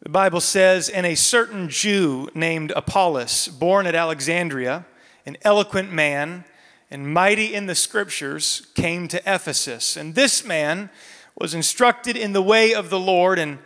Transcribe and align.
The 0.00 0.08
Bible 0.08 0.40
says, 0.40 0.88
and 0.88 1.04
a 1.04 1.16
certain 1.16 1.68
Jew 1.68 2.28
named 2.32 2.72
Apollos, 2.76 3.48
born 3.48 3.84
at 3.84 3.96
Alexandria, 3.96 4.86
an 5.26 5.36
eloquent 5.42 5.92
man 5.92 6.44
and 6.88 7.12
mighty 7.12 7.52
in 7.52 7.66
the 7.66 7.74
scriptures, 7.74 8.68
came 8.74 9.08
to 9.08 9.18
Ephesus. 9.26 9.96
And 9.96 10.14
this 10.14 10.44
man 10.44 10.90
was 11.36 11.52
instructed 11.52 12.16
in 12.16 12.32
the 12.32 12.42
way 12.42 12.72
of 12.72 12.90
the 12.90 12.98
Lord, 12.98 13.40
and 13.40 13.58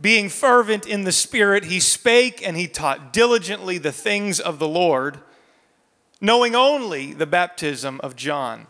being 0.00 0.28
fervent 0.28 0.84
in 0.84 1.04
the 1.04 1.12
Spirit, 1.12 1.66
he 1.66 1.78
spake 1.78 2.46
and 2.46 2.56
he 2.56 2.66
taught 2.66 3.12
diligently 3.12 3.78
the 3.78 3.92
things 3.92 4.40
of 4.40 4.58
the 4.58 4.68
Lord, 4.68 5.20
knowing 6.20 6.56
only 6.56 7.12
the 7.12 7.26
baptism 7.26 8.00
of 8.02 8.16
John. 8.16 8.66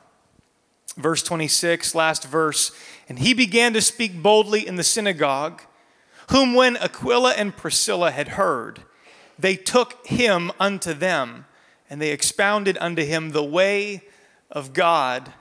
Verse 0.97 1.23
26, 1.23 1.95
last 1.95 2.25
verse. 2.25 2.71
And 3.09 3.19
he 3.19 3.33
began 3.33 3.73
to 3.73 3.81
speak 3.81 4.23
boldly 4.23 4.67
in 4.67 4.77
the 4.77 4.85
synagogue 4.85 5.63
whom 6.31 6.55
when 6.55 6.77
Aquila 6.77 7.33
and 7.33 7.57
Priscilla 7.57 8.11
had 8.11 8.29
heard, 8.29 8.83
they 9.39 9.57
took 9.57 10.07
him 10.07 10.51
unto 10.59 10.93
them, 10.93 11.47
and 11.89 12.01
they 12.01 12.11
expounded 12.11 12.77
unto 12.81 13.05
him 13.05 13.31
the 13.31 13.45
way 13.45 14.03
of 14.51 14.73
God 14.73 15.33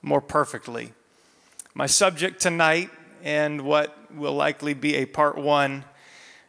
more 0.00 0.20
perfectly. 0.20 0.92
My 1.74 1.86
subject 1.86 2.40
tonight, 2.40 2.90
and 3.22 3.62
what 3.62 3.96
will 4.14 4.34
likely 4.34 4.74
be 4.74 4.96
a 4.96 5.06
part 5.06 5.36
one 5.38 5.84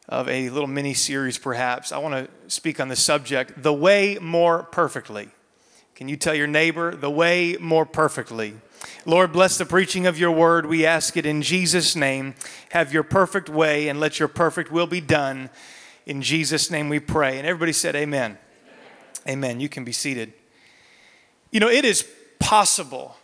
of 0.09 0.28
a 0.28 0.50
little 0.50 0.67
mini 0.67 0.94
series 0.94 1.38
perhaps, 1.38 1.91
I 1.91 1.98
want 2.00 2.14
to 2.16 2.52
speak 2.52 2.80
on 2.80 2.88
the 2.89 2.95
subject, 2.95 3.62
the 3.62 3.73
way 3.73 4.17
more 4.20 4.64
perfectly. 4.64 5.30
Can 5.95 6.09
you 6.09 6.17
tell 6.17 6.34
your 6.34 6.48
neighbor, 6.48 6.95
the 6.95 7.09
way 7.09 7.58
more 7.59 7.86
perfectly? 7.86 8.55
Lord, 9.05 9.34
bless 9.34 9.57
the 9.57 9.66
preaching 9.66 10.05
of 10.05 10.17
your 10.17 10.31
word. 10.31 10.66
We 10.66 10.85
ask 10.85 11.17
it 11.17 11.25
in 11.25 11.41
Jesus' 11.41 11.94
name. 11.94 12.35
Have 12.70 12.94
your 12.94 13.03
perfect 13.03 13.49
way 13.49 13.89
and 13.89 13.99
let 13.99 14.17
your 14.17 14.30
perfect 14.30 14.71
will 14.71 14.88
be 14.88 15.02
done. 15.02 15.49
In 16.05 16.21
Jesus' 16.21 16.71
name 16.71 16.88
we 16.88 16.99
pray. 16.99 17.38
And 17.38 17.45
everybody 17.45 17.73
said, 17.73 17.97
Amen. 17.97 18.38
Amen. 19.28 19.38
Amen. 19.38 19.59
You 19.59 19.67
can 19.67 19.83
be 19.83 19.91
seated. 19.91 20.31
You 21.52 21.59
know, 21.59 21.67
it 21.67 21.83
is 21.83 22.08
possible 22.39 23.17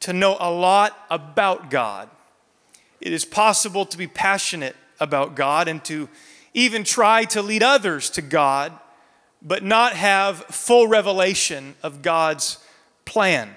to 0.00 0.14
know 0.14 0.38
a 0.40 0.50
lot 0.50 0.96
about 1.10 1.70
God. 1.70 2.08
It 2.98 3.12
is 3.12 3.26
possible 3.26 3.84
to 3.84 3.98
be 3.98 4.06
passionate 4.06 4.76
about 4.98 5.34
God 5.34 5.68
and 5.68 5.84
to 5.84 6.08
even 6.54 6.84
try 6.84 7.24
to 7.26 7.42
lead 7.42 7.62
others 7.62 8.08
to 8.10 8.22
God, 8.22 8.72
but 9.42 9.62
not 9.62 9.92
have 9.92 10.38
full 10.46 10.88
revelation 10.88 11.74
of 11.82 12.00
God's 12.00 12.64
plan. 13.04 13.54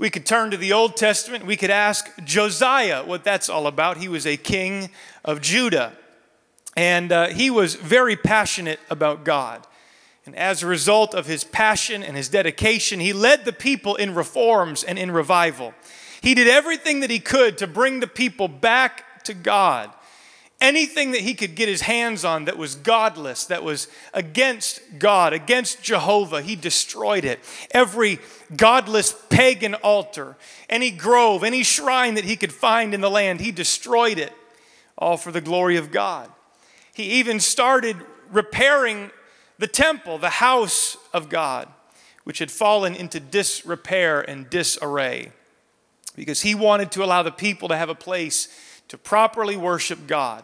We 0.00 0.08
could 0.08 0.24
turn 0.24 0.50
to 0.52 0.56
the 0.56 0.72
Old 0.72 0.96
Testament. 0.96 1.44
We 1.44 1.58
could 1.58 1.68
ask 1.68 2.10
Josiah 2.24 3.04
what 3.04 3.22
that's 3.22 3.50
all 3.50 3.66
about. 3.66 3.98
He 3.98 4.08
was 4.08 4.26
a 4.26 4.38
king 4.38 4.88
of 5.26 5.42
Judah, 5.42 5.92
and 6.74 7.12
uh, 7.12 7.28
he 7.28 7.50
was 7.50 7.74
very 7.74 8.16
passionate 8.16 8.80
about 8.88 9.24
God. 9.24 9.66
And 10.24 10.34
as 10.34 10.62
a 10.62 10.66
result 10.66 11.14
of 11.14 11.26
his 11.26 11.44
passion 11.44 12.02
and 12.02 12.16
his 12.16 12.30
dedication, 12.30 12.98
he 12.98 13.12
led 13.12 13.44
the 13.44 13.52
people 13.52 13.94
in 13.94 14.14
reforms 14.14 14.82
and 14.82 14.98
in 14.98 15.10
revival. 15.10 15.74
He 16.22 16.34
did 16.34 16.48
everything 16.48 17.00
that 17.00 17.10
he 17.10 17.20
could 17.20 17.58
to 17.58 17.66
bring 17.66 18.00
the 18.00 18.06
people 18.06 18.48
back 18.48 19.22
to 19.24 19.34
God 19.34 19.90
anything 20.60 21.12
that 21.12 21.22
he 21.22 21.34
could 21.34 21.54
get 21.54 21.68
his 21.68 21.82
hands 21.82 22.24
on 22.24 22.44
that 22.44 22.58
was 22.58 22.74
godless, 22.74 23.46
that 23.46 23.62
was 23.62 23.88
against 24.12 24.80
God, 24.98 25.32
against 25.32 25.82
Jehovah, 25.82 26.42
he 26.42 26.56
destroyed 26.56 27.24
it. 27.24 27.40
Every 27.70 28.18
godless 28.54 29.14
pagan 29.30 29.74
altar, 29.76 30.36
any 30.68 30.90
grove, 30.90 31.44
any 31.44 31.62
shrine 31.62 32.14
that 32.14 32.24
he 32.24 32.36
could 32.36 32.52
find 32.52 32.94
in 32.94 33.00
the 33.00 33.10
land, 33.10 33.40
he 33.40 33.52
destroyed 33.52 34.18
it, 34.18 34.32
all 34.98 35.16
for 35.16 35.32
the 35.32 35.40
glory 35.40 35.76
of 35.76 35.90
God. 35.90 36.30
He 36.92 37.04
even 37.12 37.40
started 37.40 37.96
repairing 38.30 39.10
the 39.58 39.66
temple, 39.66 40.18
the 40.18 40.30
house 40.30 40.96
of 41.12 41.28
God, 41.28 41.68
which 42.24 42.38
had 42.38 42.50
fallen 42.50 42.94
into 42.94 43.20
disrepair 43.20 44.20
and 44.20 44.48
disarray, 44.50 45.32
because 46.16 46.42
he 46.42 46.54
wanted 46.54 46.90
to 46.92 47.04
allow 47.04 47.22
the 47.22 47.30
people 47.30 47.68
to 47.68 47.76
have 47.76 47.88
a 47.88 47.94
place 47.94 48.48
to 48.88 48.98
properly 48.98 49.56
worship 49.56 50.06
God. 50.06 50.42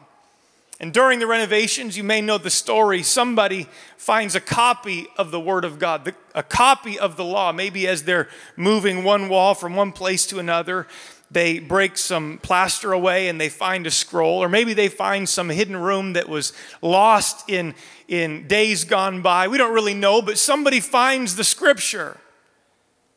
And 0.79 0.93
during 0.93 1.21
the 1.21 1.27
renovations, 1.27 1.97
you 1.97 2.05
may 2.05 2.21
know 2.21 2.37
the 2.37 2.51
story. 2.51 3.03
Somebody 3.03 3.67
finds 3.97 4.35
a 4.35 4.41
copy 4.41 5.07
of 5.17 5.31
the 5.31 5.41
Word 5.41 5.65
of 5.65 5.79
God, 5.79 6.15
a 6.35 6.43
copy 6.43 6.99
of 6.99 7.17
the 7.17 7.25
law. 7.25 7.51
Maybe 7.51 7.89
as 7.89 8.03
they're 8.03 8.29
moving 8.57 9.03
one 9.03 9.31
wall 9.31 9.55
from 9.55 9.75
one 9.75 9.93
place 9.93 10.27
to 10.27 10.39
another, 10.39 10.87
they 11.31 11.59
break 11.61 11.97
some 11.97 12.39
plaster 12.43 12.93
away 12.93 13.29
and 13.29 13.41
they 13.41 13.49
find 13.49 13.87
a 13.87 13.91
scroll. 13.91 14.43
Or 14.43 14.51
maybe 14.51 14.75
they 14.75 14.89
find 14.89 15.27
some 15.27 15.49
hidden 15.49 15.79
room 15.79 16.13
that 16.13 16.29
was 16.29 16.53
lost 16.83 17.49
in, 17.49 17.75
in 18.07 18.47
days 18.47 18.85
gone 18.85 19.23
by. 19.23 19.49
We 19.49 19.57
don't 19.57 19.73
really 19.73 19.95
know, 19.95 20.21
but 20.21 20.37
somebody 20.37 20.81
finds 20.81 21.37
the 21.37 21.45
scripture. 21.45 22.19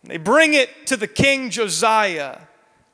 They 0.06 0.18
bring 0.18 0.54
it 0.54 0.88
to 0.88 0.96
the 0.96 1.08
king 1.08 1.50
Josiah. 1.50 2.40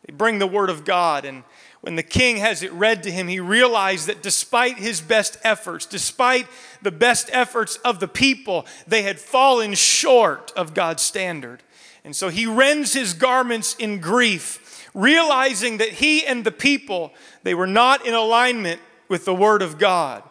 They 0.08 0.14
bring 0.14 0.40
the 0.40 0.48
Word 0.48 0.72
of 0.72 0.86
God 0.86 1.24
and 1.24 1.44
when 1.86 1.96
the 1.96 2.02
king 2.02 2.38
has 2.38 2.64
it 2.64 2.74
read 2.74 3.04
to 3.04 3.12
him, 3.12 3.28
he 3.28 3.40
realized 3.40 4.08
that 4.08 4.24
despite 4.24 4.80
his 4.80 5.02
best 5.02 5.38
efforts, 5.44 5.86
despite 5.86 6.48
the 6.82 6.90
best 6.90 7.30
efforts 7.32 7.76
of 7.86 8.00
the 8.00 8.08
people, 8.08 8.66
they 8.88 9.04
had 9.04 9.20
fallen 9.20 9.76
short 9.76 10.52
of 10.56 10.74
God's 10.74 11.04
standard. 11.04 11.62
And 12.04 12.16
so 12.16 12.30
he 12.30 12.48
rends 12.48 12.94
his 12.94 13.14
garments 13.14 13.76
in 13.76 14.00
grief, 14.00 14.90
realizing 14.96 15.78
that 15.78 15.90
he 15.90 16.26
and 16.26 16.44
the 16.44 16.52
people, 16.52 17.14
they 17.44 17.54
were 17.54 17.68
not 17.68 18.04
in 18.04 18.16
alignment 18.16 18.82
with 19.08 19.26
the 19.26 19.36
word 19.36 19.62
of 19.62 19.78
God. 19.78 20.24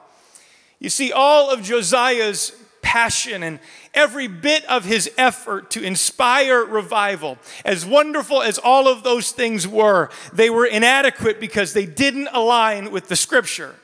You 0.81 0.91
see, 0.91 1.13
all 1.13 1.53
of 1.53 1.63
Josiah's 1.63 2.51
passion 2.95 3.43
and 3.43 3.59
every 3.93 4.29
bit 4.29 4.65
of 4.67 4.85
his 4.85 5.11
effort 5.19 5.69
to 5.69 5.83
inspire 5.83 6.65
revival. 6.65 7.37
As 7.65 7.85
wonderful 7.85 8.41
as 8.41 8.57
all 8.57 8.87
of 8.87 9.03
those 9.03 9.33
things 9.33 9.67
were, 9.67 10.11
they 10.33 10.49
were 10.49 10.65
inadequate 10.65 11.41
because 11.41 11.73
they 11.73 11.87
didn't 11.87 12.29
align 12.33 12.93
with 12.93 13.09
the 13.09 13.17
scripture. 13.17 13.75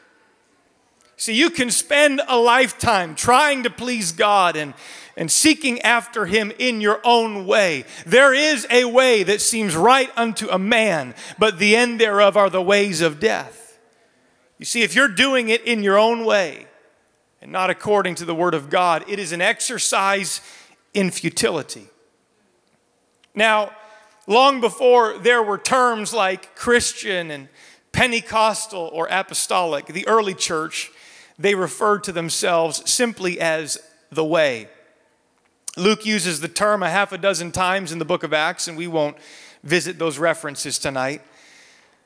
See, 1.17 1.35
you 1.35 1.51
can 1.51 1.73
spend 1.73 2.21
a 2.29 2.39
lifetime 2.39 3.17
trying 3.17 3.65
to 3.65 3.71
please 3.71 4.13
God 4.13 4.55
and, 4.55 4.75
and 5.17 5.29
seeking 5.29 5.81
after 5.81 6.27
Him 6.27 6.53
in 6.61 6.81
your 6.81 7.01
own 7.03 7.47
way. 7.47 7.87
There 8.07 8.33
is 8.33 8.65
a 8.71 8.85
way 8.85 9.25
that 9.25 9.41
seems 9.41 9.75
right 9.75 10.13
unto 10.17 10.49
a 10.51 10.59
man, 10.59 11.17
but 11.37 11.59
the 11.59 11.75
end 11.75 12.01
thereof 12.01 12.37
are 12.37 12.49
the 12.49 12.63
ways 12.63 13.01
of 13.01 13.19
death. 13.19 13.77
You 14.59 14.67
see, 14.67 14.83
if 14.83 14.95
you're 14.95 15.09
doing 15.09 15.49
it 15.49 15.65
in 15.65 15.83
your 15.83 15.99
own 15.99 16.25
way, 16.25 16.69
and 17.41 17.51
not 17.51 17.71
according 17.71 18.15
to 18.17 18.25
the 18.25 18.35
Word 18.35 18.55
of 18.55 18.71
God. 18.71 19.05
It 19.09 19.19
is 19.19 19.33
an 19.33 19.41
exercise 19.41 20.41
in 20.93 21.11
futility. 21.11 21.87
Now, 23.35 23.71
long 24.27 24.61
before 24.61 25.19
there 25.19 25.43
were 25.43 25.59
terms 25.59 26.13
like 26.13 26.55
Christian 26.55 27.31
and 27.31 27.49
Pentecostal 27.93 28.91
or 28.93 29.09
apostolic, 29.11 29.87
the 29.87 30.07
early 30.07 30.35
church, 30.35 30.91
they 31.39 31.55
referred 31.55 32.05
to 32.05 32.13
themselves 32.13 32.89
simply 32.89 33.41
as 33.41 33.79
the 34.11 34.25
way. 34.25 34.69
Luke 35.77 36.05
uses 36.05 36.41
the 36.41 36.49
term 36.49 36.83
a 36.83 36.91
half 36.91 37.13
a 37.13 37.19
dozen 37.19 37.53
times 37.53 37.93
in 37.93 37.99
the 37.99 38.05
book 38.05 38.23
of 38.23 38.33
Acts, 38.33 38.69
and 38.69 38.77
we 38.77 38.87
won't 38.87 39.17
visit 39.63 39.99
those 39.99 40.19
references 40.19 40.79
tonight. 40.79 41.23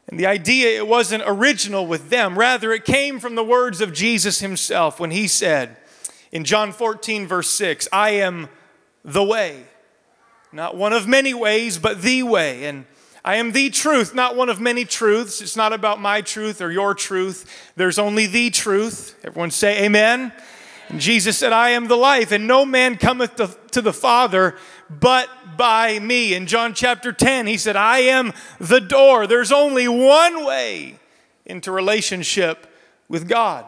And 0.08 0.20
the 0.20 0.26
idea, 0.26 0.76
it 0.76 0.86
wasn't 0.86 1.22
original 1.26 1.86
with 1.86 2.10
them. 2.10 2.38
Rather, 2.38 2.72
it 2.72 2.84
came 2.84 3.18
from 3.18 3.34
the 3.34 3.44
words 3.44 3.80
of 3.80 3.92
Jesus 3.92 4.40
himself 4.40 5.00
when 5.00 5.10
he 5.10 5.26
said 5.26 5.76
in 6.30 6.44
John 6.44 6.72
14, 6.72 7.26
verse 7.26 7.48
6, 7.50 7.88
I 7.92 8.10
am 8.10 8.48
the 9.04 9.22
way. 9.22 9.64
Not 10.52 10.76
one 10.76 10.92
of 10.92 11.08
many 11.08 11.32
ways, 11.32 11.78
but 11.78 12.02
the 12.02 12.22
way. 12.22 12.64
And 12.66 12.84
I 13.24 13.36
am 13.36 13.52
the 13.52 13.70
truth, 13.70 14.14
not 14.14 14.36
one 14.36 14.48
of 14.48 14.60
many 14.60 14.84
truths. 14.84 15.40
It's 15.40 15.56
not 15.56 15.72
about 15.72 16.00
my 16.00 16.20
truth 16.20 16.60
or 16.60 16.70
your 16.70 16.94
truth. 16.94 17.72
There's 17.76 17.98
only 17.98 18.26
the 18.26 18.50
truth. 18.50 19.18
Everyone 19.24 19.50
say 19.50 19.84
amen. 19.84 20.32
And 20.90 21.00
Jesus 21.00 21.38
said, 21.38 21.52
I 21.52 21.70
am 21.70 21.88
the 21.88 21.96
life, 21.96 22.30
and 22.30 22.46
no 22.46 22.66
man 22.66 22.98
cometh 22.98 23.36
to, 23.36 23.56
to 23.70 23.80
the 23.80 23.92
Father 23.92 24.56
but 24.90 25.28
by 25.56 25.98
me. 25.98 26.34
In 26.34 26.46
John 26.46 26.74
chapter 26.74 27.12
10, 27.12 27.46
he 27.46 27.56
said, 27.56 27.76
I 27.76 28.00
am 28.00 28.32
the 28.58 28.80
door. 28.80 29.26
There's 29.26 29.52
only 29.52 29.88
one 29.88 30.44
way 30.44 30.98
into 31.46 31.72
relationship 31.72 32.66
with 33.08 33.28
God. 33.28 33.66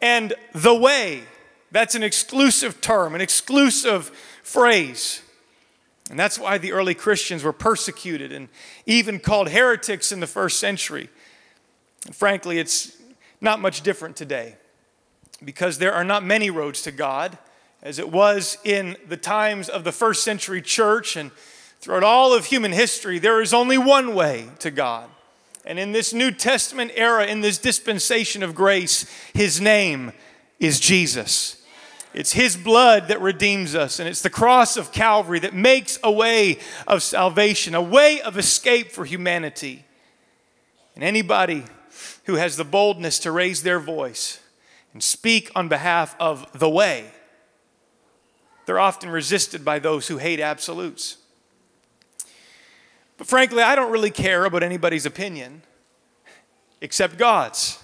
And 0.00 0.34
the 0.52 0.74
way, 0.74 1.22
that's 1.70 1.94
an 1.94 2.02
exclusive 2.02 2.80
term, 2.80 3.14
an 3.14 3.20
exclusive 3.20 4.08
phrase. 4.42 5.22
And 6.10 6.18
that's 6.18 6.38
why 6.38 6.58
the 6.58 6.72
early 6.72 6.94
Christians 6.94 7.42
were 7.42 7.52
persecuted 7.52 8.32
and 8.32 8.48
even 8.86 9.18
called 9.18 9.50
heretics 9.50 10.12
in 10.12 10.20
the 10.20 10.26
first 10.26 10.60
century. 10.60 11.08
And 12.04 12.14
frankly, 12.14 12.58
it's 12.58 12.96
not 13.40 13.60
much 13.60 13.82
different 13.82 14.16
today 14.16 14.56
because 15.44 15.78
there 15.78 15.92
are 15.92 16.04
not 16.04 16.24
many 16.24 16.50
roads 16.50 16.82
to 16.82 16.92
God 16.92 17.36
as 17.82 17.98
it 17.98 18.10
was 18.10 18.58
in 18.64 18.96
the 19.08 19.16
times 19.16 19.68
of 19.68 19.84
the 19.84 19.92
first 19.92 20.24
century 20.24 20.62
church 20.62 21.16
and 21.16 21.30
throughout 21.80 22.02
all 22.02 22.32
of 22.32 22.46
human 22.46 22.72
history, 22.72 23.18
there 23.18 23.40
is 23.40 23.54
only 23.54 23.78
one 23.78 24.14
way 24.14 24.48
to 24.58 24.70
God, 24.70 25.08
And 25.66 25.80
in 25.80 25.90
this 25.90 26.14
New 26.14 26.30
Testament 26.30 26.92
era, 26.94 27.26
in 27.26 27.40
this 27.40 27.58
dispensation 27.58 28.44
of 28.44 28.54
grace, 28.54 29.04
his 29.34 29.60
name 29.60 30.12
is 30.60 30.78
Jesus. 30.78 31.60
It's 32.14 32.32
his 32.32 32.56
blood 32.56 33.08
that 33.08 33.20
redeems 33.20 33.74
us, 33.74 33.98
and 33.98 34.08
it's 34.08 34.22
the 34.22 34.30
cross 34.30 34.76
of 34.76 34.92
Calvary 34.92 35.40
that 35.40 35.52
makes 35.52 35.98
a 36.04 36.10
way 36.10 36.58
of 36.86 37.02
salvation, 37.02 37.74
a 37.74 37.82
way 37.82 38.20
of 38.20 38.38
escape 38.38 38.92
for 38.92 39.04
humanity. 39.04 39.84
And 40.94 41.02
anybody 41.02 41.64
who 42.24 42.36
has 42.36 42.56
the 42.56 42.64
boldness 42.64 43.18
to 43.18 43.32
raise 43.32 43.64
their 43.64 43.80
voice 43.80 44.40
and 44.92 45.02
speak 45.02 45.50
on 45.54 45.68
behalf 45.68 46.14
of 46.20 46.46
the 46.58 46.70
way, 46.70 47.10
they're 48.66 48.80
often 48.80 49.10
resisted 49.10 49.64
by 49.64 49.78
those 49.78 50.08
who 50.08 50.18
hate 50.18 50.40
absolutes. 50.40 51.16
But 53.16 53.26
frankly, 53.26 53.62
I 53.62 53.74
don't 53.74 53.90
really 53.90 54.10
care 54.10 54.44
about 54.44 54.62
anybody's 54.62 55.06
opinion 55.06 55.62
except 56.80 57.16
God's. 57.16 57.82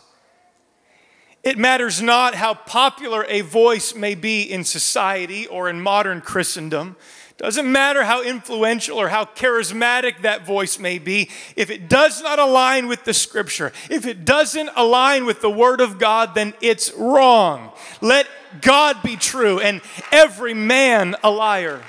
It 1.42 1.58
matters 1.58 2.00
not 2.00 2.34
how 2.34 2.54
popular 2.54 3.24
a 3.28 3.40
voice 3.40 3.94
may 3.94 4.14
be 4.14 4.42
in 4.42 4.64
society 4.64 5.46
or 5.46 5.68
in 5.68 5.80
modern 5.80 6.20
Christendom. 6.20 6.96
Doesn't 7.36 7.70
matter 7.70 8.04
how 8.04 8.22
influential 8.22 8.98
or 8.98 9.08
how 9.08 9.24
charismatic 9.24 10.22
that 10.22 10.46
voice 10.46 10.78
may 10.78 10.98
be, 10.98 11.30
if 11.56 11.70
it 11.70 11.88
does 11.88 12.22
not 12.22 12.38
align 12.38 12.86
with 12.86 13.02
the 13.04 13.14
scripture, 13.14 13.72
if 13.90 14.06
it 14.06 14.24
doesn't 14.24 14.70
align 14.76 15.26
with 15.26 15.40
the 15.40 15.50
word 15.50 15.80
of 15.80 15.98
God, 15.98 16.36
then 16.36 16.54
it's 16.60 16.92
wrong. 16.92 17.72
Let 18.00 18.28
God 18.60 19.02
be 19.02 19.16
true 19.16 19.60
and 19.60 19.80
every 20.10 20.54
man 20.54 21.16
a 21.24 21.30
liar. 21.30 21.82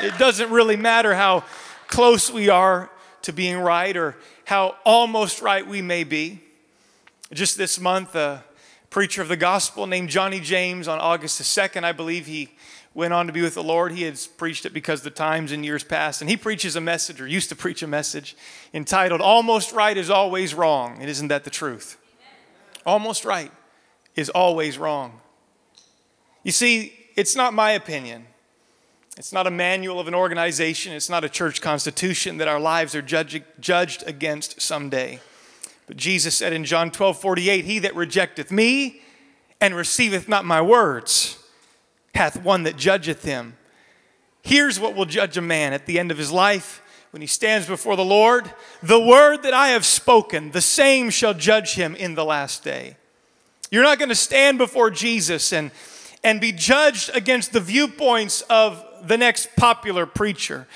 It 0.00 0.18
doesn't 0.18 0.50
really 0.50 0.76
matter 0.76 1.14
how 1.14 1.44
close 1.88 2.30
we 2.30 2.48
are 2.48 2.90
to 3.22 3.32
being 3.32 3.58
right 3.58 3.96
or 3.96 4.16
how 4.44 4.76
almost 4.84 5.40
right 5.42 5.66
we 5.66 5.82
may 5.82 6.04
be. 6.04 6.40
Just 7.32 7.56
this 7.56 7.80
month, 7.80 8.14
a 8.14 8.44
preacher 8.90 9.22
of 9.22 9.28
the 9.28 9.36
gospel 9.36 9.86
named 9.86 10.08
Johnny 10.08 10.40
James 10.40 10.86
on 10.86 10.98
August 11.00 11.38
the 11.38 11.44
2nd, 11.44 11.84
I 11.84 11.92
believe 11.92 12.26
he 12.26 12.50
went 12.92 13.12
on 13.12 13.26
to 13.26 13.32
be 13.32 13.42
with 13.42 13.54
the 13.54 13.62
Lord. 13.62 13.92
He 13.92 14.02
had 14.02 14.18
preached 14.36 14.66
it 14.66 14.72
because 14.72 15.02
the 15.02 15.10
times 15.10 15.50
and 15.50 15.64
years 15.64 15.82
past. 15.82 16.20
And 16.20 16.30
he 16.30 16.36
preaches 16.36 16.76
a 16.76 16.80
message, 16.80 17.20
or 17.20 17.26
used 17.26 17.48
to 17.48 17.56
preach 17.56 17.82
a 17.82 17.88
message, 17.88 18.36
entitled, 18.72 19.20
Almost 19.20 19.72
Right 19.72 19.96
is 19.96 20.10
Always 20.10 20.54
Wrong. 20.54 20.98
And 21.00 21.10
isn't 21.10 21.28
that 21.28 21.44
the 21.44 21.50
truth? 21.50 21.98
Almost 22.86 23.24
right 23.24 23.50
is 24.14 24.30
always 24.30 24.78
wrong. 24.78 25.20
You 26.44 26.52
see, 26.52 26.92
it's 27.16 27.34
not 27.34 27.54
my 27.54 27.72
opinion. 27.72 28.26
It's 29.16 29.32
not 29.32 29.46
a 29.46 29.50
manual 29.50 29.98
of 29.98 30.08
an 30.08 30.14
organization. 30.14 30.92
It's 30.92 31.08
not 31.08 31.24
a 31.24 31.28
church 31.28 31.60
constitution 31.60 32.36
that 32.38 32.48
our 32.48 32.60
lives 32.60 32.94
are 32.94 33.02
judged, 33.02 33.42
judged 33.60 34.04
against 34.06 34.60
someday. 34.60 35.20
But 35.86 35.96
Jesus 35.96 36.36
said 36.36 36.52
in 36.52 36.64
John 36.64 36.90
12 36.90 37.20
48, 37.20 37.64
He 37.64 37.78
that 37.80 37.94
rejecteth 37.94 38.50
me 38.50 39.02
and 39.60 39.74
receiveth 39.74 40.28
not 40.28 40.44
my 40.44 40.60
words 40.60 41.38
hath 42.14 42.42
one 42.42 42.64
that 42.64 42.76
judgeth 42.76 43.24
him. 43.24 43.56
Here's 44.42 44.78
what 44.78 44.94
will 44.94 45.06
judge 45.06 45.36
a 45.36 45.42
man 45.42 45.72
at 45.72 45.86
the 45.86 45.98
end 45.98 46.10
of 46.10 46.18
his 46.18 46.30
life 46.30 46.82
when 47.12 47.20
he 47.20 47.26
stands 47.26 47.66
before 47.66 47.96
the 47.96 48.04
Lord 48.04 48.52
The 48.82 49.00
word 49.00 49.42
that 49.44 49.54
I 49.54 49.68
have 49.68 49.86
spoken, 49.86 50.50
the 50.50 50.60
same 50.60 51.10
shall 51.10 51.34
judge 51.34 51.74
him 51.74 51.94
in 51.94 52.14
the 52.14 52.24
last 52.24 52.64
day. 52.64 52.96
You're 53.70 53.84
not 53.84 53.98
going 53.98 54.08
to 54.10 54.14
stand 54.14 54.58
before 54.58 54.90
Jesus 54.90 55.52
and, 55.52 55.70
and 56.24 56.40
be 56.40 56.50
judged 56.50 57.10
against 57.14 57.52
the 57.52 57.60
viewpoints 57.60 58.40
of 58.42 58.84
the 59.06 59.18
next 59.18 59.54
popular 59.54 60.06
preacher. 60.06 60.66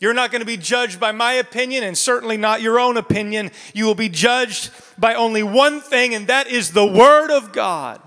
You're 0.00 0.14
not 0.14 0.30
going 0.30 0.40
to 0.40 0.46
be 0.46 0.56
judged 0.56 0.98
by 0.98 1.12
my 1.12 1.34
opinion 1.34 1.84
and 1.84 1.98
certainly 1.98 2.36
not 2.36 2.62
your 2.62 2.80
own 2.80 2.96
opinion. 2.96 3.50
You 3.74 3.84
will 3.84 3.94
be 3.94 4.08
judged 4.08 4.70
by 4.98 5.14
only 5.14 5.42
one 5.42 5.80
thing, 5.80 6.14
and 6.14 6.26
that 6.28 6.46
is 6.46 6.70
the 6.70 6.86
Word 6.86 7.30
of 7.30 7.52
God. 7.52 8.00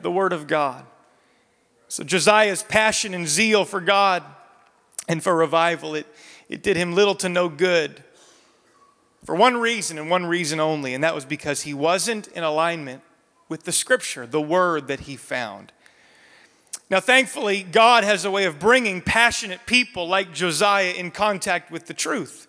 The 0.00 0.10
Word 0.10 0.32
of 0.32 0.46
God. 0.46 0.84
So 1.88 2.04
Josiah's 2.04 2.62
passion 2.62 3.14
and 3.14 3.26
zeal 3.26 3.64
for 3.64 3.80
God 3.80 4.22
and 5.08 5.22
for 5.22 5.34
revival, 5.34 5.96
it, 5.96 6.06
it 6.48 6.62
did 6.62 6.76
him 6.76 6.94
little 6.94 7.16
to 7.16 7.28
no 7.28 7.48
good. 7.48 8.02
For 9.24 9.34
one 9.34 9.56
reason 9.56 9.98
and 9.98 10.08
one 10.08 10.26
reason 10.26 10.60
only, 10.60 10.94
and 10.94 11.02
that 11.02 11.14
was 11.14 11.24
because 11.24 11.62
he 11.62 11.74
wasn't 11.74 12.28
in 12.28 12.44
alignment 12.44 13.02
with 13.48 13.64
the 13.64 13.72
scripture, 13.72 14.26
the 14.26 14.40
word 14.40 14.86
that 14.86 15.00
he 15.00 15.16
found. 15.16 15.72
Now, 16.90 16.98
thankfully, 16.98 17.62
God 17.62 18.02
has 18.02 18.24
a 18.24 18.32
way 18.32 18.46
of 18.46 18.58
bringing 18.58 19.00
passionate 19.00 19.64
people 19.64 20.08
like 20.08 20.34
Josiah 20.34 20.90
in 20.90 21.12
contact 21.12 21.70
with 21.70 21.86
the 21.86 21.94
truth. 21.94 22.48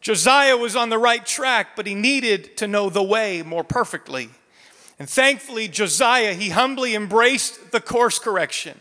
Josiah 0.00 0.56
was 0.56 0.74
on 0.74 0.88
the 0.88 0.98
right 0.98 1.24
track, 1.24 1.76
but 1.76 1.86
he 1.86 1.94
needed 1.94 2.56
to 2.56 2.66
know 2.66 2.90
the 2.90 3.02
way 3.02 3.42
more 3.42 3.62
perfectly. 3.62 4.30
And 4.98 5.08
thankfully, 5.08 5.68
Josiah, 5.68 6.34
he 6.34 6.50
humbly 6.50 6.96
embraced 6.96 7.70
the 7.70 7.80
course 7.80 8.18
correction. 8.18 8.80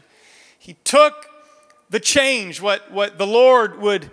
He 0.57 0.73
took 0.83 1.27
the 1.91 1.99
change, 1.99 2.59
what, 2.59 2.91
what 2.91 3.19
the 3.19 3.27
Lord 3.27 3.79
would, 3.79 4.09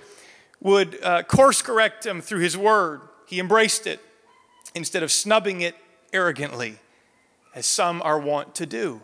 would 0.60 1.02
uh, 1.02 1.22
course 1.22 1.62
correct 1.62 2.04
him 2.04 2.20
through 2.20 2.40
his 2.40 2.56
word. 2.56 3.00
He 3.26 3.40
embraced 3.40 3.86
it 3.86 4.00
instead 4.74 5.02
of 5.02 5.10
snubbing 5.10 5.62
it 5.62 5.74
arrogantly, 6.12 6.76
as 7.54 7.64
some 7.64 8.02
are 8.02 8.18
wont 8.18 8.54
to 8.56 8.66
do. 8.66 9.00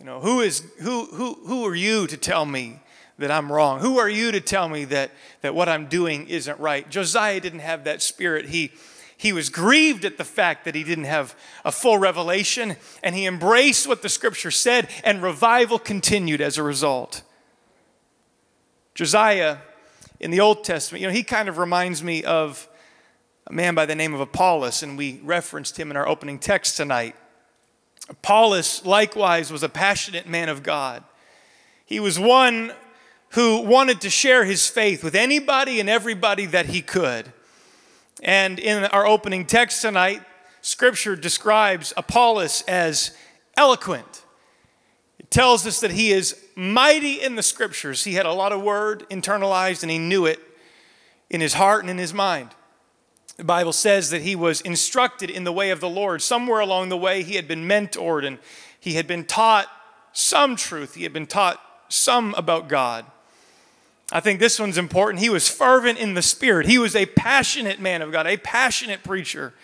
You 0.00 0.06
know, 0.06 0.18
who 0.18 0.40
is 0.40 0.62
who 0.78 1.04
who 1.04 1.34
who 1.44 1.66
are 1.66 1.74
you 1.74 2.06
to 2.06 2.16
tell 2.16 2.46
me 2.46 2.80
that 3.18 3.30
I'm 3.30 3.52
wrong? 3.52 3.80
Who 3.80 3.98
are 3.98 4.08
you 4.08 4.32
to 4.32 4.40
tell 4.40 4.66
me 4.66 4.86
that 4.86 5.10
that 5.42 5.54
what 5.54 5.68
I'm 5.68 5.88
doing 5.88 6.26
isn't 6.26 6.58
right? 6.58 6.88
Josiah 6.88 7.38
didn't 7.38 7.58
have 7.58 7.84
that 7.84 8.00
spirit. 8.00 8.46
He 8.46 8.72
he 9.18 9.34
was 9.34 9.50
grieved 9.50 10.06
at 10.06 10.16
the 10.16 10.24
fact 10.24 10.64
that 10.64 10.74
he 10.74 10.84
didn't 10.84 11.04
have 11.04 11.36
a 11.66 11.70
full 11.70 11.98
revelation 11.98 12.76
and 13.02 13.14
he 13.14 13.26
embraced 13.26 13.86
what 13.86 14.00
the 14.00 14.08
scripture 14.08 14.50
said 14.50 14.88
and 15.04 15.22
revival 15.22 15.78
continued 15.78 16.40
as 16.40 16.56
a 16.56 16.62
result. 16.62 17.20
Josiah 18.94 19.58
in 20.18 20.30
the 20.30 20.40
Old 20.40 20.64
Testament, 20.64 21.02
you 21.02 21.08
know, 21.08 21.12
he 21.12 21.22
kind 21.22 21.46
of 21.46 21.58
reminds 21.58 22.02
me 22.02 22.24
of 22.24 22.66
a 23.46 23.52
man 23.52 23.74
by 23.74 23.84
the 23.84 23.94
name 23.94 24.14
of 24.14 24.20
Apollos 24.20 24.82
and 24.82 24.96
we 24.96 25.20
referenced 25.22 25.78
him 25.78 25.90
in 25.90 25.98
our 25.98 26.08
opening 26.08 26.38
text 26.38 26.78
tonight. 26.78 27.14
Apollos 28.10 28.84
likewise 28.84 29.52
was 29.52 29.62
a 29.62 29.68
passionate 29.68 30.28
man 30.28 30.48
of 30.48 30.62
God. 30.62 31.04
He 31.86 32.00
was 32.00 32.18
one 32.18 32.72
who 33.30 33.60
wanted 33.60 34.00
to 34.00 34.10
share 34.10 34.44
his 34.44 34.66
faith 34.66 35.04
with 35.04 35.14
anybody 35.14 35.78
and 35.78 35.88
everybody 35.88 36.46
that 36.46 36.66
he 36.66 36.82
could. 36.82 37.32
And 38.22 38.58
in 38.58 38.84
our 38.86 39.06
opening 39.06 39.46
text 39.46 39.80
tonight, 39.80 40.22
scripture 40.60 41.14
describes 41.14 41.92
Apollos 41.96 42.62
as 42.62 43.16
eloquent. 43.56 44.24
It 45.20 45.30
tells 45.30 45.64
us 45.64 45.80
that 45.80 45.92
he 45.92 46.10
is 46.10 46.36
mighty 46.56 47.22
in 47.22 47.36
the 47.36 47.42
scriptures. 47.42 48.02
He 48.02 48.14
had 48.14 48.26
a 48.26 48.32
lot 48.32 48.50
of 48.50 48.60
word 48.60 49.06
internalized 49.08 49.82
and 49.82 49.90
he 49.90 49.98
knew 49.98 50.26
it 50.26 50.40
in 51.30 51.40
his 51.40 51.54
heart 51.54 51.82
and 51.82 51.90
in 51.90 51.98
his 51.98 52.12
mind. 52.12 52.50
The 53.40 53.44
Bible 53.44 53.72
says 53.72 54.10
that 54.10 54.20
he 54.20 54.36
was 54.36 54.60
instructed 54.60 55.30
in 55.30 55.44
the 55.44 55.52
way 55.52 55.70
of 55.70 55.80
the 55.80 55.88
Lord. 55.88 56.20
Somewhere 56.20 56.60
along 56.60 56.90
the 56.90 56.96
way, 56.98 57.22
he 57.22 57.36
had 57.36 57.48
been 57.48 57.66
mentored 57.66 58.26
and 58.26 58.36
he 58.78 58.92
had 58.96 59.06
been 59.06 59.24
taught 59.24 59.66
some 60.12 60.56
truth. 60.56 60.94
He 60.94 61.04
had 61.04 61.14
been 61.14 61.26
taught 61.26 61.58
some 61.88 62.34
about 62.34 62.68
God. 62.68 63.06
I 64.12 64.20
think 64.20 64.40
this 64.40 64.60
one's 64.60 64.76
important. 64.76 65.22
He 65.22 65.30
was 65.30 65.48
fervent 65.48 65.98
in 65.98 66.12
the 66.12 66.20
spirit. 66.20 66.66
He 66.66 66.76
was 66.76 66.94
a 66.94 67.06
passionate 67.06 67.80
man 67.80 68.02
of 68.02 68.12
God, 68.12 68.26
a 68.26 68.36
passionate 68.36 69.02
preacher. 69.02 69.54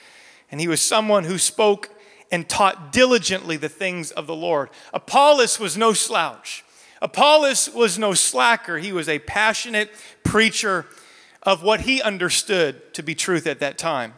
And 0.50 0.59
he 0.59 0.68
was 0.68 0.80
someone 0.80 1.25
who 1.25 1.37
spoke 1.37 1.90
and 2.33 2.49
taught 2.49 2.95
diligently 2.95 3.59
the 3.59 3.68
things 3.68 4.11
of 4.11 4.26
the 4.26 4.35
Lord. 4.35 4.71
Apollos 4.95 5.61
was 5.61 5.76
no 5.76 5.92
slouch. 5.92 6.64
Apollos 7.02 7.68
was 7.75 7.99
no 7.99 8.14
slacker. 8.14 8.78
He 8.78 8.95
was 8.95 9.06
a 9.06 9.18
passionate 9.18 9.90
preacher 10.25 10.87
of 11.46 11.62
what 11.62 11.82
he 11.82 12.02
understood 12.02 12.92
to 12.92 13.02
be 13.02 13.14
truth 13.14 13.46
at 13.46 13.60
that 13.60 13.78
time. 13.78 14.14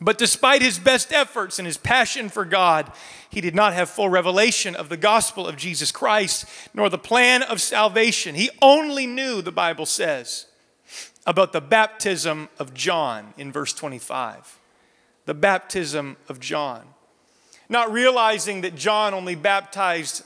But 0.00 0.18
despite 0.18 0.62
his 0.62 0.78
best 0.78 1.12
efforts 1.12 1.58
and 1.58 1.66
his 1.66 1.76
passion 1.76 2.28
for 2.28 2.44
God, 2.44 2.92
he 3.28 3.40
did 3.40 3.54
not 3.54 3.74
have 3.74 3.90
full 3.90 4.08
revelation 4.08 4.74
of 4.74 4.88
the 4.88 4.96
gospel 4.96 5.46
of 5.46 5.56
Jesus 5.56 5.92
Christ 5.92 6.46
nor 6.72 6.88
the 6.88 6.98
plan 6.98 7.42
of 7.42 7.60
salvation. 7.60 8.34
He 8.34 8.50
only 8.62 9.06
knew, 9.06 9.42
the 9.42 9.52
Bible 9.52 9.86
says, 9.86 10.46
about 11.26 11.52
the 11.52 11.60
baptism 11.60 12.48
of 12.58 12.74
John 12.74 13.34
in 13.36 13.50
verse 13.50 13.72
25. 13.72 14.58
The 15.26 15.34
baptism 15.34 16.16
of 16.28 16.38
John. 16.38 16.82
Not 17.68 17.90
realizing 17.90 18.60
that 18.60 18.76
John 18.76 19.14
only 19.14 19.34
baptized 19.34 20.22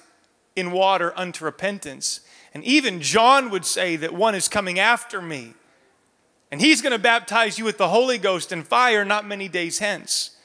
in 0.56 0.72
water 0.72 1.12
unto 1.16 1.44
repentance. 1.44 2.20
And 2.52 2.64
even 2.64 3.00
John 3.00 3.50
would 3.50 3.64
say 3.64 3.96
that 3.96 4.12
one 4.12 4.34
is 4.34 4.48
coming 4.48 4.78
after 4.78 5.22
me 5.22 5.54
and 6.50 6.60
he's 6.60 6.80
going 6.80 6.92
to 6.92 6.98
baptize 6.98 7.58
you 7.58 7.64
with 7.64 7.78
the 7.78 7.88
Holy 7.88 8.18
Ghost 8.18 8.52
and 8.52 8.66
fire 8.66 9.04
not 9.04 9.26
many 9.26 9.48
days 9.48 9.78
hence. 9.78 10.36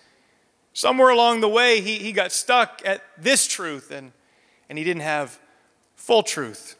Somewhere 0.74 1.10
along 1.10 1.41
the 1.41 1.50
way, 1.50 1.81
he, 1.81 2.00
he 2.00 2.12
got 2.12 2.31
stuck 2.31 2.81
at 2.83 3.01
this 3.17 3.48
truth 3.48 3.91
and, 3.91 4.12
and 4.69 4.77
he 4.77 4.83
didn't 4.83 5.03
have 5.03 5.39
full 5.95 6.24
truth. 6.24 6.75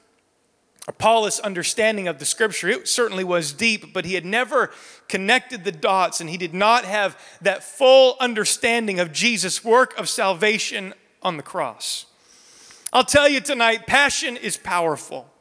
Apollos' 0.88 1.40
understanding 1.40 2.10
of 2.10 2.20
the 2.20 2.26
scripture, 2.26 2.68
it 2.68 2.90
certainly 2.90 3.24
was 3.24 3.54
deep, 3.54 3.94
but 3.94 4.04
he 4.04 4.16
had 4.16 4.26
never 4.26 4.70
connected 5.08 5.64
the 5.64 5.72
dots 5.72 6.20
and 6.20 6.30
he 6.30 6.36
did 6.36 6.54
not 6.54 6.84
have 6.84 7.18
that 7.42 7.64
full 7.64 8.18
understanding 8.20 9.00
of 9.00 9.14
Jesus' 9.14 9.64
work 9.64 9.98
of 9.98 10.10
salvation 10.10 10.94
on 11.22 11.38
the 11.38 11.44
cross. 11.44 12.08
I'll 12.92 13.06
tell 13.06 13.30
you 13.30 13.40
tonight, 13.40 13.88
passion 13.88 14.36
is 14.36 14.58
powerful. 14.58 15.33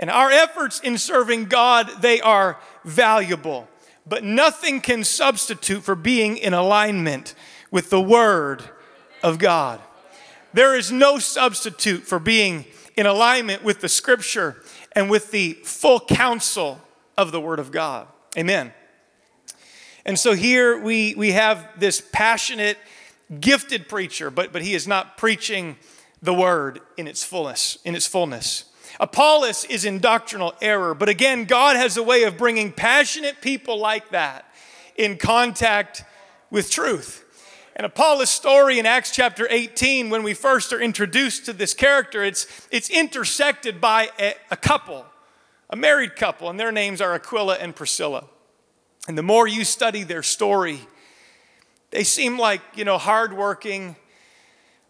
And 0.00 0.10
our 0.10 0.30
efforts 0.30 0.80
in 0.80 0.96
serving 0.96 1.44
God, 1.44 1.88
they 2.00 2.22
are 2.22 2.58
valuable. 2.84 3.68
But 4.06 4.24
nothing 4.24 4.80
can 4.80 5.04
substitute 5.04 5.82
for 5.82 5.94
being 5.94 6.38
in 6.38 6.54
alignment 6.54 7.34
with 7.70 7.90
the 7.90 8.00
Word 8.00 8.64
of 9.22 9.38
God. 9.38 9.78
There 10.54 10.74
is 10.74 10.90
no 10.90 11.18
substitute 11.18 12.04
for 12.04 12.18
being 12.18 12.64
in 12.96 13.04
alignment 13.04 13.62
with 13.62 13.82
the 13.82 13.90
Scripture 13.90 14.62
and 14.92 15.10
with 15.10 15.30
the 15.30 15.52
full 15.64 16.00
counsel 16.00 16.80
of 17.18 17.30
the 17.30 17.40
Word 17.40 17.58
of 17.58 17.70
God. 17.70 18.08
Amen. 18.38 18.72
And 20.06 20.18
so 20.18 20.32
here 20.32 20.80
we, 20.80 21.14
we 21.14 21.32
have 21.32 21.68
this 21.78 22.00
passionate, 22.00 22.78
gifted 23.38 23.86
preacher, 23.86 24.30
but, 24.30 24.50
but 24.50 24.62
he 24.62 24.74
is 24.74 24.88
not 24.88 25.18
preaching 25.18 25.76
the 26.22 26.32
Word 26.32 26.80
in 26.96 27.06
its 27.06 27.22
fullness, 27.22 27.76
in 27.84 27.94
its 27.94 28.06
fullness. 28.06 28.64
Apollos 28.98 29.64
is 29.64 29.84
in 29.84 29.98
doctrinal 29.98 30.54
error, 30.60 30.94
but 30.94 31.08
again, 31.08 31.44
God 31.44 31.76
has 31.76 31.96
a 31.96 32.02
way 32.02 32.24
of 32.24 32.36
bringing 32.36 32.72
passionate 32.72 33.40
people 33.40 33.78
like 33.78 34.10
that 34.10 34.46
in 34.96 35.16
contact 35.16 36.04
with 36.50 36.70
truth. 36.70 37.24
And 37.76 37.86
Apollos' 37.86 38.30
story 38.30 38.78
in 38.78 38.86
Acts 38.86 39.10
chapter 39.10 39.46
18, 39.48 40.10
when 40.10 40.22
we 40.22 40.34
first 40.34 40.72
are 40.72 40.80
introduced 40.80 41.46
to 41.46 41.52
this 41.52 41.72
character, 41.72 42.22
it's, 42.22 42.46
it's 42.70 42.90
intersected 42.90 43.80
by 43.80 44.10
a, 44.18 44.34
a 44.50 44.56
couple, 44.56 45.06
a 45.70 45.76
married 45.76 46.16
couple, 46.16 46.50
and 46.50 46.58
their 46.58 46.72
names 46.72 47.00
are 47.00 47.14
Aquila 47.14 47.54
and 47.54 47.74
Priscilla. 47.74 48.24
And 49.08 49.16
the 49.16 49.22
more 49.22 49.48
you 49.48 49.64
study 49.64 50.02
their 50.02 50.22
story, 50.22 50.80
they 51.90 52.04
seem 52.04 52.38
like, 52.38 52.60
you 52.74 52.84
know, 52.84 52.98
hardworking, 52.98 53.96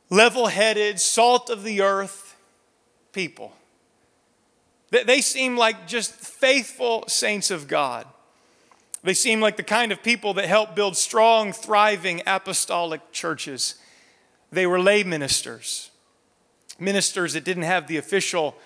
level 0.08 0.48
headed, 0.48 0.98
salt 1.00 1.48
of 1.48 1.62
the 1.62 1.82
earth 1.82 2.36
people. 3.12 3.52
They 4.90 5.20
seem 5.20 5.56
like 5.56 5.86
just 5.86 6.12
faithful 6.12 7.04
saints 7.06 7.50
of 7.50 7.68
God. 7.68 8.06
They 9.02 9.14
seem 9.14 9.40
like 9.40 9.56
the 9.56 9.62
kind 9.62 9.92
of 9.92 10.02
people 10.02 10.34
that 10.34 10.46
help 10.46 10.74
build 10.74 10.96
strong, 10.96 11.52
thriving 11.52 12.22
apostolic 12.26 13.12
churches. 13.12 13.76
They 14.52 14.66
were 14.66 14.80
lay 14.80 15.04
ministers, 15.04 15.90
ministers 16.78 17.32
that 17.34 17.44
didn't 17.44 17.62
have 17.62 17.86
the 17.86 17.96
official 17.96 18.56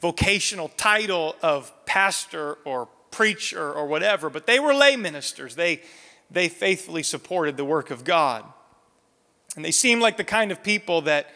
vocational 0.00 0.68
title 0.76 1.36
of 1.42 1.72
pastor 1.86 2.54
or 2.64 2.88
preacher 3.10 3.72
or 3.72 3.86
whatever, 3.86 4.28
but 4.28 4.46
they 4.46 4.58
were 4.58 4.74
lay 4.74 4.96
ministers. 4.96 5.54
They, 5.54 5.82
they 6.30 6.48
faithfully 6.48 7.02
supported 7.02 7.56
the 7.56 7.64
work 7.64 7.90
of 7.90 8.04
God. 8.04 8.44
And 9.54 9.64
they 9.64 9.70
seem 9.70 10.00
like 10.00 10.16
the 10.16 10.24
kind 10.24 10.50
of 10.50 10.62
people 10.64 11.02
that, 11.02 11.30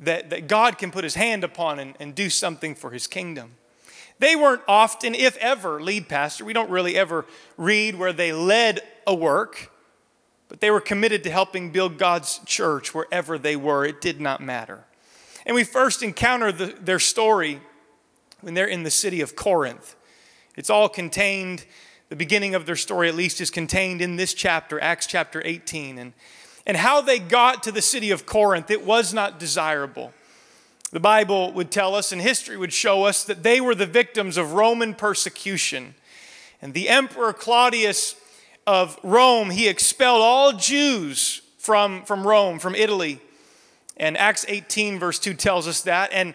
that, 0.00 0.30
that 0.30 0.48
God 0.48 0.78
can 0.78 0.90
put 0.90 1.04
his 1.04 1.14
hand 1.14 1.44
upon 1.44 1.78
and, 1.78 1.94
and 2.00 2.14
do 2.14 2.28
something 2.28 2.74
for 2.74 2.90
his 2.90 3.06
kingdom. 3.06 3.52
They 4.18 4.34
weren't 4.34 4.62
often, 4.66 5.14
if 5.14 5.36
ever, 5.38 5.82
lead 5.82 6.08
pastor. 6.08 6.44
We 6.44 6.52
don't 6.52 6.70
really 6.70 6.96
ever 6.96 7.26
read 7.56 7.96
where 7.96 8.12
they 8.12 8.32
led 8.32 8.80
a 9.06 9.14
work, 9.14 9.70
but 10.48 10.60
they 10.60 10.70
were 10.70 10.80
committed 10.80 11.22
to 11.24 11.30
helping 11.30 11.70
build 11.70 11.98
God's 11.98 12.38
church 12.46 12.94
wherever 12.94 13.38
they 13.38 13.56
were. 13.56 13.84
It 13.84 14.00
did 14.00 14.20
not 14.20 14.40
matter. 14.40 14.84
And 15.44 15.54
we 15.54 15.64
first 15.64 16.02
encounter 16.02 16.50
the, 16.50 16.66
their 16.66 16.98
story 16.98 17.60
when 18.40 18.54
they're 18.54 18.66
in 18.66 18.82
the 18.82 18.90
city 18.90 19.20
of 19.20 19.36
Corinth. 19.36 19.96
It's 20.56 20.70
all 20.70 20.88
contained, 20.88 21.66
the 22.08 22.16
beginning 22.16 22.54
of 22.54 22.64
their 22.64 22.76
story 22.76 23.08
at 23.08 23.14
least 23.14 23.40
is 23.40 23.50
contained 23.50 24.00
in 24.00 24.16
this 24.16 24.32
chapter, 24.32 24.80
Acts 24.80 25.06
chapter 25.06 25.42
18. 25.44 25.98
And, 25.98 26.12
and 26.66 26.76
how 26.76 27.00
they 27.00 27.18
got 27.18 27.62
to 27.64 27.72
the 27.72 27.82
city 27.82 28.10
of 28.10 28.24
Corinth, 28.24 28.70
it 28.70 28.84
was 28.84 29.12
not 29.12 29.38
desirable. 29.38 30.14
The 30.96 31.00
Bible 31.00 31.52
would 31.52 31.70
tell 31.70 31.94
us, 31.94 32.10
and 32.10 32.22
history 32.22 32.56
would 32.56 32.72
show 32.72 33.04
us, 33.04 33.22
that 33.24 33.42
they 33.42 33.60
were 33.60 33.74
the 33.74 33.84
victims 33.84 34.38
of 34.38 34.54
Roman 34.54 34.94
persecution. 34.94 35.94
And 36.62 36.72
the 36.72 36.88
Emperor 36.88 37.34
Claudius 37.34 38.16
of 38.66 38.98
Rome, 39.02 39.50
he 39.50 39.68
expelled 39.68 40.22
all 40.22 40.54
Jews 40.54 41.42
from, 41.58 42.02
from 42.04 42.26
Rome, 42.26 42.58
from 42.58 42.74
Italy. 42.74 43.20
And 43.98 44.16
Acts 44.16 44.46
18, 44.48 44.98
verse 44.98 45.18
2 45.18 45.34
tells 45.34 45.68
us 45.68 45.82
that. 45.82 46.14
And, 46.14 46.32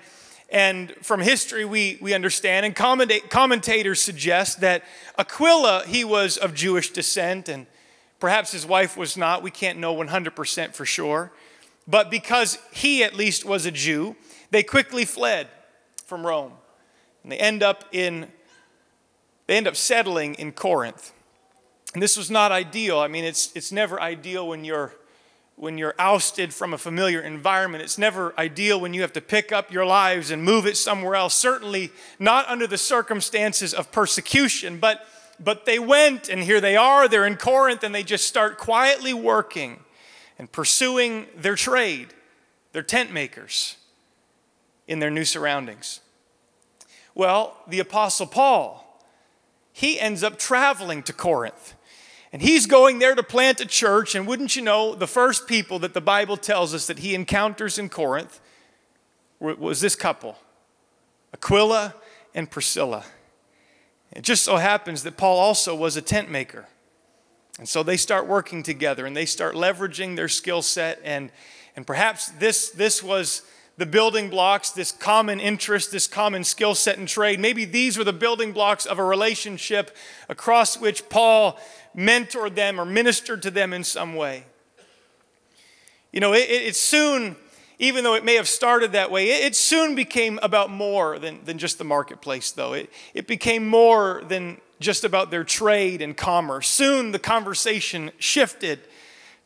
and 0.51 0.93
from 1.01 1.21
history, 1.21 1.65
we, 1.65 1.97
we 1.99 2.13
understand, 2.13 2.63
and 2.63 2.75
commentators 2.75 3.99
suggest 3.99 4.61
that 4.61 4.83
Aquila, 5.17 5.85
he 5.87 6.03
was 6.03 6.37
of 6.37 6.53
Jewish 6.53 6.91
descent, 6.91 7.49
and 7.49 7.65
perhaps 8.19 8.51
his 8.51 8.67
wife 8.67 8.95
was 8.95 9.17
not. 9.17 9.41
We 9.41 9.49
can't 9.49 9.79
know 9.79 9.95
100% 9.95 10.75
for 10.75 10.85
sure. 10.85 11.31
But 11.87 12.11
because 12.11 12.59
he 12.71 13.03
at 13.03 13.15
least 13.15 13.43
was 13.43 13.65
a 13.65 13.71
Jew, 13.71 14.15
they 14.51 14.63
quickly 14.63 15.05
fled 15.05 15.47
from 16.05 16.25
Rome. 16.25 16.53
And 17.23 17.31
they 17.31 17.37
end 17.37 17.63
up 17.63 17.85
in 17.91 18.27
they 19.47 19.57
end 19.57 19.67
up 19.67 19.75
settling 19.75 20.35
in 20.35 20.51
Corinth. 20.51 21.11
And 21.93 22.01
this 22.01 22.15
was 22.15 22.31
not 22.31 22.51
ideal. 22.51 22.99
I 22.99 23.07
mean, 23.07 23.23
it's 23.23 23.51
it's 23.55 23.71
never 23.71 23.99
ideal 23.99 24.47
when 24.47 24.63
you're 24.63 24.93
when 25.55 25.77
you're 25.77 25.95
ousted 25.99 26.53
from 26.53 26.73
a 26.73 26.77
familiar 26.77 27.21
environment. 27.21 27.83
It's 27.83 27.97
never 27.97 28.33
ideal 28.37 28.79
when 28.79 28.93
you 28.93 29.01
have 29.01 29.13
to 29.13 29.21
pick 29.21 29.51
up 29.51 29.71
your 29.71 29.85
lives 29.85 30.31
and 30.31 30.43
move 30.43 30.65
it 30.65 30.77
somewhere 30.77 31.15
else. 31.15 31.33
Certainly 31.33 31.91
not 32.17 32.47
under 32.47 32.65
the 32.65 32.77
circumstances 32.77 33.73
of 33.73 33.91
persecution, 33.91 34.79
but 34.79 35.05
but 35.39 35.65
they 35.65 35.79
went 35.79 36.29
and 36.29 36.43
here 36.43 36.61
they 36.61 36.75
are. 36.75 37.07
They're 37.07 37.25
in 37.25 37.37
Corinth 37.37 37.83
and 37.83 37.93
they 37.93 38.03
just 38.03 38.27
start 38.27 38.57
quietly 38.57 39.13
working 39.13 39.79
and 40.37 40.51
pursuing 40.51 41.27
their 41.35 41.55
trade. 41.55 42.13
They're 42.73 42.83
tent 42.83 43.11
makers 43.11 43.77
in 44.87 44.99
their 44.99 45.11
new 45.11 45.25
surroundings? 45.25 46.01
Well, 47.13 47.57
the 47.67 47.79
Apostle 47.79 48.27
Paul, 48.27 49.01
he 49.73 49.99
ends 49.99 50.23
up 50.23 50.39
traveling 50.39 51.03
to 51.03 51.13
Corinth. 51.13 51.75
And 52.33 52.41
he's 52.41 52.65
going 52.65 52.99
there 52.99 53.15
to 53.15 53.23
plant 53.23 53.59
a 53.59 53.65
church. 53.65 54.15
And 54.15 54.25
wouldn't 54.25 54.55
you 54.55 54.61
know, 54.61 54.95
the 54.95 55.07
first 55.07 55.47
people 55.47 55.79
that 55.79 55.93
the 55.93 56.01
Bible 56.01 56.37
tells 56.37 56.73
us 56.73 56.87
that 56.87 56.99
he 56.99 57.13
encounters 57.13 57.77
in 57.77 57.89
Corinth 57.89 58.39
was 59.39 59.81
this 59.81 59.95
couple 59.95 60.37
Aquila 61.33 61.95
and 62.33 62.49
Priscilla. 62.49 63.03
It 64.13 64.23
just 64.23 64.43
so 64.43 64.57
happens 64.57 65.03
that 65.03 65.17
Paul 65.17 65.39
also 65.39 65.75
was 65.75 65.97
a 65.97 66.01
tent 66.01 66.29
maker. 66.29 66.67
And 67.59 67.67
so 67.67 67.83
they 67.83 67.97
start 67.97 68.27
working 68.27 68.63
together 68.63 69.05
and 69.05 69.15
they 69.15 69.25
start 69.25 69.55
leveraging 69.55 70.15
their 70.15 70.27
skill 70.27 70.61
set. 70.61 70.99
And, 71.03 71.31
and 71.75 71.85
perhaps 71.85 72.29
this, 72.31 72.69
this 72.69 73.01
was 73.03 73.41
the 73.77 73.85
building 73.85 74.29
blocks, 74.29 74.69
this 74.69 74.91
common 74.91 75.39
interest, 75.39 75.91
this 75.91 76.07
common 76.07 76.43
skill 76.43 76.75
set 76.75 76.97
and 76.97 77.07
trade. 77.07 77.39
Maybe 77.39 77.65
these 77.65 77.97
were 77.97 78.03
the 78.03 78.13
building 78.13 78.51
blocks 78.51 78.85
of 78.85 78.99
a 78.99 79.03
relationship 79.03 79.95
across 80.29 80.79
which 80.79 81.09
Paul 81.09 81.59
mentored 81.95 82.55
them 82.55 82.79
or 82.79 82.85
ministered 82.85 83.41
to 83.43 83.51
them 83.51 83.73
in 83.73 83.83
some 83.83 84.15
way. 84.15 84.45
You 86.11 86.19
know, 86.19 86.33
it, 86.33 86.49
it 86.49 86.75
soon, 86.75 87.37
even 87.79 88.03
though 88.03 88.15
it 88.15 88.25
may 88.25 88.35
have 88.35 88.47
started 88.47 88.91
that 88.91 89.09
way, 89.11 89.31
it, 89.31 89.45
it 89.45 89.55
soon 89.55 89.95
became 89.95 90.39
about 90.43 90.69
more 90.69 91.17
than, 91.17 91.43
than 91.45 91.57
just 91.57 91.77
the 91.77 91.83
marketplace, 91.83 92.51
though. 92.51 92.73
It, 92.73 92.89
it 93.13 93.27
became 93.27 93.67
more 93.67 94.21
than 94.27 94.57
just 94.79 95.03
about 95.03 95.31
their 95.31 95.43
trade 95.43 96.01
and 96.01 96.17
commerce. 96.17 96.67
Soon 96.67 97.11
the 97.11 97.19
conversation 97.19 98.11
shifted 98.17 98.79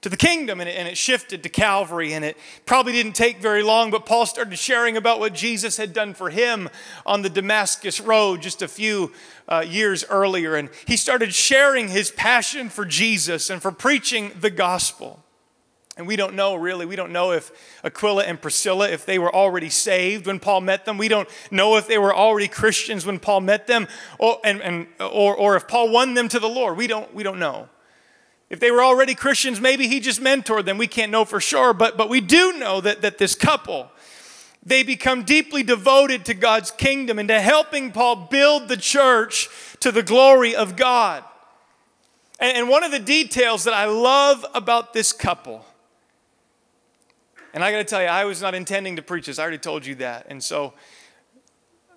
to 0.05 0.09
the 0.09 0.15
kingdom 0.15 0.59
and 0.59 0.69
it, 0.69 0.73
and 0.73 0.87
it, 0.87 0.95
shifted 0.95 1.41
to 1.41 1.49
Calvary. 1.49 2.13
And 2.13 2.23
it 2.23 2.37
probably 2.67 2.93
didn't 2.93 3.13
take 3.13 3.39
very 3.39 3.63
long, 3.63 3.89
but 3.89 4.05
Paul 4.05 4.27
started 4.27 4.55
sharing 4.55 4.97
about 4.97 5.19
what 5.19 5.33
Jesus 5.33 5.77
had 5.77 5.93
done 5.93 6.13
for 6.13 6.29
him 6.29 6.69
on 7.07 7.23
the 7.23 7.29
Damascus 7.29 7.99
Road 7.99 8.43
just 8.43 8.61
a 8.61 8.67
few 8.67 9.11
uh, 9.47 9.65
years 9.67 10.05
earlier. 10.07 10.53
And 10.57 10.69
he 10.85 10.95
started 10.95 11.33
sharing 11.33 11.87
his 11.87 12.11
passion 12.11 12.69
for 12.69 12.85
Jesus 12.85 13.49
and 13.49 13.63
for 13.63 13.71
preaching 13.71 14.31
the 14.39 14.51
gospel. 14.51 15.23
And 15.97 16.05
we 16.05 16.15
don't 16.15 16.35
know 16.35 16.53
really, 16.53 16.85
we 16.85 16.95
don't 16.95 17.11
know 17.11 17.31
if 17.31 17.51
Aquila 17.83 18.25
and 18.25 18.39
Priscilla, 18.39 18.87
if 18.87 19.07
they 19.07 19.17
were 19.17 19.33
already 19.33 19.71
saved 19.71 20.27
when 20.27 20.39
Paul 20.39 20.61
met 20.61 20.85
them. 20.85 20.99
We 20.99 21.07
don't 21.07 21.27
know 21.49 21.77
if 21.77 21.87
they 21.87 21.97
were 21.97 22.13
already 22.13 22.47
Christians 22.47 23.07
when 23.07 23.17
Paul 23.17 23.41
met 23.41 23.65
them, 23.65 23.87
or, 24.19 24.37
and, 24.43 24.61
and, 24.61 24.85
or, 24.99 25.35
or 25.35 25.55
if 25.55 25.67
Paul 25.67 25.89
won 25.89 26.13
them 26.13 26.27
to 26.27 26.39
the 26.39 26.47
Lord. 26.47 26.77
We 26.77 26.85
don't, 26.85 27.11
we 27.15 27.23
don't 27.23 27.39
know. 27.39 27.69
If 28.49 28.59
they 28.59 28.69
were 28.69 28.83
already 28.83 29.15
Christians, 29.15 29.59
maybe 29.59 29.87
he 29.87 29.99
just 29.99 30.21
mentored 30.21 30.65
them. 30.65 30.77
We 30.77 30.87
can't 30.87 31.11
know 31.11 31.25
for 31.25 31.39
sure, 31.39 31.73
but, 31.73 31.97
but 31.97 32.09
we 32.09 32.21
do 32.21 32.53
know 32.59 32.79
that, 32.81 33.01
that 33.01 33.17
this 33.17 33.33
couple, 33.33 33.89
they 34.63 34.83
become 34.83 35.23
deeply 35.23 35.63
devoted 35.63 36.25
to 36.25 36.33
God's 36.33 36.69
kingdom 36.71 37.17
and 37.17 37.27
to 37.29 37.41
helping 37.41 37.91
Paul 37.91 38.27
build 38.29 38.67
the 38.67 38.77
church 38.77 39.49
to 39.79 39.91
the 39.91 40.03
glory 40.03 40.55
of 40.55 40.75
God. 40.75 41.23
And, 42.39 42.57
and 42.57 42.69
one 42.69 42.83
of 42.83 42.91
the 42.91 42.99
details 42.99 43.63
that 43.63 43.73
I 43.73 43.85
love 43.85 44.45
about 44.53 44.93
this 44.93 45.11
couple, 45.11 45.65
and 47.53 47.63
I 47.63 47.71
got 47.71 47.77
to 47.77 47.83
tell 47.83 48.01
you, 48.01 48.07
I 48.07 48.25
was 48.25 48.41
not 48.41 48.53
intending 48.53 48.95
to 48.97 49.01
preach 49.01 49.25
this. 49.25 49.39
I 49.39 49.43
already 49.43 49.57
told 49.57 49.85
you 49.85 49.95
that. 49.95 50.27
And 50.29 50.43
so 50.43 50.73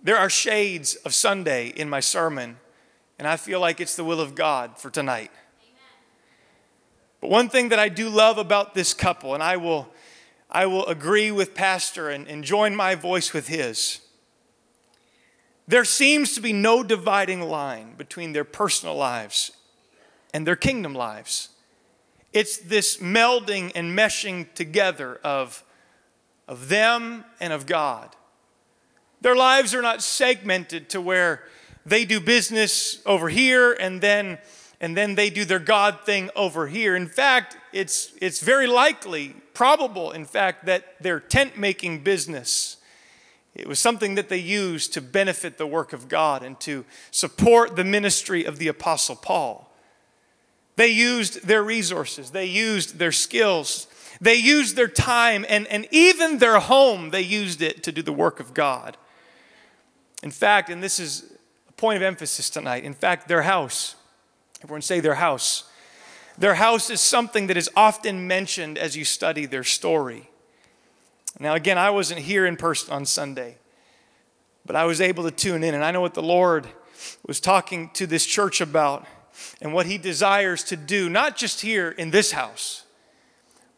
There 0.02 0.16
are 0.16 0.30
shades 0.30 0.94
of 0.96 1.14
Sunday 1.14 1.68
in 1.68 1.88
my 1.88 2.00
sermon, 2.00 2.56
and 3.18 3.26
I 3.26 3.36
feel 3.36 3.60
like 3.60 3.80
it's 3.80 3.96
the 3.96 4.04
will 4.04 4.20
of 4.20 4.34
God 4.34 4.78
for 4.78 4.90
tonight. 4.90 5.30
But 7.20 7.30
one 7.30 7.48
thing 7.48 7.70
that 7.70 7.78
I 7.78 7.88
do 7.88 8.08
love 8.08 8.38
about 8.38 8.74
this 8.74 8.94
couple, 8.94 9.34
and 9.34 9.42
I 9.42 9.56
will, 9.56 9.88
I 10.50 10.66
will 10.66 10.86
agree 10.86 11.30
with 11.30 11.54
Pastor 11.54 12.08
and, 12.08 12.26
and 12.28 12.44
join 12.44 12.76
my 12.76 12.94
voice 12.94 13.32
with 13.32 13.48
his, 13.48 14.00
there 15.66 15.84
seems 15.84 16.34
to 16.34 16.40
be 16.40 16.52
no 16.52 16.82
dividing 16.82 17.42
line 17.42 17.94
between 17.96 18.32
their 18.32 18.44
personal 18.44 18.94
lives 18.94 19.50
and 20.32 20.46
their 20.46 20.56
kingdom 20.56 20.94
lives. 20.94 21.50
It's 22.32 22.58
this 22.58 22.98
melding 22.98 23.72
and 23.74 23.96
meshing 23.96 24.52
together 24.54 25.20
of, 25.24 25.62
of 26.46 26.68
them 26.68 27.24
and 27.40 27.52
of 27.52 27.66
God. 27.66 28.14
Their 29.20 29.36
lives 29.36 29.74
are 29.74 29.82
not 29.82 30.02
segmented 30.02 30.88
to 30.90 31.00
where 31.00 31.44
they 31.84 32.04
do 32.04 32.20
business 32.20 33.02
over 33.04 33.28
here 33.28 33.72
and 33.72 34.00
then 34.00 34.38
and 34.80 34.96
then 34.96 35.14
they 35.14 35.30
do 35.30 35.44
their 35.44 35.58
God 35.58 36.00
thing 36.04 36.30
over 36.36 36.66
here. 36.66 36.94
In 36.94 37.08
fact, 37.08 37.56
it's, 37.72 38.12
it's 38.20 38.40
very 38.40 38.66
likely, 38.66 39.34
probable, 39.54 40.12
in 40.12 40.24
fact, 40.24 40.66
that 40.66 41.02
their 41.02 41.20
tent 41.20 41.56
making 41.56 42.04
business 42.04 42.78
it 43.58 43.66
was 43.66 43.80
something 43.80 44.14
that 44.14 44.28
they 44.28 44.38
used 44.38 44.94
to 44.94 45.00
benefit 45.00 45.58
the 45.58 45.66
work 45.66 45.92
of 45.92 46.08
God 46.08 46.44
and 46.44 46.58
to 46.60 46.84
support 47.10 47.74
the 47.74 47.82
ministry 47.82 48.44
of 48.44 48.58
the 48.58 48.68
Apostle 48.68 49.16
Paul. 49.16 49.68
They 50.76 50.88
used 50.88 51.44
their 51.44 51.64
resources, 51.64 52.30
they 52.30 52.44
used 52.44 53.00
their 53.00 53.10
skills, 53.10 53.88
they 54.20 54.36
used 54.36 54.76
their 54.76 54.88
time, 54.88 55.44
and, 55.48 55.66
and 55.66 55.88
even 55.90 56.38
their 56.38 56.60
home, 56.60 57.10
they 57.10 57.20
used 57.20 57.60
it 57.60 57.82
to 57.82 57.90
do 57.90 58.00
the 58.00 58.12
work 58.12 58.38
of 58.38 58.54
God. 58.54 58.96
In 60.22 60.30
fact, 60.30 60.70
and 60.70 60.80
this 60.80 61.00
is 61.00 61.32
a 61.68 61.72
point 61.72 61.96
of 61.96 62.02
emphasis 62.02 62.48
tonight, 62.48 62.84
in 62.84 62.94
fact, 62.94 63.26
their 63.26 63.42
house, 63.42 63.96
everyone 64.62 64.82
say 64.82 65.00
their 65.00 65.14
house. 65.14 65.64
Their 66.36 66.54
house 66.54 66.90
is 66.90 67.00
something 67.00 67.48
that 67.48 67.56
is 67.56 67.68
often 67.74 68.26
mentioned 68.28 68.78
as 68.78 68.96
you 68.96 69.04
study 69.04 69.46
their 69.46 69.64
story. 69.64 70.30
Now, 71.40 71.54
again, 71.54 71.78
I 71.78 71.90
wasn't 71.90 72.20
here 72.20 72.46
in 72.46 72.56
person 72.56 72.92
on 72.92 73.04
Sunday, 73.06 73.56
but 74.64 74.76
I 74.76 74.84
was 74.84 75.00
able 75.00 75.24
to 75.24 75.30
tune 75.30 75.64
in, 75.64 75.74
and 75.74 75.84
I 75.84 75.90
know 75.90 76.00
what 76.00 76.14
the 76.14 76.22
Lord 76.22 76.66
was 77.26 77.40
talking 77.40 77.90
to 77.94 78.06
this 78.06 78.26
church 78.26 78.60
about 78.60 79.06
and 79.60 79.72
what 79.72 79.86
He 79.86 79.98
desires 79.98 80.64
to 80.64 80.76
do, 80.76 81.08
not 81.08 81.36
just 81.36 81.60
here 81.60 81.90
in 81.90 82.10
this 82.10 82.32
house, 82.32 82.84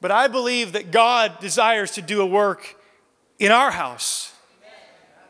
but 0.00 0.10
I 0.10 0.28
believe 0.28 0.72
that 0.72 0.90
God 0.90 1.38
desires 1.40 1.92
to 1.92 2.02
do 2.02 2.22
a 2.22 2.26
work 2.26 2.76
in 3.38 3.52
our 3.52 3.70
house. 3.70 4.29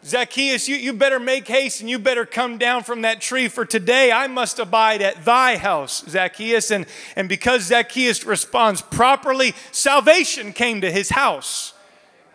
Zacchaeus, 0.04 0.68
you, 0.68 0.76
you 0.76 0.92
better 0.92 1.20
make 1.20 1.46
haste 1.46 1.80
and 1.80 1.90
you 1.90 1.98
better 1.98 2.24
come 2.24 2.56
down 2.56 2.84
from 2.84 3.02
that 3.02 3.20
tree, 3.20 3.48
for 3.48 3.64
today 3.64 4.10
I 4.10 4.26
must 4.28 4.58
abide 4.58 5.02
at 5.02 5.24
thy 5.24 5.56
house, 5.56 6.04
Zacchaeus. 6.08 6.70
And, 6.70 6.86
and 7.16 7.28
because 7.28 7.64
Zacchaeus 7.64 8.24
responds 8.24 8.80
properly, 8.80 9.54
salvation 9.72 10.52
came 10.52 10.80
to 10.80 10.90
his 10.90 11.10
house 11.10 11.74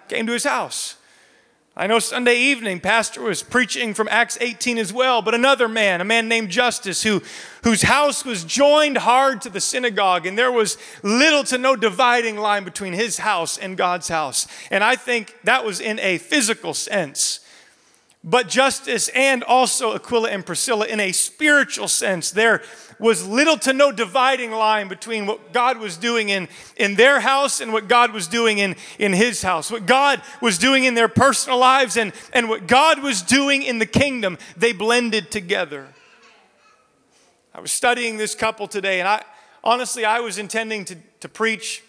came 0.08 0.28
to 0.28 0.34
his 0.34 0.44
house. 0.44 0.98
I 1.78 1.88
know 1.88 2.00
Sunday 2.00 2.38
evening, 2.38 2.80
Pastor 2.80 3.22
was 3.22 3.44
preaching 3.44 3.94
from 3.94 4.08
Acts 4.10 4.38
18 4.40 4.78
as 4.78 4.94
well, 4.94 5.22
but 5.22 5.36
another 5.36 5.68
man, 5.68 6.00
a 6.00 6.06
man 6.06 6.30
named 6.30 6.50
Justus, 6.50 7.04
who, 7.04 7.22
whose 7.64 7.82
house 7.82 8.24
was 8.24 8.46
joined 8.46 9.00
hard 9.00 9.42
to 9.42 9.50
the 9.50 9.60
synagogue, 9.60 10.26
and 10.26 10.38
there 10.38 10.54
was 10.54 10.78
little 11.04 11.44
to 11.44 11.58
no 11.58 11.76
dividing 11.76 12.38
line 12.38 12.64
between 12.64 12.94
his 12.94 13.18
house 13.18 13.58
and 13.58 13.76
God's 13.76 14.08
house. 14.08 14.48
And 14.72 14.86
I 14.86 14.96
think 14.96 15.36
that 15.44 15.66
was 15.66 15.82
in 15.82 16.00
a 16.00 16.18
physical 16.18 16.74
sense. 16.74 17.42
But 18.28 18.50
Justus 18.50 19.08
and 19.10 19.44
also 19.44 19.94
Aquila 19.94 20.32
and 20.32 20.44
Priscilla, 20.44 20.88
in 20.88 21.00
a 21.00 21.12
spiritual 21.12 21.88
sense, 21.88 22.32
there 22.32 22.64
was 22.98 23.28
little 23.28 23.56
to 23.60 23.72
no 23.72 23.92
dividing 23.92 24.50
line 24.50 24.88
between 24.88 25.28
what 25.28 25.54
God 25.54 25.78
was 25.78 25.96
doing 25.96 26.30
in, 26.30 26.48
in 26.76 26.96
their 26.96 27.20
house 27.20 27.62
and 27.62 27.72
what 27.72 27.88
God 27.88 28.14
was 28.14 28.28
doing 28.28 28.58
in, 28.58 28.78
in 28.98 29.14
his 29.14 29.44
house. 29.44 29.70
What 29.70 29.86
God 29.86 30.24
was 30.42 30.58
doing 30.58 30.86
in 30.86 30.96
their 30.96 31.08
personal 31.08 31.60
lives 31.60 31.98
and, 31.98 32.14
and 32.34 32.50
what 32.50 32.66
God 32.66 33.04
was 33.04 33.22
doing 33.22 33.62
in 33.62 33.78
the 33.78 33.86
kingdom, 33.86 34.40
they 34.58 34.74
blended 34.74 35.30
together. 35.30 35.88
I 37.54 37.60
was 37.60 37.72
studying 37.72 38.18
this 38.18 38.34
couple 38.34 38.68
today, 38.68 39.02
and 39.02 39.08
I 39.08 39.24
honestly, 39.64 40.04
I 40.04 40.22
was 40.22 40.40
intending 40.40 40.84
to, 40.86 40.98
to 41.20 41.30
preach 41.30 41.84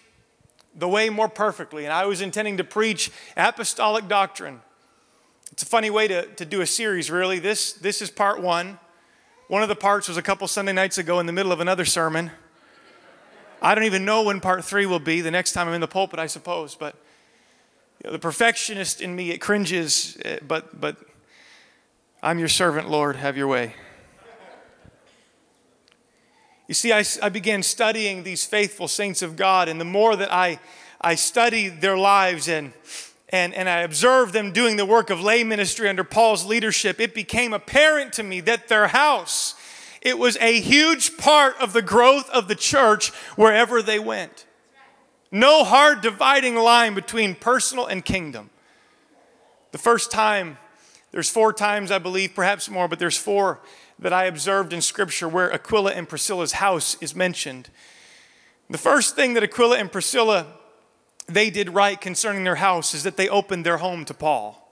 the 0.75 0.87
way 0.87 1.09
more 1.09 1.29
perfectly, 1.29 1.85
and 1.85 1.91
I 1.91 2.05
was 2.05 2.21
intending 2.21 2.57
to 2.57 2.63
preach 2.63 3.09
apostolic 3.35 4.07
doctrine. 4.07 4.61
It's 5.57 5.63
a 5.63 5.65
funny 5.65 5.89
way 5.89 6.07
to, 6.07 6.27
to 6.35 6.45
do 6.45 6.61
a 6.61 6.67
series, 6.67 7.09
really. 7.09 7.39
This, 7.39 7.73
this 7.73 8.03
is 8.03 8.11
part 8.11 8.39
one. 8.39 8.77
One 9.47 9.63
of 9.63 9.69
the 9.69 9.75
parts 9.75 10.07
was 10.07 10.15
a 10.15 10.21
couple 10.21 10.47
Sunday 10.47 10.71
nights 10.71 10.99
ago 10.99 11.19
in 11.19 11.25
the 11.25 11.33
middle 11.33 11.51
of 11.51 11.59
another 11.59 11.83
sermon. 11.83 12.29
I 13.59 13.73
don't 13.73 13.85
even 13.85 14.05
know 14.05 14.21
when 14.21 14.39
part 14.39 14.63
three 14.63 14.85
will 14.85 14.99
be, 14.99 15.21
the 15.21 15.31
next 15.31 15.53
time 15.53 15.67
I'm 15.67 15.73
in 15.73 15.81
the 15.81 15.87
pulpit, 15.87 16.19
I 16.19 16.27
suppose. 16.27 16.75
But 16.75 16.93
you 18.03 18.07
know, 18.07 18.11
the 18.11 18.19
perfectionist 18.19 19.01
in 19.01 19.15
me, 19.15 19.31
it 19.31 19.39
cringes, 19.39 20.15
eh, 20.23 20.37
but, 20.47 20.79
but 20.79 20.95
I'm 22.21 22.37
your 22.37 22.49
servant, 22.49 22.87
Lord, 22.87 23.15
have 23.15 23.35
your 23.35 23.47
way. 23.47 23.73
You 26.67 26.75
see, 26.75 26.93
I, 26.93 27.03
I 27.23 27.29
began 27.29 27.63
studying 27.63 28.21
these 28.21 28.45
faithful 28.45 28.87
saints 28.87 29.23
of 29.23 29.35
God, 29.35 29.69
and 29.69 29.81
the 29.81 29.85
more 29.85 30.15
that 30.17 30.31
I, 30.31 30.59
I 31.01 31.15
studied 31.15 31.81
their 31.81 31.97
lives 31.97 32.47
and 32.47 32.73
and, 33.29 33.53
and 33.53 33.67
I 33.67 33.81
observed 33.81 34.33
them 34.33 34.51
doing 34.51 34.77
the 34.77 34.85
work 34.85 35.09
of 35.09 35.21
lay 35.21 35.43
ministry 35.43 35.89
under 35.89 36.03
Paul's 36.03 36.45
leadership, 36.45 36.99
it 36.99 37.13
became 37.13 37.53
apparent 37.53 38.13
to 38.13 38.23
me 38.23 38.39
that 38.41 38.67
their 38.67 38.87
house, 38.87 39.55
it 40.01 40.17
was 40.17 40.37
a 40.37 40.59
huge 40.61 41.17
part 41.17 41.55
of 41.59 41.73
the 41.73 41.81
growth 41.81 42.29
of 42.29 42.47
the 42.47 42.55
church 42.55 43.09
wherever 43.35 43.81
they 43.81 43.99
went. 43.99 44.45
No 45.29 45.65
hard 45.65 46.01
dividing 46.01 46.55
line 46.55 46.93
between 46.93 47.35
personal 47.35 47.85
and 47.85 48.03
kingdom. 48.05 48.49
The 49.71 49.77
first 49.77 50.09
time, 50.09 50.57
there's 51.11 51.29
four 51.29 51.51
times, 51.51 51.91
I 51.91 51.99
believe, 51.99 52.33
perhaps 52.33 52.69
more, 52.69 52.87
but 52.87 52.99
there's 52.99 53.17
four 53.17 53.59
that 53.99 54.13
I 54.13 54.25
observed 54.25 54.71
in 54.71 54.81
Scripture 54.81 55.27
where 55.27 55.51
Aquila 55.51 55.91
and 55.91 56.07
Priscilla's 56.07 56.53
house 56.53 56.95
is 57.01 57.13
mentioned. 57.13 57.69
The 58.69 58.77
first 58.77 59.15
thing 59.15 59.33
that 59.33 59.43
Aquila 59.43 59.77
and 59.77 59.91
Priscilla 59.91 60.47
they 61.27 61.49
did 61.49 61.69
right 61.69 61.99
concerning 61.99 62.43
their 62.43 62.55
house 62.55 62.93
is 62.93 63.03
that 63.03 63.17
they 63.17 63.29
opened 63.29 63.65
their 63.65 63.77
home 63.77 64.05
to 64.05 64.13
Paul. 64.13 64.66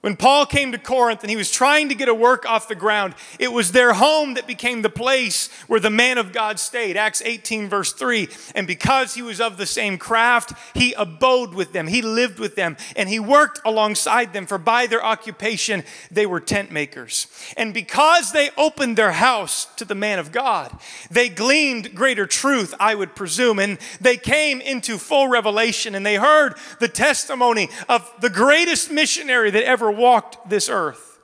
When 0.00 0.14
Paul 0.14 0.46
came 0.46 0.70
to 0.70 0.78
Corinth 0.78 1.22
and 1.22 1.30
he 1.30 1.36
was 1.36 1.50
trying 1.50 1.88
to 1.88 1.94
get 1.96 2.08
a 2.08 2.14
work 2.14 2.48
off 2.48 2.68
the 2.68 2.76
ground, 2.76 3.16
it 3.40 3.52
was 3.52 3.72
their 3.72 3.94
home 3.94 4.34
that 4.34 4.46
became 4.46 4.82
the 4.82 4.88
place 4.88 5.48
where 5.66 5.80
the 5.80 5.90
man 5.90 6.18
of 6.18 6.32
God 6.32 6.60
stayed. 6.60 6.96
Acts 6.96 7.20
18, 7.20 7.68
verse 7.68 7.92
3. 7.92 8.28
And 8.54 8.64
because 8.64 9.14
he 9.14 9.22
was 9.22 9.40
of 9.40 9.56
the 9.56 9.66
same 9.66 9.98
craft, 9.98 10.52
he 10.72 10.92
abode 10.92 11.52
with 11.52 11.72
them, 11.72 11.88
he 11.88 12.00
lived 12.00 12.38
with 12.38 12.54
them, 12.54 12.76
and 12.94 13.08
he 13.08 13.18
worked 13.18 13.60
alongside 13.64 14.32
them, 14.32 14.46
for 14.46 14.56
by 14.56 14.86
their 14.86 15.04
occupation 15.04 15.82
they 16.12 16.26
were 16.26 16.38
tent 16.38 16.70
makers. 16.70 17.26
And 17.56 17.74
because 17.74 18.30
they 18.30 18.50
opened 18.56 18.96
their 18.96 19.12
house 19.12 19.66
to 19.76 19.84
the 19.84 19.96
man 19.96 20.20
of 20.20 20.30
God, 20.30 20.78
they 21.10 21.28
gleaned 21.28 21.96
greater 21.96 22.26
truth, 22.26 22.72
I 22.78 22.94
would 22.94 23.16
presume, 23.16 23.58
and 23.58 23.78
they 24.00 24.16
came 24.16 24.60
into 24.60 24.96
full 24.96 25.26
revelation 25.26 25.96
and 25.96 26.06
they 26.06 26.16
heard 26.16 26.54
the 26.78 26.86
testimony 26.86 27.68
of 27.88 28.08
the 28.20 28.30
greatest 28.30 28.92
missionary 28.92 29.50
that 29.50 29.64
ever 29.64 29.87
ever 29.88 29.96
walked 29.96 30.48
this 30.48 30.68
earth. 30.68 31.18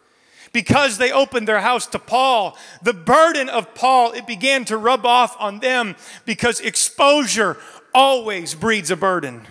Because 0.53 0.99
they 0.99 1.11
opened 1.11 1.49
their 1.49 1.61
house 1.61 1.87
to 1.89 1.99
Paul, 1.99 2.57
the 2.81 2.93
burden 2.93 3.49
of 3.49 3.75
Paul, 3.75 4.13
it 4.13 4.27
began 4.27 4.65
to 4.67 4.77
rub 4.77 5.05
off 5.05 5.37
on 5.41 5.59
them 5.59 5.97
because 6.25 6.61
exposure 6.61 7.57
always 7.93 8.55
breeds 8.55 8.91
a 8.91 8.97
burden. 8.97 9.47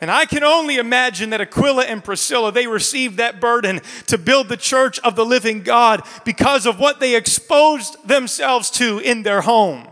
And 0.00 0.10
I 0.10 0.24
can 0.24 0.44
only 0.44 0.76
imagine 0.76 1.30
that 1.30 1.40
Aquila 1.40 1.84
and 1.84 2.02
Priscilla, 2.02 2.52
they 2.52 2.66
received 2.68 3.16
that 3.18 3.40
burden 3.40 3.80
to 4.06 4.16
build 4.16 4.48
the 4.48 4.56
church 4.56 4.98
of 5.00 5.16
the 5.16 5.26
living 5.26 5.62
God 5.62 6.02
because 6.24 6.64
of 6.64 6.78
what 6.78 7.00
they 7.00 7.16
exposed 7.16 7.96
themselves 8.06 8.70
to 8.72 8.98
in 9.00 9.24
their 9.24 9.42
home. 9.42 9.88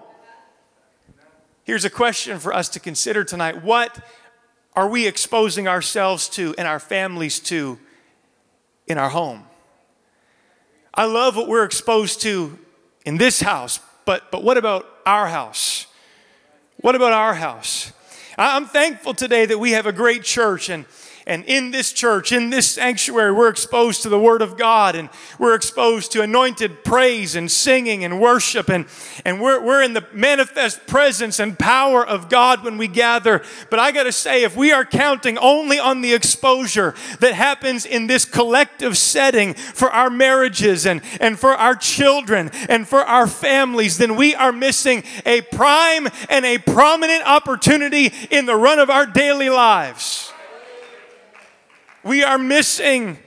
Here's 1.64 1.84
a 1.84 1.90
question 1.90 2.38
for 2.38 2.54
us 2.54 2.68
to 2.70 2.80
consider 2.80 3.24
tonight 3.24 3.62
What 3.62 3.98
are 4.74 4.88
we 4.88 5.08
exposing 5.08 5.66
ourselves 5.66 6.28
to 6.28 6.54
and 6.56 6.68
our 6.68 6.78
families 6.78 7.40
to 7.40 7.78
in 8.88 8.98
our 8.98 9.10
home. 9.10 9.44
I 10.94 11.04
love 11.04 11.36
what 11.36 11.48
we're 11.48 11.64
exposed 11.64 12.22
to 12.22 12.58
in 13.04 13.18
this 13.18 13.40
house, 13.40 13.80
but, 14.04 14.30
but 14.30 14.42
what 14.42 14.56
about 14.56 14.86
our 15.06 15.28
house? 15.28 15.86
What 16.80 16.94
about 16.94 17.12
our 17.12 17.34
house? 17.34 17.92
I'm 18.36 18.66
thankful 18.66 19.14
today 19.14 19.46
that 19.46 19.58
we 19.58 19.72
have 19.72 19.86
a 19.86 19.92
great 19.92 20.22
church 20.22 20.68
and 20.68 20.86
and 21.28 21.44
in 21.44 21.72
this 21.72 21.92
church, 21.92 22.32
in 22.32 22.48
this 22.48 22.66
sanctuary, 22.70 23.32
we're 23.32 23.50
exposed 23.50 24.00
to 24.02 24.08
the 24.08 24.18
Word 24.18 24.40
of 24.40 24.56
God 24.56 24.96
and 24.96 25.10
we're 25.38 25.54
exposed 25.54 26.10
to 26.12 26.22
anointed 26.22 26.84
praise 26.84 27.36
and 27.36 27.50
singing 27.50 28.02
and 28.02 28.18
worship. 28.18 28.70
And, 28.70 28.86
and 29.26 29.38
we're, 29.38 29.62
we're 29.62 29.82
in 29.82 29.92
the 29.92 30.06
manifest 30.10 30.86
presence 30.86 31.38
and 31.38 31.58
power 31.58 32.04
of 32.04 32.30
God 32.30 32.64
when 32.64 32.78
we 32.78 32.88
gather. 32.88 33.42
But 33.68 33.78
I 33.78 33.92
got 33.92 34.04
to 34.04 34.12
say, 34.12 34.42
if 34.42 34.56
we 34.56 34.72
are 34.72 34.86
counting 34.86 35.36
only 35.36 35.78
on 35.78 36.00
the 36.00 36.14
exposure 36.14 36.94
that 37.20 37.34
happens 37.34 37.84
in 37.84 38.06
this 38.06 38.24
collective 38.24 38.96
setting 38.96 39.52
for 39.52 39.90
our 39.90 40.08
marriages 40.08 40.86
and, 40.86 41.02
and 41.20 41.38
for 41.38 41.50
our 41.50 41.74
children 41.74 42.50
and 42.70 42.88
for 42.88 43.00
our 43.00 43.26
families, 43.26 43.98
then 43.98 44.16
we 44.16 44.34
are 44.34 44.50
missing 44.50 45.04
a 45.26 45.42
prime 45.42 46.08
and 46.30 46.46
a 46.46 46.56
prominent 46.56 47.22
opportunity 47.26 48.14
in 48.30 48.46
the 48.46 48.56
run 48.56 48.78
of 48.78 48.88
our 48.88 49.04
daily 49.04 49.50
lives. 49.50 50.32
We 52.04 52.22
are 52.22 52.38
missing 52.38 53.18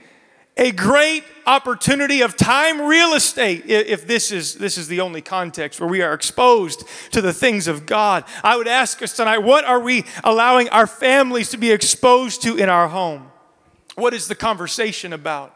a 0.56 0.70
great 0.70 1.24
opportunity 1.46 2.20
of 2.20 2.36
time 2.36 2.80
real 2.82 3.14
estate 3.14 3.64
if 3.66 4.06
this 4.06 4.30
is 4.30 4.54
this 4.54 4.76
is 4.76 4.86
the 4.86 5.00
only 5.00 5.22
context 5.22 5.80
where 5.80 5.88
we 5.88 6.02
are 6.02 6.12
exposed 6.12 6.84
to 7.10 7.20
the 7.20 7.32
things 7.32 7.66
of 7.66 7.86
God. 7.86 8.24
I 8.44 8.56
would 8.56 8.68
ask 8.68 9.00
us 9.02 9.16
tonight, 9.16 9.38
what 9.38 9.64
are 9.64 9.80
we 9.80 10.04
allowing 10.22 10.68
our 10.68 10.86
families 10.86 11.50
to 11.50 11.56
be 11.56 11.72
exposed 11.72 12.42
to 12.42 12.56
in 12.56 12.68
our 12.68 12.88
home? 12.88 13.30
What 13.94 14.14
is 14.14 14.28
the 14.28 14.34
conversation 14.34 15.12
about? 15.12 15.54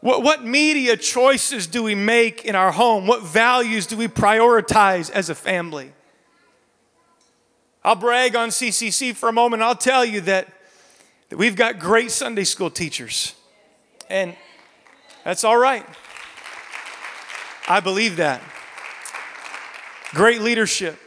What, 0.00 0.22
what 0.22 0.44
media 0.44 0.96
choices 0.96 1.66
do 1.66 1.82
we 1.82 1.94
make 1.94 2.44
in 2.44 2.54
our 2.54 2.70
home? 2.70 3.06
What 3.06 3.22
values 3.22 3.86
do 3.86 3.96
we 3.96 4.08
prioritize 4.08 5.10
as 5.10 5.28
a 5.28 5.34
family? 5.34 5.92
I'll 7.82 7.96
brag 7.96 8.36
on 8.36 8.50
CCC 8.50 9.14
for 9.14 9.28
a 9.28 9.32
moment. 9.32 9.62
I'll 9.62 9.74
tell 9.74 10.04
you 10.04 10.20
that, 10.22 10.46
that 10.46 10.57
we've 11.36 11.56
got 11.56 11.78
great 11.78 12.10
Sunday 12.10 12.44
school 12.44 12.70
teachers. 12.70 13.34
And 14.08 14.34
that's 15.24 15.44
all 15.44 15.58
right. 15.58 15.84
I 17.68 17.80
believe 17.80 18.16
that. 18.16 18.40
Great 20.12 20.40
leadership. 20.40 20.98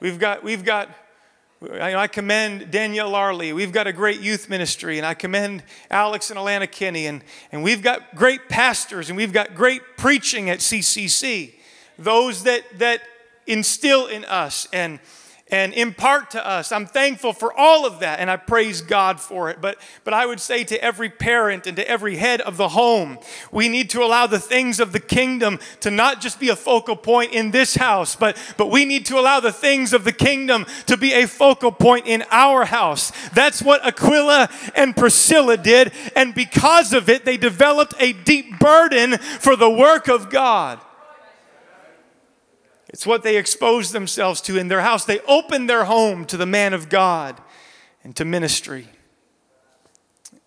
We've 0.00 0.18
got, 0.18 0.42
we've 0.42 0.64
got, 0.64 0.88
I 1.70 2.06
commend 2.06 2.70
Danielle 2.70 3.10
Larley. 3.10 3.52
We've 3.52 3.72
got 3.72 3.86
a 3.86 3.92
great 3.92 4.20
youth 4.20 4.48
ministry, 4.48 4.96
and 4.96 5.06
I 5.06 5.14
commend 5.14 5.62
Alex 5.90 6.30
and 6.30 6.38
Alana 6.38 6.70
Kinney. 6.70 7.06
And, 7.06 7.22
and 7.52 7.62
we've 7.62 7.82
got 7.82 8.14
great 8.14 8.48
pastors, 8.48 9.10
and 9.10 9.16
we've 9.18 9.34
got 9.34 9.54
great 9.54 9.82
preaching 9.98 10.48
at 10.48 10.60
CCC. 10.60 11.52
Those 11.98 12.44
that, 12.44 12.64
that 12.78 13.02
instill 13.46 14.06
in 14.06 14.24
us 14.24 14.66
and 14.72 14.98
and 15.52 15.74
impart 15.74 16.30
to 16.30 16.44
us. 16.44 16.72
I'm 16.72 16.86
thankful 16.86 17.34
for 17.34 17.52
all 17.52 17.84
of 17.86 18.00
that 18.00 18.20
and 18.20 18.30
I 18.30 18.38
praise 18.38 18.80
God 18.80 19.20
for 19.20 19.50
it. 19.50 19.60
But, 19.60 19.78
but 20.02 20.14
I 20.14 20.24
would 20.24 20.40
say 20.40 20.64
to 20.64 20.82
every 20.82 21.10
parent 21.10 21.66
and 21.66 21.76
to 21.76 21.86
every 21.86 22.16
head 22.16 22.40
of 22.40 22.56
the 22.56 22.70
home, 22.70 23.18
we 23.52 23.68
need 23.68 23.90
to 23.90 24.02
allow 24.02 24.26
the 24.26 24.38
things 24.38 24.80
of 24.80 24.92
the 24.92 24.98
kingdom 24.98 25.60
to 25.80 25.90
not 25.90 26.22
just 26.22 26.40
be 26.40 26.48
a 26.48 26.56
focal 26.56 26.96
point 26.96 27.34
in 27.34 27.50
this 27.50 27.74
house, 27.74 28.16
but, 28.16 28.38
but 28.56 28.70
we 28.70 28.86
need 28.86 29.04
to 29.06 29.18
allow 29.18 29.40
the 29.40 29.52
things 29.52 29.92
of 29.92 30.04
the 30.04 30.12
kingdom 30.12 30.64
to 30.86 30.96
be 30.96 31.12
a 31.12 31.28
focal 31.28 31.70
point 31.70 32.06
in 32.06 32.24
our 32.30 32.64
house. 32.64 33.12
That's 33.34 33.62
what 33.62 33.86
Aquila 33.86 34.48
and 34.74 34.96
Priscilla 34.96 35.58
did. 35.58 35.92
And 36.16 36.34
because 36.34 36.94
of 36.94 37.10
it, 37.10 37.26
they 37.26 37.36
developed 37.36 37.94
a 37.98 38.14
deep 38.14 38.58
burden 38.58 39.18
for 39.18 39.54
the 39.54 39.70
work 39.70 40.08
of 40.08 40.30
God. 40.30 40.80
It's 42.92 43.06
what 43.06 43.22
they 43.22 43.36
exposed 43.36 43.92
themselves 43.92 44.40
to 44.42 44.58
in 44.58 44.68
their 44.68 44.82
house. 44.82 45.04
They 45.04 45.20
opened 45.20 45.68
their 45.68 45.84
home 45.84 46.26
to 46.26 46.36
the 46.36 46.46
man 46.46 46.74
of 46.74 46.88
God 46.88 47.40
and 48.04 48.14
to 48.16 48.24
ministry. 48.24 48.88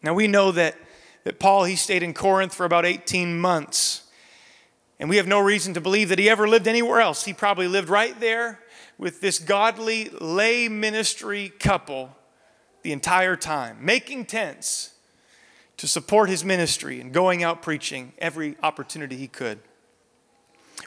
Now 0.03 0.13
we 0.13 0.27
know 0.27 0.51
that, 0.51 0.75
that 1.23 1.39
Paul, 1.39 1.63
he 1.63 1.75
stayed 1.75 2.03
in 2.03 2.13
Corinth 2.13 2.53
for 2.53 2.65
about 2.65 2.85
18 2.85 3.39
months. 3.39 4.03
And 4.99 5.09
we 5.09 5.17
have 5.17 5.27
no 5.27 5.39
reason 5.39 5.73
to 5.73 5.81
believe 5.81 6.09
that 6.09 6.19
he 6.19 6.29
ever 6.29 6.47
lived 6.47 6.67
anywhere 6.67 7.01
else. 7.01 7.25
He 7.25 7.33
probably 7.33 7.67
lived 7.67 7.89
right 7.89 8.17
there 8.19 8.59
with 8.97 9.21
this 9.21 9.39
godly 9.39 10.09
lay 10.21 10.69
ministry 10.69 11.49
couple 11.49 12.15
the 12.83 12.91
entire 12.91 13.35
time, 13.35 13.77
making 13.81 14.25
tents 14.25 14.93
to 15.77 15.87
support 15.87 16.29
his 16.29 16.45
ministry 16.45 17.01
and 17.01 17.11
going 17.11 17.43
out 17.43 17.61
preaching 17.61 18.13
every 18.19 18.55
opportunity 18.61 19.17
he 19.17 19.27
could. 19.27 19.59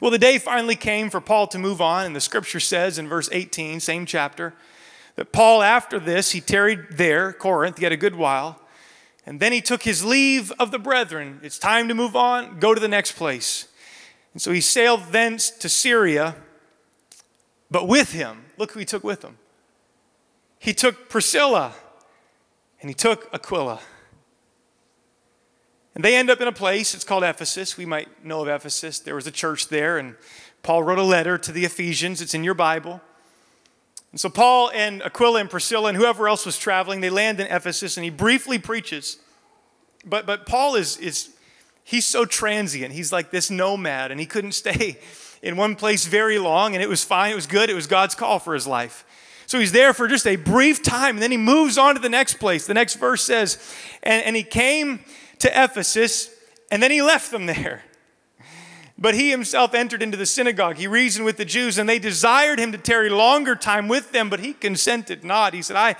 Well, 0.00 0.10
the 0.10 0.18
day 0.18 0.38
finally 0.38 0.76
came 0.76 1.10
for 1.10 1.20
Paul 1.20 1.48
to 1.48 1.58
move 1.58 1.80
on, 1.80 2.06
and 2.06 2.14
the 2.14 2.20
scripture 2.20 2.60
says 2.60 2.98
in 2.98 3.08
verse 3.08 3.28
18, 3.32 3.80
same 3.80 4.06
chapter, 4.06 4.54
that 5.16 5.32
Paul, 5.32 5.62
after 5.62 5.98
this, 5.98 6.30
he 6.30 6.40
tarried 6.40 6.86
there, 6.92 7.32
Corinth, 7.32 7.80
yet 7.80 7.90
a 7.90 7.96
good 7.96 8.14
while, 8.14 8.60
and 9.26 9.40
then 9.40 9.52
he 9.52 9.60
took 9.60 9.82
his 9.82 10.04
leave 10.04 10.52
of 10.52 10.70
the 10.70 10.78
brethren. 10.78 11.40
It's 11.42 11.58
time 11.58 11.88
to 11.88 11.94
move 11.94 12.14
on, 12.14 12.60
go 12.60 12.74
to 12.74 12.80
the 12.80 12.88
next 12.88 13.12
place. 13.12 13.66
And 14.32 14.40
so 14.40 14.52
he 14.52 14.60
sailed 14.60 15.06
thence 15.10 15.50
to 15.50 15.68
Syria, 15.68 16.36
but 17.70 17.88
with 17.88 18.12
him, 18.12 18.44
look 18.56 18.72
who 18.72 18.78
he 18.78 18.84
took 18.84 19.02
with 19.02 19.22
him. 19.22 19.38
He 20.60 20.72
took 20.72 21.08
Priscilla 21.08 21.74
and 22.80 22.88
he 22.88 22.94
took 22.94 23.28
Aquila. 23.32 23.80
And 25.98 26.04
they 26.04 26.14
end 26.14 26.30
up 26.30 26.40
in 26.40 26.46
a 26.46 26.52
place, 26.52 26.94
it's 26.94 27.02
called 27.02 27.24
Ephesus. 27.24 27.76
We 27.76 27.84
might 27.84 28.24
know 28.24 28.40
of 28.42 28.46
Ephesus. 28.46 29.00
There 29.00 29.16
was 29.16 29.26
a 29.26 29.32
church 29.32 29.66
there, 29.66 29.98
and 29.98 30.14
Paul 30.62 30.84
wrote 30.84 31.00
a 31.00 31.02
letter 31.02 31.36
to 31.38 31.50
the 31.50 31.64
Ephesians. 31.64 32.22
It's 32.22 32.34
in 32.34 32.44
your 32.44 32.54
Bible. 32.54 33.00
And 34.12 34.20
so 34.20 34.28
Paul 34.28 34.70
and 34.72 35.02
Aquila 35.02 35.40
and 35.40 35.50
Priscilla 35.50 35.88
and 35.88 35.98
whoever 35.98 36.28
else 36.28 36.46
was 36.46 36.56
traveling, 36.56 37.00
they 37.00 37.10
land 37.10 37.40
in 37.40 37.48
Ephesus, 37.48 37.96
and 37.96 38.04
he 38.04 38.10
briefly 38.10 38.60
preaches. 38.60 39.16
But, 40.04 40.24
but 40.24 40.46
Paul 40.46 40.76
is, 40.76 40.98
is, 40.98 41.30
he's 41.82 42.06
so 42.06 42.24
transient. 42.24 42.94
He's 42.94 43.10
like 43.10 43.32
this 43.32 43.50
nomad, 43.50 44.12
and 44.12 44.20
he 44.20 44.26
couldn't 44.26 44.52
stay 44.52 45.00
in 45.42 45.56
one 45.56 45.74
place 45.74 46.06
very 46.06 46.38
long, 46.38 46.74
and 46.74 46.82
it 46.82 46.88
was 46.88 47.02
fine, 47.02 47.32
it 47.32 47.34
was 47.34 47.48
good, 47.48 47.70
it 47.70 47.74
was 47.74 47.88
God's 47.88 48.14
call 48.14 48.38
for 48.38 48.54
his 48.54 48.68
life. 48.68 49.04
So 49.46 49.58
he's 49.58 49.72
there 49.72 49.92
for 49.92 50.06
just 50.06 50.28
a 50.28 50.36
brief 50.36 50.80
time, 50.80 51.16
and 51.16 51.22
then 51.24 51.32
he 51.32 51.36
moves 51.36 51.76
on 51.76 51.96
to 51.96 52.00
the 52.00 52.08
next 52.08 52.34
place. 52.34 52.68
The 52.68 52.74
next 52.74 52.94
verse 52.94 53.24
says, 53.24 53.58
And, 54.04 54.22
and 54.22 54.36
he 54.36 54.44
came 54.44 55.00
to 55.40 55.64
Ephesus, 55.64 56.30
and 56.70 56.82
then 56.82 56.90
he 56.90 57.02
left 57.02 57.30
them 57.30 57.46
there. 57.46 57.82
But 58.98 59.14
he 59.14 59.30
himself 59.30 59.74
entered 59.74 60.02
into 60.02 60.16
the 60.16 60.26
synagogue. 60.26 60.76
He 60.76 60.88
reasoned 60.88 61.24
with 61.24 61.36
the 61.36 61.44
Jews, 61.44 61.78
and 61.78 61.88
they 61.88 62.00
desired 62.00 62.58
him 62.58 62.72
to 62.72 62.78
tarry 62.78 63.08
longer 63.08 63.54
time 63.54 63.86
with 63.86 64.10
them, 64.10 64.28
but 64.28 64.40
he 64.40 64.52
consented 64.52 65.22
not. 65.22 65.54
He 65.54 65.62
said, 65.62 65.76
I, 65.76 65.94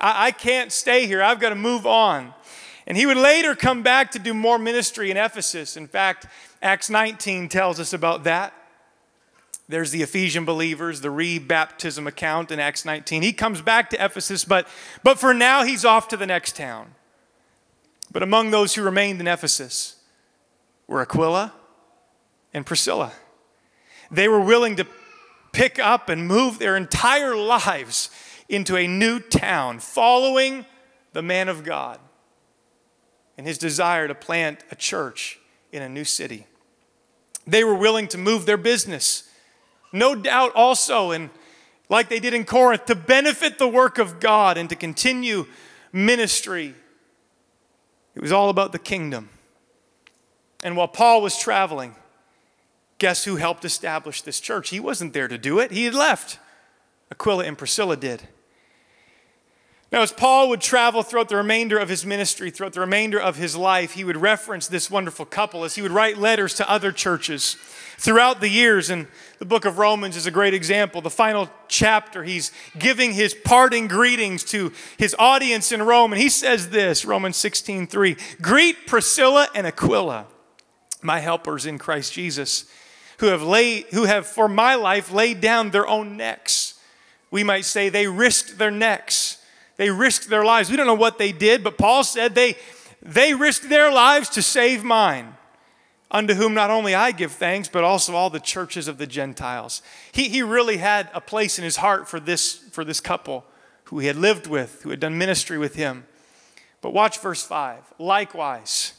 I, 0.00 0.30
can't 0.30 0.72
stay 0.72 1.06
here. 1.06 1.22
I've 1.22 1.40
got 1.40 1.50
to 1.50 1.54
move 1.54 1.86
on. 1.86 2.32
And 2.86 2.96
he 2.96 3.04
would 3.04 3.18
later 3.18 3.54
come 3.54 3.82
back 3.82 4.12
to 4.12 4.18
do 4.18 4.32
more 4.32 4.58
ministry 4.58 5.10
in 5.10 5.18
Ephesus. 5.18 5.76
In 5.76 5.86
fact, 5.86 6.26
Acts 6.62 6.88
19 6.88 7.50
tells 7.50 7.78
us 7.78 7.92
about 7.92 8.24
that. 8.24 8.54
There's 9.68 9.90
the 9.90 10.02
Ephesian 10.02 10.46
believers, 10.46 11.02
the 11.02 11.10
re-baptism 11.10 12.06
account 12.06 12.50
in 12.50 12.58
Acts 12.58 12.86
19. 12.86 13.20
He 13.20 13.34
comes 13.34 13.60
back 13.60 13.90
to 13.90 14.02
Ephesus, 14.02 14.46
but, 14.46 14.66
but 15.02 15.18
for 15.18 15.34
now 15.34 15.64
he's 15.64 15.84
off 15.84 16.08
to 16.08 16.16
the 16.16 16.26
next 16.26 16.56
town. 16.56 16.94
But 18.10 18.22
among 18.22 18.50
those 18.50 18.74
who 18.74 18.82
remained 18.82 19.20
in 19.20 19.28
Ephesus 19.28 19.96
were 20.86 21.00
Aquila 21.00 21.52
and 22.54 22.64
Priscilla. 22.64 23.12
They 24.10 24.28
were 24.28 24.40
willing 24.40 24.76
to 24.76 24.86
pick 25.52 25.78
up 25.78 26.08
and 26.08 26.26
move 26.26 26.58
their 26.58 26.76
entire 26.76 27.36
lives 27.36 28.10
into 28.48 28.76
a 28.76 28.86
new 28.86 29.20
town, 29.20 29.78
following 29.78 30.64
the 31.12 31.22
man 31.22 31.48
of 31.48 31.64
God 31.64 31.98
and 33.36 33.46
his 33.46 33.58
desire 33.58 34.08
to 34.08 34.14
plant 34.14 34.64
a 34.70 34.74
church 34.74 35.38
in 35.70 35.82
a 35.82 35.88
new 35.88 36.04
city. 36.04 36.46
They 37.46 37.62
were 37.64 37.74
willing 37.74 38.08
to 38.08 38.18
move 38.18 38.46
their 38.46 38.56
business, 38.56 39.30
no 39.92 40.14
doubt 40.14 40.52
also, 40.54 41.12
and 41.12 41.30
like 41.88 42.08
they 42.08 42.20
did 42.20 42.34
in 42.34 42.44
Corinth, 42.44 42.86
to 42.86 42.94
benefit 42.94 43.58
the 43.58 43.68
work 43.68 43.98
of 43.98 44.20
God 44.20 44.58
and 44.58 44.68
to 44.70 44.76
continue 44.76 45.46
ministry 45.92 46.74
it 48.18 48.22
was 48.22 48.32
all 48.32 48.50
about 48.50 48.72
the 48.72 48.80
kingdom. 48.80 49.28
And 50.64 50.76
while 50.76 50.88
Paul 50.88 51.22
was 51.22 51.38
traveling, 51.38 51.94
guess 52.98 53.22
who 53.22 53.36
helped 53.36 53.64
establish 53.64 54.22
this 54.22 54.40
church? 54.40 54.70
He 54.70 54.80
wasn't 54.80 55.12
there 55.12 55.28
to 55.28 55.38
do 55.38 55.60
it, 55.60 55.70
he 55.70 55.84
had 55.84 55.94
left. 55.94 56.40
Aquila 57.12 57.44
and 57.44 57.56
Priscilla 57.56 57.96
did. 57.96 58.26
Now, 59.90 60.02
as 60.02 60.12
Paul 60.12 60.50
would 60.50 60.60
travel 60.60 61.02
throughout 61.02 61.30
the 61.30 61.36
remainder 61.36 61.78
of 61.78 61.88
his 61.88 62.04
ministry, 62.04 62.50
throughout 62.50 62.74
the 62.74 62.80
remainder 62.80 63.18
of 63.18 63.36
his 63.36 63.56
life, 63.56 63.92
he 63.92 64.04
would 64.04 64.18
reference 64.18 64.68
this 64.68 64.90
wonderful 64.90 65.24
couple 65.24 65.64
as 65.64 65.76
he 65.76 65.82
would 65.82 65.92
write 65.92 66.18
letters 66.18 66.52
to 66.54 66.70
other 66.70 66.92
churches 66.92 67.56
throughout 67.96 68.42
the 68.42 68.50
years. 68.50 68.90
And 68.90 69.06
the 69.38 69.46
book 69.46 69.64
of 69.64 69.78
Romans 69.78 70.14
is 70.14 70.26
a 70.26 70.30
great 70.30 70.52
example. 70.52 71.00
The 71.00 71.08
final 71.08 71.48
chapter, 71.68 72.22
he's 72.22 72.52
giving 72.78 73.14
his 73.14 73.32
parting 73.32 73.88
greetings 73.88 74.44
to 74.44 74.72
his 74.98 75.16
audience 75.18 75.72
in 75.72 75.82
Rome. 75.82 76.12
And 76.12 76.20
he 76.20 76.28
says 76.28 76.68
this 76.68 77.06
Romans 77.06 77.38
16 77.38 77.86
3 77.86 78.16
Greet 78.42 78.86
Priscilla 78.86 79.48
and 79.54 79.66
Aquila, 79.66 80.26
my 81.00 81.20
helpers 81.20 81.64
in 81.64 81.78
Christ 81.78 82.12
Jesus, 82.12 82.66
who 83.20 83.26
have, 83.26 83.42
laid, 83.42 83.86
who 83.92 84.04
have 84.04 84.26
for 84.26 84.48
my 84.48 84.74
life 84.74 85.10
laid 85.10 85.40
down 85.40 85.70
their 85.70 85.88
own 85.88 86.18
necks. 86.18 86.74
We 87.30 87.42
might 87.42 87.64
say 87.64 87.88
they 87.88 88.06
risked 88.06 88.58
their 88.58 88.70
necks 88.70 89.37
They 89.78 89.90
risked 89.90 90.28
their 90.28 90.44
lives. 90.44 90.70
We 90.70 90.76
don't 90.76 90.86
know 90.86 90.94
what 90.94 91.18
they 91.18 91.32
did, 91.32 91.64
but 91.64 91.78
Paul 91.78 92.04
said 92.04 92.34
they, 92.34 92.56
they 93.00 93.32
risked 93.32 93.68
their 93.68 93.90
lives 93.90 94.28
to 94.30 94.42
save 94.42 94.84
mine, 94.84 95.34
unto 96.10 96.34
whom 96.34 96.52
not 96.52 96.68
only 96.68 96.94
I 96.94 97.12
give 97.12 97.32
thanks, 97.32 97.68
but 97.68 97.84
also 97.84 98.14
all 98.14 98.28
the 98.28 98.40
churches 98.40 98.88
of 98.88 98.98
the 98.98 99.06
Gentiles. 99.06 99.80
He, 100.12 100.28
he 100.28 100.42
really 100.42 100.78
had 100.78 101.08
a 101.14 101.20
place 101.20 101.58
in 101.58 101.64
his 101.64 101.76
heart 101.76 102.08
for 102.08 102.18
this, 102.18 102.56
for 102.72 102.84
this 102.84 103.00
couple 103.00 103.44
who 103.84 104.00
he 104.00 104.08
had 104.08 104.16
lived 104.16 104.48
with, 104.48 104.82
who 104.82 104.90
had 104.90 105.00
done 105.00 105.16
ministry 105.16 105.56
with 105.56 105.76
him. 105.76 106.06
But 106.80 106.92
watch 106.92 107.20
verse 107.20 107.42
5. 107.42 107.94
Likewise, 107.98 108.94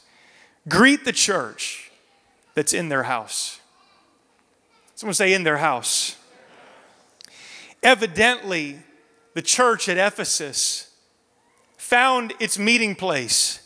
greet 0.68 1.04
the 1.04 1.12
church 1.12 1.90
that's 2.54 2.72
in 2.72 2.88
their 2.88 3.04
house. 3.04 3.60
Someone 4.94 5.14
say, 5.14 5.32
in 5.32 5.44
their 5.44 5.58
house. 5.58 6.16
Evidently, 7.82 8.80
the 9.34 9.42
church 9.42 9.88
at 9.88 9.96
Ephesus 9.96 10.90
found 11.76 12.34
its 12.40 12.58
meeting 12.58 12.94
place 12.94 13.60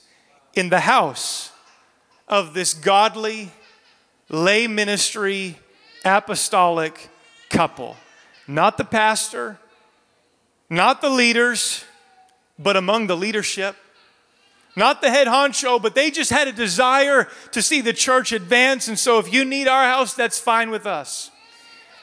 in 0.55 0.69
the 0.69 0.81
house 0.81 1.51
of 2.29 2.55
this 2.55 2.75
godly 2.75 3.51
lay 4.29 4.67
ministry 4.67 5.59
apostolic 6.05 7.09
couple. 7.51 7.97
Not 8.47 8.79
the 8.79 8.85
pastor, 8.85 9.59
not 10.69 11.01
the 11.01 11.11
leaders, 11.11 11.85
but 12.59 12.77
among 12.77 13.07
the 13.07 13.17
leadership. 13.17 13.77
Not 14.77 15.01
the 15.01 15.11
head 15.11 15.29
honcho, 15.29 15.81
but 15.81 15.95
they 15.95 16.11
just 16.11 16.31
had 16.31 16.49
a 16.49 16.53
desire 16.53 17.29
to 17.53 17.63
see 17.63 17.81
the 17.81 17.93
church 17.93 18.33
advance. 18.33 18.89
And 18.89 18.99
so 18.99 19.19
if 19.19 19.33
you 19.33 19.45
need 19.45 19.69
our 19.69 19.85
house, 19.85 20.15
that's 20.15 20.39
fine 20.39 20.71
with 20.71 20.85
us. 20.85 21.31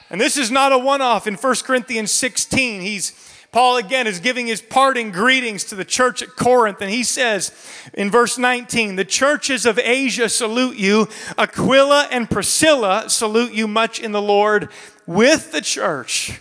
And 0.10 0.19
this 0.19 0.38
is 0.38 0.52
not 0.52 0.71
a 0.71 0.78
one 0.78 1.02
off. 1.02 1.28
In 1.28 1.36
1 1.36 1.56
Corinthians 1.63 2.12
16, 2.12 2.82
he's 2.82 3.12
Paul 3.51 3.75
again 3.75 4.07
is 4.07 4.21
giving 4.21 4.47
his 4.47 4.61
parting 4.61 5.11
greetings 5.11 5.65
to 5.65 5.75
the 5.75 5.83
church 5.83 6.21
at 6.21 6.37
Corinth, 6.37 6.79
and 6.79 6.89
he 6.89 7.03
says 7.03 7.51
in 7.93 8.09
verse 8.09 8.37
19, 8.37 8.95
The 8.95 9.03
churches 9.03 9.65
of 9.65 9.77
Asia 9.77 10.29
salute 10.29 10.77
you, 10.77 11.09
Aquila 11.37 12.07
and 12.11 12.29
Priscilla 12.29 13.09
salute 13.09 13.51
you 13.51 13.67
much 13.67 13.99
in 13.99 14.13
the 14.13 14.21
Lord 14.21 14.69
with 15.05 15.51
the 15.51 15.59
church 15.59 16.39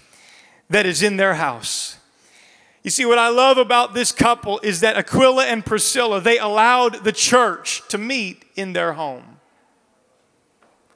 that 0.69 0.87
is 0.87 1.03
in 1.03 1.17
their 1.17 1.35
house. 1.35 1.97
You 2.85 2.91
see, 2.91 3.05
what 3.05 3.19
I 3.19 3.29
love 3.29 3.59
about 3.59 3.93
this 3.93 4.13
couple 4.13 4.61
is 4.63 4.81
that 4.81 4.97
Aquila 4.97 5.47
and 5.47 5.67
Priscilla, 5.67 6.21
they 6.21 6.39
allowed 6.39 7.03
the 7.03 7.13
church 7.13 7.83
to 7.89 7.99
meet 7.99 8.45
in 8.55 8.73
their 8.73 8.93
home. 8.93 9.41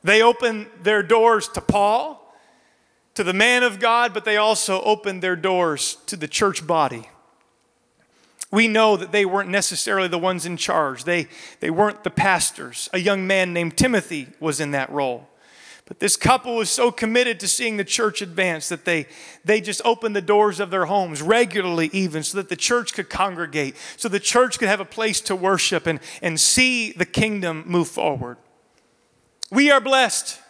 They 0.04 0.22
opened 0.22 0.68
their 0.80 1.02
doors 1.02 1.48
to 1.48 1.60
Paul 1.60 2.23
to 3.14 3.24
the 3.24 3.32
man 3.32 3.62
of 3.62 3.78
God, 3.78 4.12
but 4.12 4.24
they 4.24 4.36
also 4.36 4.82
opened 4.82 5.22
their 5.22 5.36
doors 5.36 5.96
to 6.06 6.16
the 6.16 6.28
church 6.28 6.66
body. 6.66 7.08
We 8.50 8.68
know 8.68 8.96
that 8.96 9.12
they 9.12 9.24
weren't 9.24 9.48
necessarily 9.48 10.08
the 10.08 10.18
ones 10.18 10.46
in 10.46 10.56
charge, 10.56 11.04
they, 11.04 11.28
they 11.60 11.70
weren't 11.70 12.04
the 12.04 12.10
pastors. 12.10 12.88
A 12.92 12.98
young 12.98 13.26
man 13.26 13.52
named 13.52 13.76
Timothy 13.76 14.28
was 14.38 14.60
in 14.60 14.72
that 14.72 14.90
role. 14.90 15.28
But 15.86 16.00
this 16.00 16.16
couple 16.16 16.56
was 16.56 16.70
so 16.70 16.90
committed 16.90 17.38
to 17.40 17.48
seeing 17.48 17.76
the 17.76 17.84
church 17.84 18.22
advance 18.22 18.70
that 18.70 18.86
they, 18.86 19.06
they 19.44 19.60
just 19.60 19.82
opened 19.84 20.16
the 20.16 20.22
doors 20.22 20.58
of 20.58 20.70
their 20.70 20.86
homes 20.86 21.20
regularly, 21.20 21.90
even 21.92 22.22
so 22.22 22.38
that 22.38 22.48
the 22.48 22.56
church 22.56 22.94
could 22.94 23.10
congregate, 23.10 23.76
so 23.96 24.08
the 24.08 24.20
church 24.20 24.58
could 24.58 24.68
have 24.68 24.80
a 24.80 24.86
place 24.86 25.20
to 25.22 25.36
worship 25.36 25.86
and, 25.86 26.00
and 26.22 26.40
see 26.40 26.92
the 26.92 27.04
kingdom 27.04 27.64
move 27.66 27.88
forward. 27.88 28.38
We 29.50 29.70
are 29.70 29.80
blessed 29.80 30.40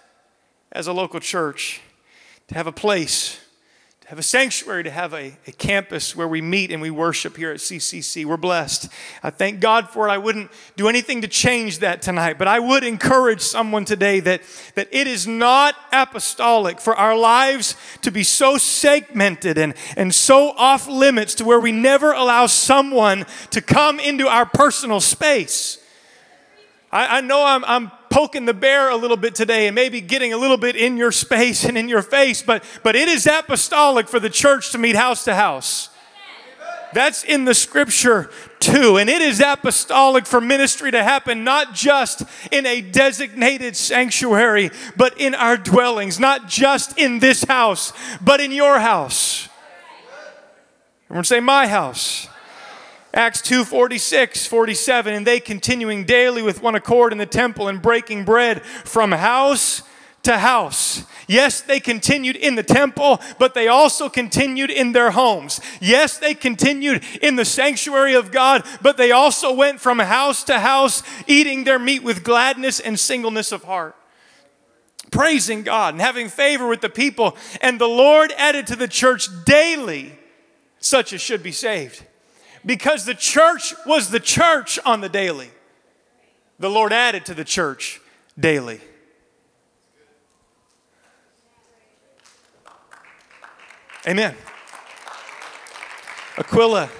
as 0.71 0.87
a 0.87 0.93
local 0.93 1.19
church 1.19 1.81
to 2.49 2.55
have 2.55 2.67
a 2.67 2.73
place, 2.73 3.41
to 4.03 4.09
have 4.09 4.19
a 4.19 4.23
sanctuary, 4.23 4.85
to 4.85 4.91
have 4.91 5.15
a, 5.15 5.35
a 5.47 5.53
campus 5.53 6.15
where 6.15 6.29
we 6.29 6.43
meet 6.43 6.71
and 6.71 6.83
we 6.83 6.91
worship 6.91 7.39
here 7.39 7.51
at 7.51 7.57
CCC. 7.57 8.27
We're 8.27 8.37
blessed. 8.37 8.91
I 9.23 9.31
thank 9.31 9.61
God 9.61 9.89
for 9.89 10.07
it. 10.07 10.11
I 10.11 10.19
wouldn't 10.19 10.51
do 10.77 10.89
anything 10.89 11.23
to 11.23 11.29
change 11.29 11.79
that 11.79 12.03
tonight, 12.03 12.37
but 12.37 12.47
I 12.47 12.59
would 12.59 12.85
encourage 12.85 13.41
someone 13.41 13.87
today 13.87 14.21
that, 14.21 14.43
that 14.75 14.89
it 14.93 15.07
is 15.07 15.27
not 15.27 15.75
apostolic 15.91 16.81
for 16.81 16.95
our 16.95 17.17
lives 17.17 17.77
to 18.03 18.11
be 18.11 18.25
so 18.25 18.59
segmented 18.59 19.57
and, 19.57 19.73
and 19.97 20.15
so 20.15 20.51
off 20.51 20.87
limits 20.87 21.35
to 21.37 21.45
where 21.47 21.61
we 21.61 21.73
never 21.73 22.13
allow 22.13 22.45
someone 22.45 23.25
to 23.51 23.63
come 23.63 23.99
into 24.01 24.29
our 24.29 24.45
personal 24.45 25.01
space. 25.01 25.79
I, 26.93 27.19
I 27.19 27.21
know 27.23 27.43
I'm, 27.45 27.65
I'm 27.65 27.91
poking 28.15 28.45
the 28.45 28.55
bear 28.55 28.91
a 28.91 28.97
little 28.97 29.17
bit 29.17 29.35
today 29.35 29.67
and 29.67 29.75
maybe 29.75 30.01
getting 30.01 30.33
a 30.33 30.37
little 30.37 30.57
bit 30.57 30.77
in 30.77 30.97
your 30.97 31.11
space 31.11 31.65
and 31.65 31.77
in 31.77 31.89
your 31.89 32.01
face, 32.01 32.43
but, 32.43 32.63
but 32.85 32.95
it 32.95 33.09
is 33.09 33.27
apostolic 33.27 34.07
for 34.07 34.21
the 34.21 34.31
church 34.31 34.71
to 34.71 34.79
meet 34.79 34.95
house 34.95 35.25
to 35.25 35.35
house. 35.35 35.89
That's 36.93 37.25
in 37.25 37.45
the 37.45 37.55
scripture 37.55 38.31
too. 38.61 38.99
And 38.99 39.11
it 39.11 39.21
is 39.21 39.41
apostolic 39.41 40.27
for 40.27 40.41
ministry 40.41 40.93
to 40.93 41.03
happen 41.03 41.43
not 41.43 41.75
just 41.75 42.23
in 42.53 42.65
a 42.67 42.81
designated 42.81 43.75
sanctuary, 43.75 44.71
but 44.97 45.21
in 45.21 45.35
our 45.35 45.57
dwellings, 45.57 46.21
not 46.21 46.49
just 46.49 46.97
in 46.97 47.19
this 47.19 47.43
house, 47.43 47.93
but 48.21 48.41
in 48.41 48.53
your 48.53 48.79
house. 48.79 49.49
Everyone 51.07 51.25
say, 51.25 51.41
My 51.41 51.67
house. 51.67 52.29
Acts 53.15 53.41
2 53.43 53.65
46, 53.65 54.47
47, 54.47 55.15
and 55.15 55.27
they 55.27 55.39
continuing 55.39 56.05
daily 56.05 56.43
with 56.43 56.61
one 56.61 56.75
accord 56.75 57.13
in 57.13 57.19
the 57.19 57.27
temple 57.27 57.69
and 57.69 57.81
breaking 57.81 58.25
bread 58.25 58.63
from 58.63 59.13
house 59.13 59.83
to 60.25 60.39
house. 60.39 61.05
Yes, 61.29 61.61
they 61.61 61.79
continued 61.79 62.35
in 62.35 62.57
the 62.57 62.65
temple, 62.65 63.21
but 63.39 63.55
they 63.55 63.69
also 63.69 64.09
continued 64.09 64.71
in 64.71 64.93
their 64.93 65.13
homes. 65.13 65.61
Yes, 65.81 66.19
they 66.19 66.35
continued 66.35 67.05
in 67.23 67.37
the 67.37 67.45
sanctuary 67.45 68.15
of 68.15 68.33
God, 68.33 68.67
but 68.83 68.97
they 68.97 69.13
also 69.13 69.55
went 69.55 69.81
from 69.81 70.01
house 70.01 70.43
to 70.45 70.59
house, 70.59 71.05
eating 71.29 71.63
their 71.63 71.79
meat 71.79 72.03
with 72.03 72.25
gladness 72.25 72.81
and 72.81 72.99
singleness 72.99 73.53
of 73.53 73.63
heart. 73.63 73.95
Praising 75.13 75.63
God 75.63 75.95
and 75.95 76.01
having 76.01 76.29
favor 76.29 76.67
with 76.67 76.81
the 76.81 76.89
people. 76.89 77.37
And 77.61 77.81
the 77.81 77.87
Lord 77.87 78.33
added 78.37 78.67
to 78.67 78.77
the 78.77 78.89
church 78.89 79.29
daily 79.45 80.19
such 80.81 81.13
as 81.13 81.21
should 81.21 81.43
be 81.43 81.53
saved 81.53 82.05
because 82.67 83.05
the 83.05 83.15
church 83.15 83.75
was 83.87 84.11
the 84.11 84.21
church 84.21 84.79
on 84.85 85.01
the 85.01 85.09
daily. 85.09 85.51
The 86.59 86.71
Lord 86.71 86.93
added 86.93 87.27
to 87.27 87.35
the 87.35 87.45
church 87.45 88.01
daily. 88.39 88.81
Amen. 94.07 94.35
Aquila 96.37 96.91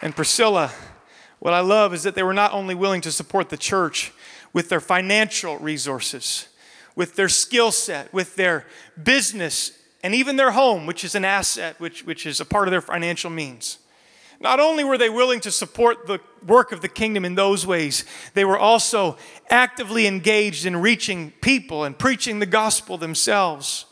and 0.00 0.14
Priscilla, 0.14 0.70
what 1.40 1.54
I 1.54 1.60
love 1.60 1.92
is 1.92 2.04
that 2.04 2.14
they 2.14 2.22
were 2.22 2.34
not 2.34 2.52
only 2.52 2.74
willing 2.74 3.00
to 3.00 3.10
support 3.10 3.48
the 3.48 3.56
church 3.56 4.12
with 4.52 4.68
their 4.68 4.80
financial 4.80 5.58
resources, 5.58 6.48
with 6.94 7.16
their 7.16 7.28
skill 7.28 7.72
set, 7.72 8.12
with 8.12 8.36
their 8.36 8.66
business, 9.02 9.72
and 10.04 10.14
even 10.14 10.36
their 10.36 10.52
home, 10.52 10.86
which 10.86 11.04
is 11.04 11.14
an 11.14 11.24
asset, 11.24 11.78
which, 11.80 12.04
which 12.06 12.26
is 12.26 12.40
a 12.40 12.44
part 12.44 12.68
of 12.68 12.72
their 12.72 12.80
financial 12.80 13.30
means. 13.30 13.78
Not 14.40 14.58
only 14.58 14.84
were 14.84 14.96
they 14.96 15.10
willing 15.10 15.40
to 15.40 15.50
support 15.50 16.06
the 16.06 16.18
work 16.46 16.72
of 16.72 16.80
the 16.80 16.88
kingdom 16.88 17.26
in 17.26 17.34
those 17.34 17.66
ways, 17.66 18.06
they 18.32 18.44
were 18.44 18.58
also 18.58 19.18
actively 19.50 20.06
engaged 20.06 20.64
in 20.64 20.78
reaching 20.78 21.32
people 21.42 21.84
and 21.84 21.98
preaching 21.98 22.38
the 22.38 22.46
gospel 22.46 22.96
themselves. 22.96 23.84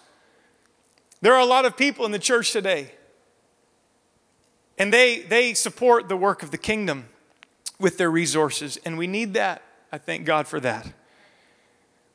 There 1.21 1.35
are 1.35 1.41
a 1.41 1.47
lot 1.47 1.67
of 1.67 1.77
people 1.77 2.07
in 2.07 2.13
the 2.13 2.19
church 2.19 2.53
today, 2.53 2.93
and 4.79 4.91
they, 4.91 5.21
they 5.21 5.53
support 5.53 6.09
the 6.09 6.17
work 6.17 6.43
of 6.43 6.51
the 6.51 6.59
kingdom 6.59 7.11
with 7.79 7.99
their 7.99 8.11
resources, 8.11 8.79
and 8.87 8.97
we 8.97 9.07
need 9.07 9.35
that. 9.35 9.63
I 9.93 9.99
thank 9.99 10.25
God 10.25 10.49
for 10.49 10.61
that. 10.61 10.87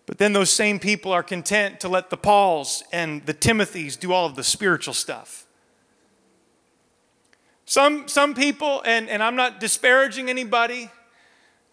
But 0.06 0.18
then 0.18 0.34
those 0.34 0.50
same 0.50 0.80
people 0.80 1.12
are 1.12 1.24
content 1.24 1.80
to 1.82 1.88
let 1.88 2.10
the 2.10 2.18
Pauls 2.18 2.84
and 2.92 3.26
the 3.26 3.34
Timothys 3.34 3.98
do 3.98 4.12
all 4.12 4.26
of 4.26 4.36
the 4.36 4.44
spiritual 4.44 4.94
stuff. 4.94 5.46
Some, 7.74 8.08
some 8.08 8.36
people, 8.36 8.84
and, 8.86 9.10
and 9.10 9.24
I'm 9.24 9.36
not 9.36 9.60
disparaging 9.60 10.30
anybody, 10.30 10.92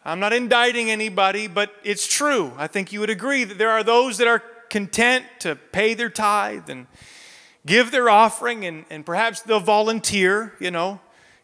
I'm 0.03 0.19
not 0.19 0.33
indicting 0.33 0.91
anybody, 0.91 1.47
but 1.47 1.75
it's 1.85 2.07
true. 2.07 2.55
I 2.57 2.69
think 2.69 2.91
you 2.91 3.01
would 3.01 3.11
agree 3.11 3.45
that 3.45 3.59
there 3.59 3.69
are 3.69 3.83
those 3.83 4.17
that 4.17 4.27
are 4.27 4.43
content 4.71 5.27
to 5.41 5.57
pay 5.57 5.93
their 5.93 6.09
tithe 6.09 6.71
and 6.71 6.87
give 7.67 7.91
their 7.91 8.09
offering, 8.09 8.65
and, 8.65 8.87
and 8.89 9.05
perhaps 9.05 9.43
they'll 9.43 9.61
volunteer, 9.61 10.55
you 10.59 10.71
know, 10.71 11.01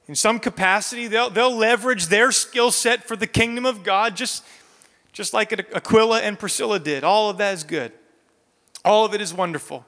in 0.08 0.14
some 0.14 0.38
capacity. 0.38 1.06
They'll, 1.06 1.28
they'll 1.28 1.54
leverage 1.54 2.06
their 2.06 2.32
skill 2.32 2.70
set 2.70 3.04
for 3.04 3.14
the 3.14 3.26
kingdom 3.26 3.66
of 3.66 3.84
God, 3.84 4.16
just, 4.16 4.42
just 5.12 5.34
like 5.34 5.52
Aquila 5.52 6.22
and 6.22 6.38
Priscilla 6.38 6.80
did. 6.80 7.04
All 7.04 7.28
of 7.28 7.36
that 7.36 7.52
is 7.52 7.62
good, 7.62 7.92
all 8.86 9.04
of 9.04 9.12
it 9.12 9.20
is 9.20 9.34
wonderful. 9.34 9.84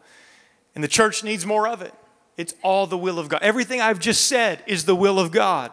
And 0.74 0.84
the 0.84 0.88
church 0.88 1.24
needs 1.24 1.46
more 1.46 1.66
of 1.66 1.80
it. 1.80 1.94
It's 2.38 2.54
all 2.62 2.86
the 2.86 2.96
will 2.96 3.18
of 3.18 3.28
God. 3.28 3.42
Everything 3.42 3.82
I've 3.82 3.98
just 3.98 4.26
said 4.26 4.62
is 4.66 4.84
the 4.84 4.94
will 4.94 5.18
of 5.18 5.32
God. 5.32 5.72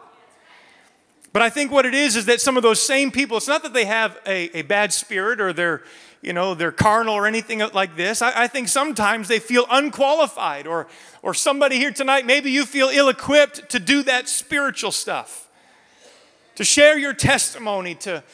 But 1.32 1.42
I 1.42 1.48
think 1.48 1.70
what 1.70 1.86
it 1.86 1.94
is 1.94 2.16
is 2.16 2.26
that 2.26 2.40
some 2.40 2.56
of 2.56 2.62
those 2.62 2.82
same 2.82 3.10
people, 3.10 3.36
it's 3.36 3.46
not 3.46 3.62
that 3.62 3.72
they 3.72 3.84
have 3.84 4.18
a, 4.26 4.58
a 4.58 4.62
bad 4.62 4.92
spirit 4.92 5.40
or 5.40 5.52
they're, 5.52 5.82
you 6.22 6.32
know, 6.32 6.54
they're 6.54 6.72
carnal 6.72 7.14
or 7.14 7.26
anything 7.26 7.60
like 7.72 7.94
this. 7.94 8.20
I, 8.20 8.44
I 8.44 8.46
think 8.48 8.68
sometimes 8.68 9.28
they 9.28 9.38
feel 9.38 9.64
unqualified 9.70 10.66
or, 10.66 10.88
or 11.22 11.34
somebody 11.34 11.76
here 11.76 11.92
tonight, 11.92 12.26
maybe 12.26 12.50
you 12.50 12.66
feel 12.66 12.88
ill 12.88 13.08
equipped 13.08 13.68
to 13.70 13.78
do 13.78 14.02
that 14.02 14.28
spiritual 14.28 14.90
stuff, 14.90 15.48
to 16.56 16.64
share 16.64 16.98
your 16.98 17.12
testimony, 17.12 17.94
to, 17.96 18.24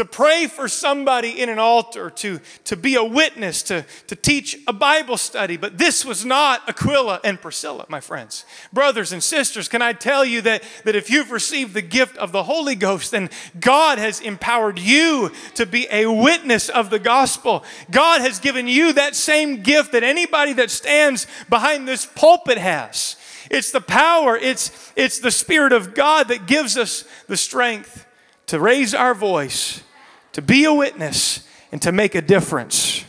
to 0.00 0.04
pray 0.06 0.46
for 0.46 0.66
somebody 0.66 1.42
in 1.42 1.50
an 1.50 1.58
altar, 1.58 2.08
to, 2.08 2.40
to 2.64 2.74
be 2.74 2.94
a 2.94 3.04
witness, 3.04 3.62
to, 3.62 3.84
to 4.06 4.16
teach 4.16 4.56
a 4.66 4.72
Bible 4.72 5.18
study. 5.18 5.58
But 5.58 5.76
this 5.76 6.06
was 6.06 6.24
not 6.24 6.66
Aquila 6.66 7.20
and 7.22 7.38
Priscilla, 7.38 7.84
my 7.90 8.00
friends. 8.00 8.46
Brothers 8.72 9.12
and 9.12 9.22
sisters, 9.22 9.68
can 9.68 9.82
I 9.82 9.92
tell 9.92 10.24
you 10.24 10.40
that, 10.40 10.62
that 10.84 10.96
if 10.96 11.10
you've 11.10 11.30
received 11.30 11.74
the 11.74 11.82
gift 11.82 12.16
of 12.16 12.32
the 12.32 12.44
Holy 12.44 12.76
Ghost, 12.76 13.10
then 13.10 13.28
God 13.60 13.98
has 13.98 14.20
empowered 14.20 14.78
you 14.78 15.32
to 15.56 15.66
be 15.66 15.86
a 15.90 16.06
witness 16.06 16.70
of 16.70 16.88
the 16.88 16.98
gospel. 16.98 17.62
God 17.90 18.22
has 18.22 18.38
given 18.38 18.66
you 18.66 18.94
that 18.94 19.14
same 19.14 19.62
gift 19.62 19.92
that 19.92 20.02
anybody 20.02 20.54
that 20.54 20.70
stands 20.70 21.26
behind 21.50 21.86
this 21.86 22.06
pulpit 22.06 22.56
has. 22.56 23.16
It's 23.50 23.70
the 23.70 23.82
power, 23.82 24.34
it's, 24.34 24.94
it's 24.96 25.18
the 25.18 25.30
Spirit 25.30 25.74
of 25.74 25.92
God 25.92 26.28
that 26.28 26.46
gives 26.46 26.78
us 26.78 27.04
the 27.26 27.36
strength 27.36 28.06
to 28.46 28.58
raise 28.58 28.94
our 28.94 29.14
voice, 29.14 29.82
to 30.32 30.42
be 30.42 30.64
a 30.64 30.72
witness, 30.72 31.46
and 31.72 31.80
to 31.82 31.92
make 31.92 32.14
a 32.14 32.22
difference. 32.22 33.04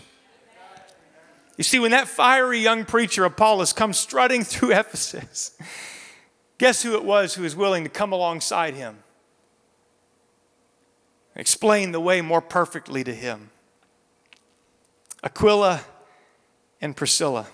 You 1.58 1.64
see, 1.64 1.80
when 1.80 1.92
that 1.92 2.08
fiery 2.08 2.60
young 2.60 2.86
preacher, 2.86 3.26
Apollos, 3.26 3.74
comes 3.74 3.98
strutting 3.98 4.44
through 4.44 4.72
Ephesus, 4.80 5.58
guess 6.58 6.84
who 6.84 6.96
it 6.96 7.04
was 7.04 7.36
who 7.36 7.44
was 7.44 7.56
willing 7.56 7.84
to 7.84 7.90
come 7.90 8.12
alongside 8.12 8.74
him? 8.74 9.00
Explain 11.36 11.92
the 11.92 12.00
way 12.00 12.22
more 12.22 12.42
perfectly 12.42 13.04
to 13.04 13.14
him. 13.14 13.52
Aquila 15.24 15.82
and 16.82 16.96
Priscilla. 16.96 17.48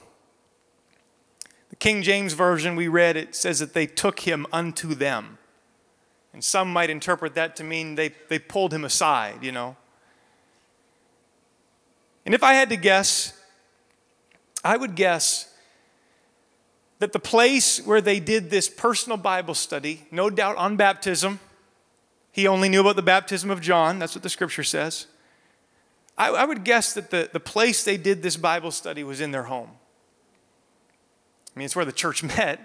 The 1.70 1.76
King 1.76 2.02
James 2.02 2.34
Version 2.34 2.76
we 2.76 2.88
read, 2.88 3.18
it 3.18 3.36
says 3.36 3.60
that 3.60 3.74
they 3.74 3.86
took 3.86 4.22
him 4.22 4.48
unto 4.52 4.96
them. 4.96 5.37
And 6.38 6.44
some 6.44 6.72
might 6.72 6.92
interpret 6.92 7.34
that 7.34 7.56
to 7.56 7.64
mean 7.64 7.96
they, 7.96 8.12
they 8.30 8.38
pulled 8.38 8.72
him 8.72 8.84
aside, 8.86 9.44
you 9.44 9.52
know. 9.52 9.76
And 12.28 12.36
if 12.36 12.44
I 12.44 12.54
had 12.54 12.70
to 12.70 12.76
guess, 12.76 13.34
I 14.64 14.78
would 14.78 14.94
guess 14.94 15.52
that 17.00 17.12
the 17.12 17.18
place 17.18 17.84
where 17.84 18.02
they 18.02 18.20
did 18.20 18.52
this 18.52 18.70
personal 18.70 19.18
Bible 19.18 19.56
study, 19.56 20.06
no 20.12 20.30
doubt 20.30 20.58
on 20.58 20.76
baptism, 20.76 21.40
he 22.32 22.46
only 22.46 22.70
knew 22.70 22.82
about 22.82 22.98
the 22.98 23.02
baptism 23.02 23.50
of 23.50 23.60
John, 23.60 23.98
that's 23.98 24.14
what 24.14 24.22
the 24.22 24.30
scripture 24.30 24.64
says. 24.64 25.08
I, 26.20 26.30
I 26.30 26.46
would 26.46 26.64
guess 26.64 26.94
that 26.94 27.10
the, 27.10 27.32
the 27.34 27.40
place 27.40 27.84
they 27.84 27.98
did 27.98 28.22
this 28.22 28.38
Bible 28.38 28.70
study 28.70 29.04
was 29.04 29.22
in 29.22 29.32
their 29.32 29.46
home. 29.46 29.72
I 31.56 31.58
mean, 31.58 31.66
it's 31.66 31.76
where 31.76 31.84
the 31.84 31.92
church 31.92 32.22
met 32.38 32.60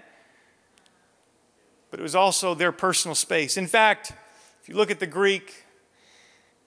but 1.93 1.99
it 1.99 2.03
was 2.03 2.15
also 2.15 2.55
their 2.55 2.71
personal 2.71 3.13
space. 3.13 3.55
In 3.55 3.67
fact, 3.67 4.13
if 4.63 4.67
you 4.67 4.73
look 4.73 4.89
at 4.89 4.99
the 4.99 5.05
Greek, 5.05 5.63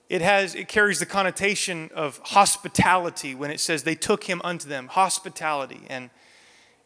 it 0.07 0.21
has 0.21 0.55
it 0.55 0.69
carries 0.69 0.99
the 0.99 1.05
connotation 1.05 1.89
of 1.93 2.21
hospitality 2.23 3.35
when 3.35 3.51
it 3.51 3.59
says 3.59 3.83
they 3.83 3.93
took 3.93 4.23
him 4.23 4.39
unto 4.45 4.69
them 4.69 4.87
hospitality. 4.87 5.81
And 5.89 6.11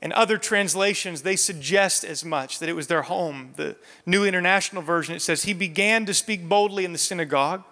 and 0.01 0.11
other 0.13 0.39
translations 0.39 1.21
they 1.21 1.35
suggest 1.35 2.03
as 2.03 2.25
much 2.25 2.57
that 2.57 2.67
it 2.67 2.73
was 2.73 2.87
their 2.87 3.03
home. 3.03 3.53
The 3.57 3.75
new 4.07 4.25
international 4.25 4.81
version 4.81 5.13
it 5.13 5.21
says 5.21 5.43
he 5.43 5.53
began 5.53 6.07
to 6.07 6.13
speak 6.15 6.49
boldly 6.49 6.83
in 6.83 6.93
the 6.93 6.97
synagogue 6.97 7.63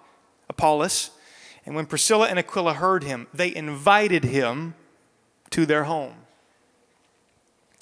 apollos 0.50 1.10
and 1.66 1.74
when 1.74 1.88
priscilla 1.88 2.28
and 2.28 2.38
aquila 2.38 2.76
heard 2.76 3.04
him 3.04 3.26
they 3.34 3.56
invited 3.56 4.24
him 4.24 4.76
to 5.50 5.66
their 5.66 5.86
home. 5.86 6.14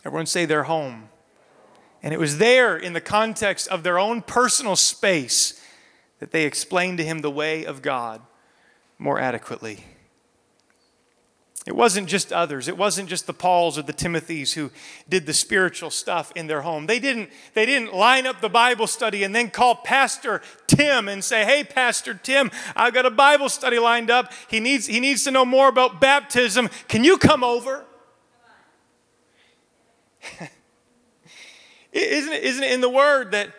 Everyone 0.05 0.25
say 0.25 0.45
their 0.45 0.63
home 0.63 1.09
and 2.07 2.13
it 2.13 2.21
was 2.21 2.37
there, 2.37 2.77
in 2.77 2.93
the 2.93 3.01
context 3.01 3.67
of 3.67 3.83
their 3.83 3.99
own 3.99 4.21
personal 4.21 4.77
space, 4.77 5.61
that 6.19 6.31
they 6.31 6.45
explained 6.45 6.99
to 6.99 7.03
him 7.03 7.19
the 7.19 7.29
way 7.29 7.65
of 7.65 7.81
God 7.81 8.21
more 8.97 9.19
adequately. 9.19 9.83
It 11.65 11.75
wasn't 11.75 12.07
just 12.07 12.31
others. 12.31 12.69
It 12.69 12.77
wasn't 12.77 13.09
just 13.09 13.27
the 13.27 13.33
Pauls 13.33 13.77
or 13.77 13.81
the 13.81 13.91
Timothys 13.91 14.53
who 14.53 14.71
did 15.09 15.25
the 15.25 15.33
spiritual 15.33 15.89
stuff 15.89 16.31
in 16.33 16.47
their 16.47 16.61
home. 16.61 16.85
They 16.85 16.99
didn't, 16.99 17.29
they 17.55 17.65
didn't 17.65 17.93
line 17.93 18.25
up 18.25 18.39
the 18.39 18.47
Bible 18.47 18.87
study 18.87 19.25
and 19.25 19.35
then 19.35 19.49
call 19.49 19.75
Pastor 19.75 20.41
Tim 20.65 21.09
and 21.09 21.21
say, 21.21 21.43
Hey, 21.43 21.65
Pastor 21.65 22.13
Tim, 22.13 22.51
I've 22.73 22.93
got 22.93 23.05
a 23.05 23.11
Bible 23.11 23.49
study 23.49 23.79
lined 23.79 24.09
up. 24.09 24.31
He 24.47 24.61
needs, 24.61 24.87
he 24.87 25.01
needs 25.01 25.25
to 25.25 25.31
know 25.31 25.43
more 25.43 25.67
about 25.67 25.99
baptism. 25.99 26.69
Can 26.87 27.03
you 27.03 27.17
come 27.17 27.43
over? 27.43 27.83
Isn't 31.91 32.33
it, 32.33 32.43
isn't 32.43 32.63
it 32.63 32.71
in 32.71 32.81
the 32.81 32.89
word 32.89 33.31
that, 33.31 33.49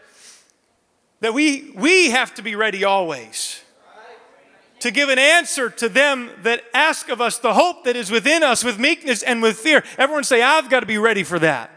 that 1.21 1.35
we, 1.35 1.73
we 1.75 2.11
have 2.11 2.35
to 2.35 2.43
be 2.43 2.55
ready 2.55 2.85
always 2.85 3.62
to 4.81 4.91
give 4.91 5.09
an 5.09 5.19
answer 5.19 5.71
to 5.71 5.88
them 5.88 6.31
that 6.43 6.62
ask 6.73 7.09
of 7.09 7.21
us 7.21 7.38
the 7.38 7.55
hope 7.55 7.85
that 7.85 7.97
is 7.97 8.11
within 8.11 8.43
us 8.43 8.62
with 8.62 8.79
meekness 8.79 9.23
and 9.23 9.43
with 9.43 9.59
fear? 9.59 9.83
Everyone 9.97 10.25
say, 10.25 10.43
I've 10.43 10.71
got 10.71 10.81
to 10.81 10.87
be 10.87 10.99
ready 10.99 11.25
for 11.25 11.38
that. 11.38 11.71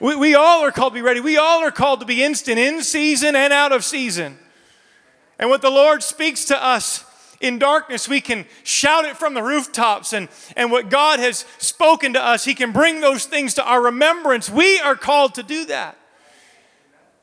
We, 0.00 0.14
we 0.14 0.34
all 0.34 0.64
are 0.64 0.70
called 0.70 0.92
to 0.92 0.94
be 0.94 1.02
ready. 1.02 1.20
We 1.20 1.38
all 1.38 1.64
are 1.64 1.72
called 1.72 2.00
to 2.00 2.06
be 2.06 2.22
instant 2.22 2.58
in 2.58 2.82
season 2.82 3.34
and 3.34 3.52
out 3.52 3.72
of 3.72 3.84
season. 3.84 4.38
And 5.38 5.50
what 5.50 5.62
the 5.62 5.70
Lord 5.70 6.02
speaks 6.02 6.44
to 6.46 6.62
us 6.62 7.04
in 7.40 7.58
darkness, 7.58 8.08
we 8.08 8.20
can 8.20 8.46
shout 8.64 9.04
it 9.04 9.16
from 9.16 9.34
the 9.34 9.42
rooftops, 9.42 10.12
and, 10.12 10.28
and 10.56 10.70
what 10.72 10.90
God 10.90 11.20
has 11.20 11.44
spoken 11.58 12.14
to 12.14 12.22
us, 12.22 12.44
He 12.44 12.54
can 12.54 12.72
bring 12.72 13.00
those 13.00 13.26
things 13.26 13.54
to 13.54 13.64
our 13.64 13.82
remembrance. 13.82 14.50
We 14.50 14.80
are 14.80 14.96
called 14.96 15.34
to 15.36 15.42
do 15.42 15.64
that. 15.66 15.96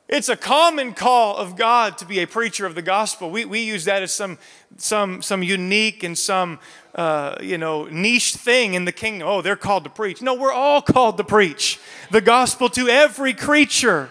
It's 0.07 0.29
a 0.29 0.37
common 0.37 0.93
call 0.93 1.35
of 1.35 1.55
God 1.55 1.97
to 1.97 2.05
be 2.05 2.19
a 2.19 2.27
preacher 2.27 2.67
of 2.67 2.75
the 2.75 2.83
gospel. 2.83 3.31
We, 3.31 3.45
we 3.45 3.61
use 3.61 3.85
that 3.85 4.03
as 4.03 4.13
some, 4.13 4.37
some, 4.77 5.23
some 5.23 5.41
unique 5.41 6.03
and 6.03 6.15
some 6.15 6.59
uh, 6.93 7.35
you 7.41 7.57
know, 7.57 7.85
niche 7.85 8.35
thing 8.35 8.75
in 8.75 8.85
the 8.85 8.91
kingdom. 8.91 9.27
Oh, 9.27 9.41
they're 9.41 9.55
called 9.55 9.83
to 9.85 9.89
preach. 9.89 10.21
No, 10.21 10.35
we're 10.35 10.53
all 10.53 10.81
called 10.81 11.17
to 11.17 11.23
preach 11.23 11.79
the 12.11 12.21
gospel 12.21 12.69
to 12.69 12.87
every 12.87 13.33
creature, 13.33 14.09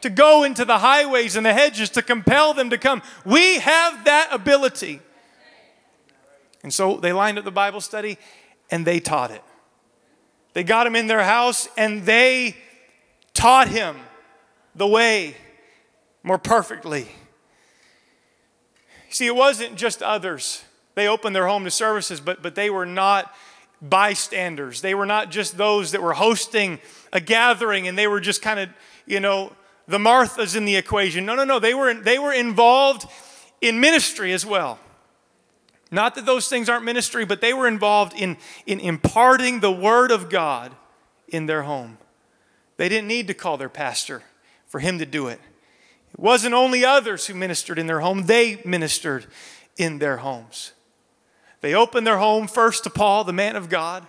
to 0.00 0.10
go 0.10 0.42
into 0.42 0.64
the 0.64 0.78
highways 0.78 1.36
and 1.36 1.46
the 1.46 1.54
hedges, 1.54 1.88
to 1.90 2.02
compel 2.02 2.52
them 2.52 2.70
to 2.70 2.76
come. 2.76 3.00
We 3.24 3.60
have 3.60 4.04
that 4.06 4.28
ability. 4.32 5.00
And 6.62 6.72
so 6.72 6.96
they 6.96 7.12
lined 7.12 7.38
up 7.38 7.44
the 7.44 7.50
Bible 7.50 7.80
study 7.80 8.18
and 8.70 8.86
they 8.86 9.00
taught 9.00 9.30
it. 9.30 9.42
They 10.54 10.64
got 10.64 10.86
him 10.86 10.96
in 10.96 11.06
their 11.06 11.22
house 11.22 11.68
and 11.76 12.04
they 12.04 12.56
taught 13.34 13.68
him 13.68 13.96
the 14.74 14.86
way 14.86 15.36
more 16.22 16.38
perfectly. 16.38 17.08
See, 19.10 19.26
it 19.26 19.36
wasn't 19.36 19.76
just 19.76 20.02
others. 20.02 20.62
They 20.94 21.06
opened 21.06 21.34
their 21.34 21.46
home 21.46 21.64
to 21.64 21.70
services, 21.70 22.20
but, 22.20 22.42
but 22.42 22.54
they 22.54 22.70
were 22.70 22.86
not 22.86 23.32
bystanders. 23.80 24.80
They 24.80 24.94
were 24.94 25.06
not 25.06 25.30
just 25.30 25.56
those 25.56 25.92
that 25.92 26.02
were 26.02 26.12
hosting 26.12 26.80
a 27.12 27.20
gathering 27.20 27.86
and 27.86 27.96
they 27.96 28.08
were 28.08 28.20
just 28.20 28.42
kind 28.42 28.58
of, 28.58 28.68
you 29.06 29.20
know, 29.20 29.52
the 29.86 29.98
Marthas 29.98 30.56
in 30.56 30.64
the 30.64 30.76
equation. 30.76 31.24
No, 31.24 31.34
no, 31.34 31.44
no. 31.44 31.58
They 31.58 31.72
were, 31.74 31.94
they 31.94 32.18
were 32.18 32.32
involved 32.32 33.06
in 33.60 33.80
ministry 33.80 34.32
as 34.32 34.44
well. 34.44 34.78
Not 35.90 36.14
that 36.14 36.26
those 36.26 36.48
things 36.48 36.68
aren't 36.68 36.84
ministry, 36.84 37.24
but 37.24 37.40
they 37.40 37.54
were 37.54 37.66
involved 37.66 38.14
in, 38.14 38.36
in 38.66 38.78
imparting 38.80 39.60
the 39.60 39.72
Word 39.72 40.10
of 40.10 40.28
God 40.28 40.74
in 41.28 41.46
their 41.46 41.62
home. 41.62 41.98
They 42.76 42.88
didn't 42.88 43.08
need 43.08 43.26
to 43.28 43.34
call 43.34 43.56
their 43.56 43.68
pastor 43.68 44.22
for 44.66 44.80
him 44.80 44.98
to 44.98 45.06
do 45.06 45.28
it. 45.28 45.40
It 46.12 46.20
wasn't 46.20 46.54
only 46.54 46.84
others 46.84 47.26
who 47.26 47.34
ministered 47.34 47.78
in 47.78 47.86
their 47.86 48.00
home, 48.00 48.26
they 48.26 48.60
ministered 48.64 49.26
in 49.76 49.98
their 49.98 50.18
homes. 50.18 50.72
They 51.60 51.74
opened 51.74 52.06
their 52.06 52.18
home 52.18 52.46
first 52.46 52.84
to 52.84 52.90
Paul, 52.90 53.24
the 53.24 53.32
man 53.32 53.56
of 53.56 53.68
God. 53.68 54.06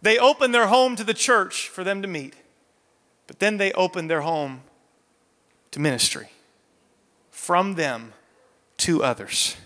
They 0.00 0.18
opened 0.18 0.54
their 0.54 0.68
home 0.68 0.96
to 0.96 1.04
the 1.04 1.14
church 1.14 1.68
for 1.68 1.84
them 1.84 2.02
to 2.02 2.08
meet. 2.08 2.34
But 3.26 3.40
then 3.40 3.58
they 3.58 3.72
opened 3.72 4.08
their 4.08 4.22
home 4.22 4.62
to 5.72 5.80
ministry 5.80 6.30
from 7.30 7.74
them 7.74 8.14
to 8.78 9.02
others. 9.02 9.56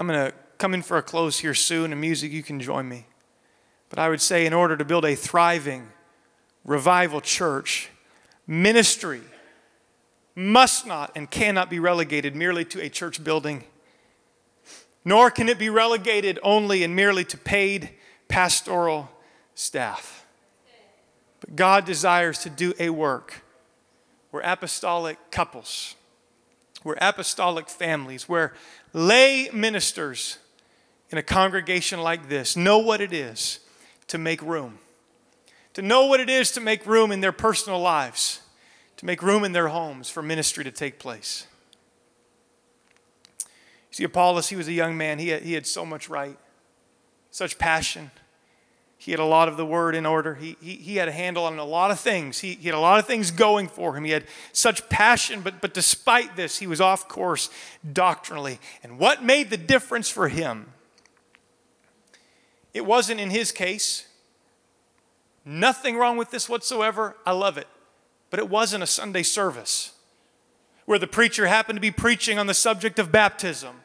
I'm 0.00 0.06
going 0.06 0.30
to 0.30 0.34
come 0.56 0.72
in 0.72 0.80
for 0.80 0.96
a 0.96 1.02
close 1.02 1.40
here 1.40 1.52
soon, 1.52 1.92
and 1.92 2.00
music, 2.00 2.32
you 2.32 2.42
can 2.42 2.58
join 2.58 2.88
me. 2.88 3.04
But 3.90 3.98
I 3.98 4.08
would 4.08 4.22
say, 4.22 4.46
in 4.46 4.54
order 4.54 4.74
to 4.74 4.82
build 4.82 5.04
a 5.04 5.14
thriving 5.14 5.88
revival 6.64 7.20
church, 7.20 7.90
ministry 8.46 9.20
must 10.34 10.86
not 10.86 11.12
and 11.14 11.30
cannot 11.30 11.68
be 11.68 11.78
relegated 11.78 12.34
merely 12.34 12.64
to 12.64 12.80
a 12.80 12.88
church 12.88 13.22
building, 13.22 13.64
nor 15.04 15.30
can 15.30 15.50
it 15.50 15.58
be 15.58 15.68
relegated 15.68 16.38
only 16.42 16.82
and 16.82 16.96
merely 16.96 17.26
to 17.26 17.36
paid 17.36 17.90
pastoral 18.26 19.10
staff. 19.54 20.24
But 21.40 21.56
God 21.56 21.84
desires 21.84 22.38
to 22.38 22.48
do 22.48 22.72
a 22.78 22.88
work 22.88 23.42
We're 24.32 24.40
apostolic 24.40 25.18
couples. 25.30 25.94
We're 26.84 26.96
apostolic 27.00 27.68
families. 27.68 28.28
We're 28.28 28.52
lay 28.92 29.48
ministers 29.52 30.38
in 31.10 31.18
a 31.18 31.22
congregation 31.22 32.00
like 32.00 32.28
this 32.28 32.56
know 32.56 32.78
what 32.78 33.00
it 33.00 33.12
is 33.12 33.60
to 34.08 34.18
make 34.18 34.42
room, 34.42 34.78
to 35.74 35.82
know 35.82 36.06
what 36.06 36.20
it 36.20 36.30
is 36.30 36.50
to 36.52 36.60
make 36.60 36.86
room 36.86 37.12
in 37.12 37.20
their 37.20 37.32
personal 37.32 37.80
lives, 37.80 38.40
to 38.96 39.06
make 39.06 39.22
room 39.22 39.44
in 39.44 39.52
their 39.52 39.68
homes 39.68 40.10
for 40.10 40.22
ministry 40.22 40.64
to 40.64 40.70
take 40.70 40.98
place. 40.98 41.46
See, 43.90 44.04
Apollos, 44.04 44.48
he 44.48 44.56
was 44.56 44.68
a 44.68 44.72
young 44.72 44.96
man. 44.96 45.18
He 45.18 45.28
had, 45.28 45.42
he 45.42 45.54
had 45.54 45.66
so 45.66 45.84
much 45.84 46.08
right, 46.08 46.38
such 47.30 47.58
passion. 47.58 48.10
He 49.00 49.12
had 49.12 49.20
a 49.20 49.24
lot 49.24 49.48
of 49.48 49.56
the 49.56 49.64
word 49.64 49.94
in 49.94 50.04
order. 50.04 50.34
He, 50.34 50.58
he, 50.60 50.74
he 50.74 50.96
had 50.96 51.08
a 51.08 51.12
handle 51.12 51.46
on 51.46 51.58
a 51.58 51.64
lot 51.64 51.90
of 51.90 51.98
things. 51.98 52.40
He, 52.40 52.52
he 52.52 52.68
had 52.68 52.74
a 52.74 52.80
lot 52.80 52.98
of 52.98 53.06
things 53.06 53.30
going 53.30 53.66
for 53.66 53.96
him. 53.96 54.04
He 54.04 54.10
had 54.10 54.26
such 54.52 54.90
passion, 54.90 55.40
but, 55.40 55.62
but 55.62 55.72
despite 55.72 56.36
this, 56.36 56.58
he 56.58 56.66
was 56.66 56.82
off 56.82 57.08
course 57.08 57.48
doctrinally. 57.94 58.58
And 58.82 58.98
what 58.98 59.24
made 59.24 59.48
the 59.48 59.56
difference 59.56 60.10
for 60.10 60.28
him? 60.28 60.74
It 62.74 62.84
wasn't 62.84 63.20
in 63.20 63.30
his 63.30 63.52
case. 63.52 64.06
Nothing 65.46 65.96
wrong 65.96 66.18
with 66.18 66.30
this 66.30 66.46
whatsoever. 66.46 67.16
I 67.24 67.32
love 67.32 67.56
it. 67.56 67.68
But 68.28 68.38
it 68.38 68.50
wasn't 68.50 68.82
a 68.82 68.86
Sunday 68.86 69.22
service 69.22 69.92
where 70.84 70.98
the 70.98 71.06
preacher 71.06 71.46
happened 71.46 71.78
to 71.78 71.80
be 71.80 71.90
preaching 71.90 72.38
on 72.38 72.48
the 72.48 72.52
subject 72.52 72.98
of 72.98 73.10
baptism, 73.10 73.76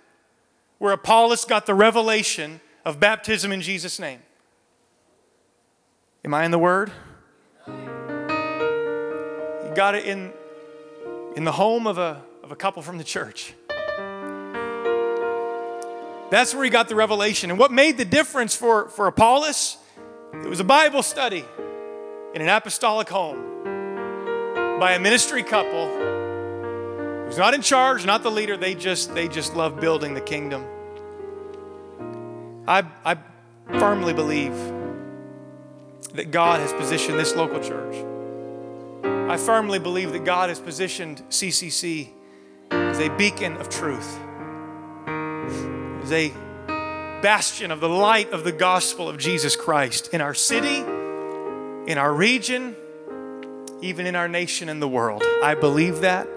where 0.78 0.92
Apollos 0.92 1.46
got 1.46 1.68
the 1.68 1.74
revelation 1.74 2.60
of 2.84 3.00
baptism 3.00 3.54
in 3.54 3.62
Jesus' 3.62 3.98
name. 3.98 4.20
Am 6.26 6.34
I 6.34 6.44
in 6.44 6.50
the 6.50 6.58
Word? 6.58 6.92
You 7.68 7.74
got 9.76 9.94
it 9.94 10.08
in, 10.08 10.34
in 11.36 11.44
the 11.44 11.52
home 11.52 11.86
of 11.86 12.00
a, 12.00 12.20
of 12.44 12.52
a 12.52 12.56
couple 12.56 12.82
from 12.82 12.98
the 12.98 13.04
church. 13.04 13.54
That's 16.32 16.56
where 16.56 16.64
he 16.64 16.72
got 16.72 16.90
the 16.90 16.96
revelation. 16.96 17.52
And 17.52 17.60
what 17.60 17.72
made 17.72 18.00
the 18.00 18.06
difference 18.06 18.56
for, 18.56 18.90
for 18.90 19.06
Apollos? 19.06 19.78
It 20.34 20.48
was 20.48 20.60
a 20.60 20.64
Bible 20.64 21.04
study 21.04 21.46
in 22.34 22.42
an 22.42 22.50
apostolic 22.50 23.08
home 23.08 23.64
by 24.80 24.94
a 24.94 25.00
ministry 25.00 25.44
couple 25.44 25.90
who's 27.26 27.38
not 27.38 27.54
in 27.54 27.62
charge, 27.62 28.04
not 28.04 28.24
the 28.24 28.32
leader. 28.32 28.58
They 28.58 28.74
just, 28.74 29.14
they 29.14 29.28
just 29.28 29.56
love 29.56 29.80
building 29.80 30.16
the 30.16 30.22
kingdom. 30.22 30.66
I, 32.68 32.84
I 33.06 33.18
firmly 33.78 34.16
believe 34.16 34.54
that 36.16 36.32
God 36.32 36.60
has 36.60 36.74
positioned 36.74 37.20
this 37.20 37.36
local 37.36 37.60
church. 37.60 37.96
I 39.30 39.38
firmly 39.38 39.80
believe 39.80 40.12
that 40.14 40.24
God 40.24 40.50
has 40.50 40.60
positioned 40.60 41.22
CCC 41.30 42.10
as 42.72 43.00
a 43.00 43.10
beacon 43.18 43.58
of 43.58 43.70
truth, 43.70 44.20
as 45.08 46.12
a 46.12 46.30
bastion 47.22 47.72
of 47.72 47.80
the 47.80 47.90
light 47.90 48.32
of 48.32 48.44
the 48.44 48.52
gospel 48.52 49.10
of 49.10 49.18
Jesus 49.18 49.56
Christ 49.56 50.10
in 50.14 50.22
our 50.22 50.34
city, 50.34 50.78
in 51.92 51.98
our 51.98 52.14
region, 52.14 52.76
even 53.82 54.06
in 54.06 54.16
our 54.16 54.28
nation 54.28 54.70
and 54.70 54.82
the 54.82 54.88
world. 54.88 55.24
I 55.44 55.56
believe 55.56 56.02
that. 56.02 56.28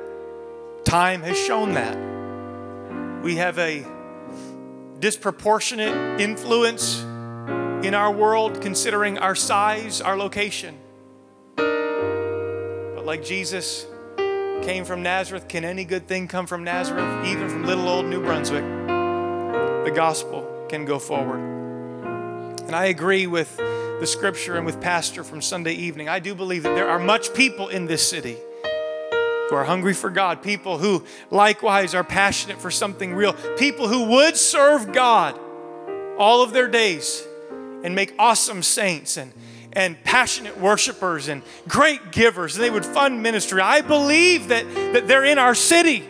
Time 0.84 1.22
has 1.22 1.38
shown 1.38 1.74
that. 1.74 1.96
We 3.22 3.36
have 3.36 3.58
a 3.58 3.84
disproportionate 4.98 6.20
influence 6.20 7.04
in 7.84 7.94
our 7.94 8.10
world, 8.10 8.60
considering 8.60 9.18
our 9.18 9.36
size, 9.36 10.00
our 10.00 10.16
location. 10.16 10.76
But 11.56 13.04
like 13.04 13.24
Jesus 13.24 13.86
came 14.62 14.84
from 14.84 15.02
Nazareth, 15.02 15.46
can 15.46 15.64
any 15.64 15.84
good 15.84 16.08
thing 16.08 16.26
come 16.26 16.46
from 16.46 16.64
Nazareth, 16.64 17.26
even 17.26 17.48
from 17.48 17.64
little 17.64 17.88
old 17.88 18.06
New 18.06 18.20
Brunswick? 18.20 18.64
The 18.64 19.92
gospel 19.94 20.66
can 20.68 20.84
go 20.84 20.98
forward. 20.98 21.38
And 22.66 22.74
I 22.74 22.86
agree 22.86 23.28
with 23.28 23.56
the 23.56 24.06
scripture 24.06 24.56
and 24.56 24.66
with 24.66 24.80
Pastor 24.80 25.22
from 25.22 25.40
Sunday 25.40 25.74
evening. 25.74 26.08
I 26.08 26.18
do 26.18 26.34
believe 26.34 26.64
that 26.64 26.74
there 26.74 26.88
are 26.88 26.98
much 26.98 27.32
people 27.32 27.68
in 27.68 27.86
this 27.86 28.06
city 28.06 28.36
who 29.48 29.54
are 29.54 29.64
hungry 29.64 29.94
for 29.94 30.10
God, 30.10 30.42
people 30.42 30.78
who 30.78 31.04
likewise 31.30 31.94
are 31.94 32.04
passionate 32.04 32.60
for 32.60 32.72
something 32.72 33.14
real, 33.14 33.34
people 33.56 33.86
who 33.86 34.08
would 34.08 34.36
serve 34.36 34.92
God 34.92 35.38
all 36.18 36.42
of 36.42 36.52
their 36.52 36.66
days 36.66 37.24
and 37.82 37.94
make 37.94 38.14
awesome 38.18 38.62
saints 38.62 39.16
and, 39.16 39.32
and 39.72 40.02
passionate 40.04 40.58
worshipers 40.58 41.28
and 41.28 41.42
great 41.66 42.12
givers. 42.12 42.56
And 42.56 42.64
they 42.64 42.70
would 42.70 42.86
fund 42.86 43.22
ministry. 43.22 43.60
I 43.60 43.80
believe 43.80 44.48
that, 44.48 44.64
that 44.92 45.08
they're 45.08 45.24
in 45.24 45.38
our 45.38 45.54
city. 45.54 46.04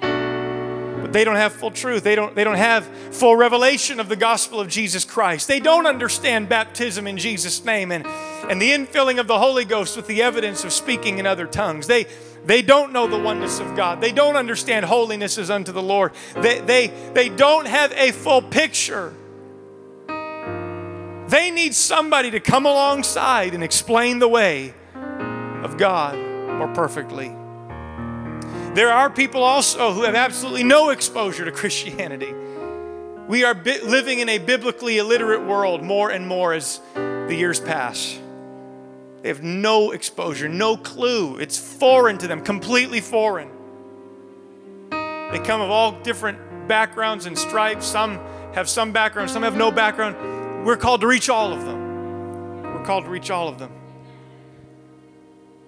But 0.00 1.12
they 1.12 1.24
don't 1.24 1.36
have 1.36 1.52
full 1.52 1.70
truth. 1.70 2.04
They 2.04 2.14
don't, 2.14 2.34
they 2.34 2.44
don't 2.44 2.56
have 2.56 2.86
full 3.10 3.36
revelation 3.36 4.00
of 4.00 4.08
the 4.08 4.16
gospel 4.16 4.60
of 4.60 4.68
Jesus 4.68 5.04
Christ. 5.04 5.48
They 5.48 5.60
don't 5.60 5.86
understand 5.86 6.48
baptism 6.48 7.06
in 7.06 7.18
Jesus' 7.18 7.64
name 7.64 7.92
and, 7.92 8.06
and 8.06 8.60
the 8.62 8.70
infilling 8.70 9.18
of 9.18 9.26
the 9.26 9.38
Holy 9.38 9.64
Ghost 9.64 9.96
with 9.96 10.06
the 10.06 10.22
evidence 10.22 10.64
of 10.64 10.72
speaking 10.72 11.18
in 11.18 11.26
other 11.26 11.46
tongues. 11.46 11.86
They, 11.86 12.06
they 12.44 12.62
don't 12.62 12.92
know 12.92 13.06
the 13.06 13.18
oneness 13.18 13.60
of 13.60 13.76
God. 13.76 14.00
They 14.00 14.12
don't 14.12 14.36
understand 14.36 14.84
holiness 14.84 15.38
is 15.38 15.50
unto 15.50 15.72
the 15.72 15.82
Lord. 15.82 16.12
They, 16.36 16.60
they, 16.60 16.86
they 17.12 17.28
don't 17.28 17.66
have 17.66 17.92
a 17.92 18.12
full 18.12 18.42
picture 18.42 19.14
they 21.32 21.50
need 21.50 21.74
somebody 21.74 22.30
to 22.30 22.40
come 22.40 22.66
alongside 22.66 23.54
and 23.54 23.64
explain 23.64 24.18
the 24.18 24.28
way 24.28 24.74
of 25.62 25.78
God 25.78 26.14
more 26.58 26.68
perfectly. 26.74 27.28
There 28.74 28.92
are 28.92 29.08
people 29.08 29.42
also 29.42 29.94
who 29.94 30.02
have 30.02 30.14
absolutely 30.14 30.62
no 30.62 30.90
exposure 30.90 31.46
to 31.46 31.50
Christianity. 31.62 32.34
We 33.28 33.44
are 33.44 33.54
bi- 33.54 33.80
living 33.82 34.18
in 34.18 34.28
a 34.28 34.36
biblically 34.36 34.98
illiterate 34.98 35.42
world 35.46 35.82
more 35.82 36.10
and 36.10 36.28
more 36.28 36.52
as 36.52 36.82
the 36.92 37.34
years 37.34 37.58
pass. 37.58 38.18
They 39.22 39.28
have 39.28 39.42
no 39.42 39.92
exposure, 39.92 40.50
no 40.50 40.76
clue. 40.76 41.38
It's 41.38 41.56
foreign 41.56 42.18
to 42.18 42.28
them, 42.28 42.42
completely 42.42 43.00
foreign. 43.00 43.48
They 44.90 45.40
come 45.42 45.62
of 45.62 45.70
all 45.70 45.92
different 46.02 46.68
backgrounds 46.68 47.24
and 47.24 47.38
stripes. 47.38 47.86
Some 47.86 48.18
have 48.52 48.68
some 48.68 48.92
background, 48.92 49.30
some 49.30 49.42
have 49.44 49.56
no 49.56 49.70
background. 49.70 50.41
We're 50.64 50.76
called 50.76 51.00
to 51.00 51.08
reach 51.08 51.28
all 51.28 51.52
of 51.52 51.64
them. 51.64 52.62
We're 52.62 52.84
called 52.84 53.04
to 53.04 53.10
reach 53.10 53.32
all 53.32 53.48
of 53.48 53.58
them. 53.58 53.72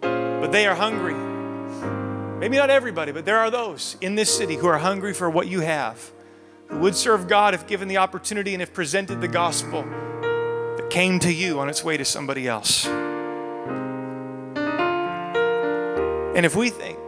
But 0.01 0.53
they 0.53 0.69
are 0.69 0.75
hungry. 0.77 1.15
Maybe 2.39 2.57
not 2.57 2.71
everybody, 2.71 3.11
but 3.11 3.25
there 3.25 3.39
are 3.39 3.51
those 3.51 3.97
in 4.01 4.15
this 4.15 4.33
city 4.33 4.55
who 4.55 4.69
are 4.69 4.79
hungry 4.79 5.13
for 5.13 5.29
what 5.29 5.49
you 5.49 5.61
have, 5.61 6.13
who 6.69 6.79
would 6.79 6.95
serve 6.95 7.27
God 7.27 7.55
if 7.55 7.67
given 7.67 7.89
the 7.89 7.97
opportunity 7.97 8.55
and 8.55 8.63
if 8.63 8.73
presented 8.73 9.21
the 9.21 9.27
gospel 9.27 9.83
that 9.83 10.89
came 10.91 11.19
to 11.21 11.33
you 11.33 11.59
on 11.59 11.69
its 11.69 11.83
way 11.83 11.97
to 11.97 12.05
somebody 12.05 12.47
else. 12.47 12.87
And 16.37 16.47
if 16.47 16.55
we 16.55 16.71
think, 16.71 16.99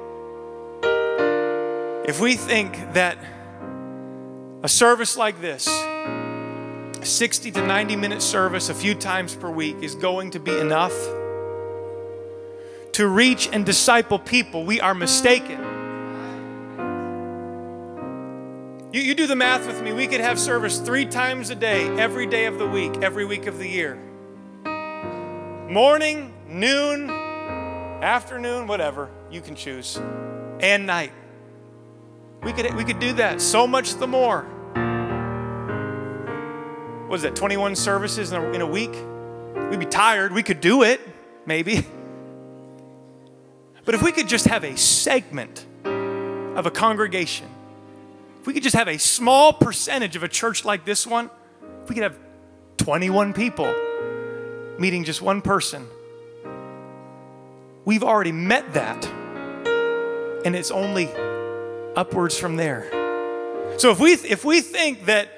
if 2.09 2.20
we 2.20 2.34
think 2.34 2.95
that 2.95 3.18
a 4.64 4.68
service 4.68 5.16
like 5.16 5.41
this, 5.41 5.68
60 7.07 7.50
to 7.52 7.66
90 7.66 7.96
minute 7.96 8.22
service 8.22 8.68
a 8.68 8.74
few 8.74 8.94
times 8.94 9.34
per 9.34 9.50
week 9.50 9.76
is 9.82 9.94
going 9.94 10.30
to 10.32 10.40
be 10.40 10.57
enough 10.59 10.94
to 12.96 13.07
reach 13.09 13.46
and 13.52 13.66
disciple 13.66 14.18
people, 14.18 14.64
we 14.64 14.80
are 14.80 14.94
mistaken. 14.94 15.61
You, 18.90 19.02
you 19.02 19.14
do 19.14 19.26
the 19.26 19.36
math 19.36 19.66
with 19.66 19.82
me. 19.82 19.92
We 19.92 20.07
could 20.07 20.22
have 20.22 20.38
service 20.38 20.78
three 20.78 21.04
times 21.04 21.50
a 21.50 21.54
day, 21.54 21.88
every 21.98 22.24
day 22.26 22.46
of 22.46 22.59
the 22.59 22.66
week, 22.66 23.02
every 23.02 23.26
week 23.26 23.46
of 23.48 23.59
the 23.59 23.68
year. 23.68 23.96
Morning, 25.68 26.32
noon, 26.48 27.11
afternoon, 27.11 28.66
whatever, 28.66 29.11
you 29.30 29.42
can 29.42 29.54
choose, 29.54 30.00
and 30.61 30.86
night. 30.86 31.12
We 32.44 32.54
could, 32.54 32.72
we 32.74 32.84
could 32.84 32.98
do 32.98 33.12
that 33.12 33.42
so 33.42 33.66
much 33.66 33.96
the 33.96 34.07
more 34.07 34.46
what 37.09 37.16
is 37.16 37.22
that, 37.22 37.36
21 37.36 37.76
services 37.76 38.32
in 38.32 38.42
a, 38.42 38.50
in 38.52 38.61
a 38.61 38.66
week? 38.66 38.94
We'd 39.70 39.80
be 39.80 39.86
tired. 39.86 40.32
We 40.32 40.42
could 40.42 40.61
do 40.61 40.82
it, 40.82 41.00
maybe. 41.46 41.86
But 43.84 43.94
if 43.94 44.02
we 44.02 44.11
could 44.11 44.28
just 44.28 44.46
have 44.46 44.64
a 44.64 44.76
segment 44.76 45.64
of 45.84 46.66
a 46.66 46.70
congregation, 46.72 47.46
if 48.40 48.46
we 48.46 48.52
could 48.52 48.64
just 48.64 48.74
have 48.74 48.88
a 48.88 48.98
small 48.98 49.52
percentage 49.52 50.16
of 50.16 50.24
a 50.24 50.28
church 50.28 50.64
like 50.64 50.84
this 50.84 51.07
one, 51.07 51.30
if 51.84 51.88
we 51.88 51.94
could 51.94 52.02
have 52.02 52.18
21 52.78 53.32
people 53.32 53.72
meeting 54.78 55.04
just 55.04 55.22
one 55.22 55.40
person, 55.40 55.86
we've 57.84 58.02
already 58.02 58.32
met 58.32 58.74
that. 58.74 59.07
And 60.44 60.57
it's 60.57 60.72
only 60.72 61.09
upwards 61.94 62.36
from 62.36 62.57
there. 62.57 62.90
So 63.78 63.90
if 63.92 64.00
we, 64.00 64.12
if 64.12 64.44
we 64.44 64.61
think 64.61 65.07
that 65.07 65.36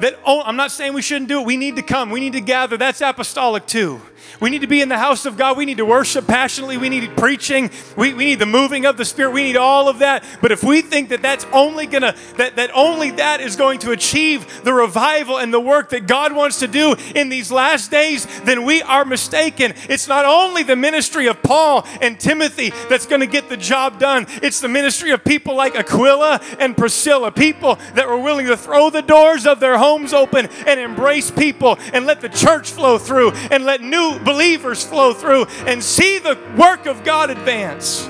that, 0.00 0.18
oh, 0.24 0.42
I'm 0.42 0.56
not 0.56 0.70
saying 0.70 0.94
we 0.94 1.02
shouldn't 1.02 1.28
do 1.28 1.40
it. 1.40 1.46
We 1.46 1.56
need 1.56 1.76
to 1.76 1.82
come, 1.82 2.10
we 2.10 2.20
need 2.20 2.32
to 2.32 2.40
gather. 2.40 2.76
That's 2.76 3.00
apostolic 3.00 3.66
too. 3.66 4.00
We 4.40 4.50
need 4.50 4.62
to 4.62 4.66
be 4.66 4.80
in 4.80 4.88
the 4.88 4.98
house 4.98 5.26
of 5.26 5.36
God. 5.36 5.56
We 5.56 5.64
need 5.64 5.78
to 5.78 5.84
worship 5.84 6.26
passionately. 6.26 6.78
We 6.78 6.88
need 6.88 7.16
preaching. 7.16 7.70
We, 7.96 8.14
we 8.14 8.24
need 8.24 8.38
the 8.38 8.46
moving 8.46 8.86
of 8.86 8.96
the 8.96 9.04
Spirit. 9.04 9.32
We 9.32 9.42
need 9.42 9.56
all 9.56 9.88
of 9.88 9.98
that. 9.98 10.24
But 10.40 10.52
if 10.52 10.62
we 10.62 10.82
think 10.82 11.10
that 11.10 11.22
that's 11.22 11.44
only 11.52 11.86
to, 11.88 12.14
that, 12.36 12.56
that 12.56 12.70
only 12.74 13.10
that 13.12 13.40
is 13.40 13.56
going 13.56 13.80
to 13.80 13.92
achieve 13.92 14.62
the 14.64 14.72
revival 14.72 15.38
and 15.38 15.52
the 15.52 15.60
work 15.60 15.90
that 15.90 16.06
God 16.06 16.32
wants 16.32 16.58
to 16.60 16.66
do 16.66 16.94
in 17.14 17.28
these 17.28 17.52
last 17.52 17.90
days, 17.90 18.26
then 18.42 18.64
we 18.64 18.82
are 18.82 19.04
mistaken. 19.04 19.74
It's 19.88 20.08
not 20.08 20.24
only 20.24 20.62
the 20.62 20.76
ministry 20.76 21.26
of 21.26 21.42
Paul 21.42 21.86
and 22.00 22.18
Timothy 22.18 22.70
that's 22.88 23.06
going 23.06 23.20
to 23.20 23.26
get 23.26 23.48
the 23.48 23.56
job 23.56 23.98
done, 23.98 24.26
it's 24.42 24.60
the 24.60 24.68
ministry 24.68 25.10
of 25.10 25.24
people 25.24 25.54
like 25.54 25.76
Aquila 25.76 26.40
and 26.58 26.76
Priscilla, 26.76 27.30
people 27.30 27.76
that 27.94 28.08
were 28.08 28.18
willing 28.18 28.46
to 28.46 28.56
throw 28.56 28.90
the 28.90 29.02
doors 29.02 29.46
of 29.46 29.60
their 29.60 29.78
homes 29.78 30.12
open 30.12 30.48
and 30.66 30.80
embrace 30.80 31.30
people 31.30 31.78
and 31.92 32.06
let 32.06 32.20
the 32.20 32.28
church 32.28 32.70
flow 32.70 32.98
through 32.98 33.32
and 33.50 33.64
let 33.64 33.80
new 33.80 34.09
believers 34.18 34.84
flow 34.84 35.12
through 35.12 35.44
and 35.66 35.82
see 35.82 36.18
the 36.18 36.38
work 36.56 36.86
of 36.86 37.04
God 37.04 37.30
advance. 37.30 38.08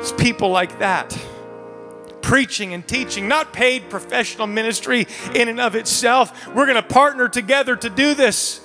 It's 0.00 0.12
people 0.12 0.50
like 0.50 0.78
that 0.80 1.18
preaching 2.24 2.72
and 2.72 2.88
teaching, 2.88 3.28
not 3.28 3.52
paid 3.52 3.90
professional 3.90 4.46
ministry 4.46 5.06
in 5.34 5.48
and 5.48 5.60
of 5.60 5.74
itself. 5.74 6.48
We're 6.48 6.64
going 6.64 6.76
to 6.76 6.82
partner 6.82 7.28
together 7.28 7.76
to 7.76 7.90
do 7.90 8.14
this. 8.14 8.63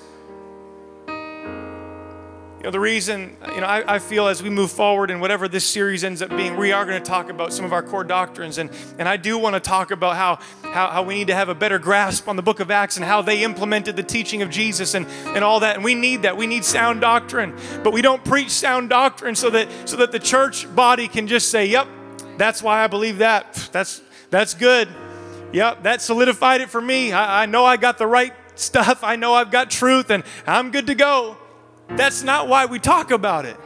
You 2.60 2.66
know, 2.66 2.72
the 2.72 2.80
reason, 2.82 3.38
you 3.56 3.62
know, 3.62 3.68
I, 3.68 3.96
I, 3.96 4.00
feel 4.00 4.28
as 4.28 4.44
we 4.44 4.50
move 4.50 4.70
forward 4.70 5.12
and 5.12 5.22
whatever 5.22 5.48
this 5.48 5.64
series 5.64 6.04
ends 6.04 6.22
up 6.22 6.30
being, 6.30 6.58
we 6.58 6.74
are 6.74 6.86
going 6.86 7.02
to 7.02 7.10
talk 7.10 7.30
about 7.30 7.54
some 7.54 7.64
of 7.64 7.72
our 7.72 7.82
core 7.82 8.04
doctrines. 8.04 8.58
And, 8.58 8.70
and 8.98 9.08
I 9.08 9.16
do 9.16 9.38
want 9.38 9.54
to 9.54 9.62
talk 9.62 9.92
about 9.92 10.18
how, 10.18 10.40
how, 10.70 10.90
how 10.90 11.04
we 11.04 11.14
need 11.14 11.28
to 11.28 11.36
have 11.36 11.48
a 11.48 11.56
better 11.56 11.80
grasp 11.80 12.28
on 12.28 12.36
the 12.36 12.42
book 12.42 12.60
of 12.60 12.70
Acts 12.70 12.98
and 12.98 13.06
how 13.06 13.22
they 13.22 13.44
implemented 13.46 13.96
the 13.96 14.04
teaching 14.04 14.42
of 14.42 14.50
Jesus 14.50 14.94
and, 14.94 15.08
and 15.28 15.42
all 15.42 15.62
that. 15.62 15.76
And 15.76 15.86
we 15.86 15.96
need 15.96 16.24
that. 16.24 16.36
We 16.36 16.48
need 16.48 16.66
sound 16.66 17.00
doctrine. 17.00 17.56
But 17.82 17.94
we 17.94 18.02
don't 18.02 18.26
preach 18.26 18.50
sound 18.50 18.90
doctrine 18.90 19.36
so 19.36 19.50
that, 19.52 19.70
so 19.88 19.96
that 19.96 20.12
the 20.12 20.20
church 20.20 20.68
body 20.76 21.08
can 21.08 21.28
just 21.28 21.52
say, 21.52 21.66
yep, 21.66 21.88
that's 22.38 22.62
why 22.62 22.84
I 22.84 22.88
believe 22.88 23.20
that. 23.20 23.70
That's, 23.72 24.02
that's 24.32 24.54
good. 24.54 24.90
Yep, 25.54 25.84
that 25.84 26.02
solidified 26.02 26.60
it 26.60 26.70
for 26.70 26.82
me. 26.82 27.14
I, 27.14 27.44
I 27.44 27.46
know 27.46 27.64
I 27.64 27.78
got 27.78 27.98
the 27.98 28.08
right 28.08 28.34
stuff. 28.56 29.02
I 29.02 29.16
know 29.16 29.34
I've 29.34 29.50
got 29.50 29.70
truth 29.70 30.10
and 30.10 30.26
I'm 30.46 30.72
good 30.72 30.88
to 30.88 30.96
go. 30.96 31.38
That's 31.92 32.24
not 32.24 32.48
why 32.48 32.66
we 32.66 32.80
talk 32.80 33.12
about 33.12 33.46
it. 33.46 33.58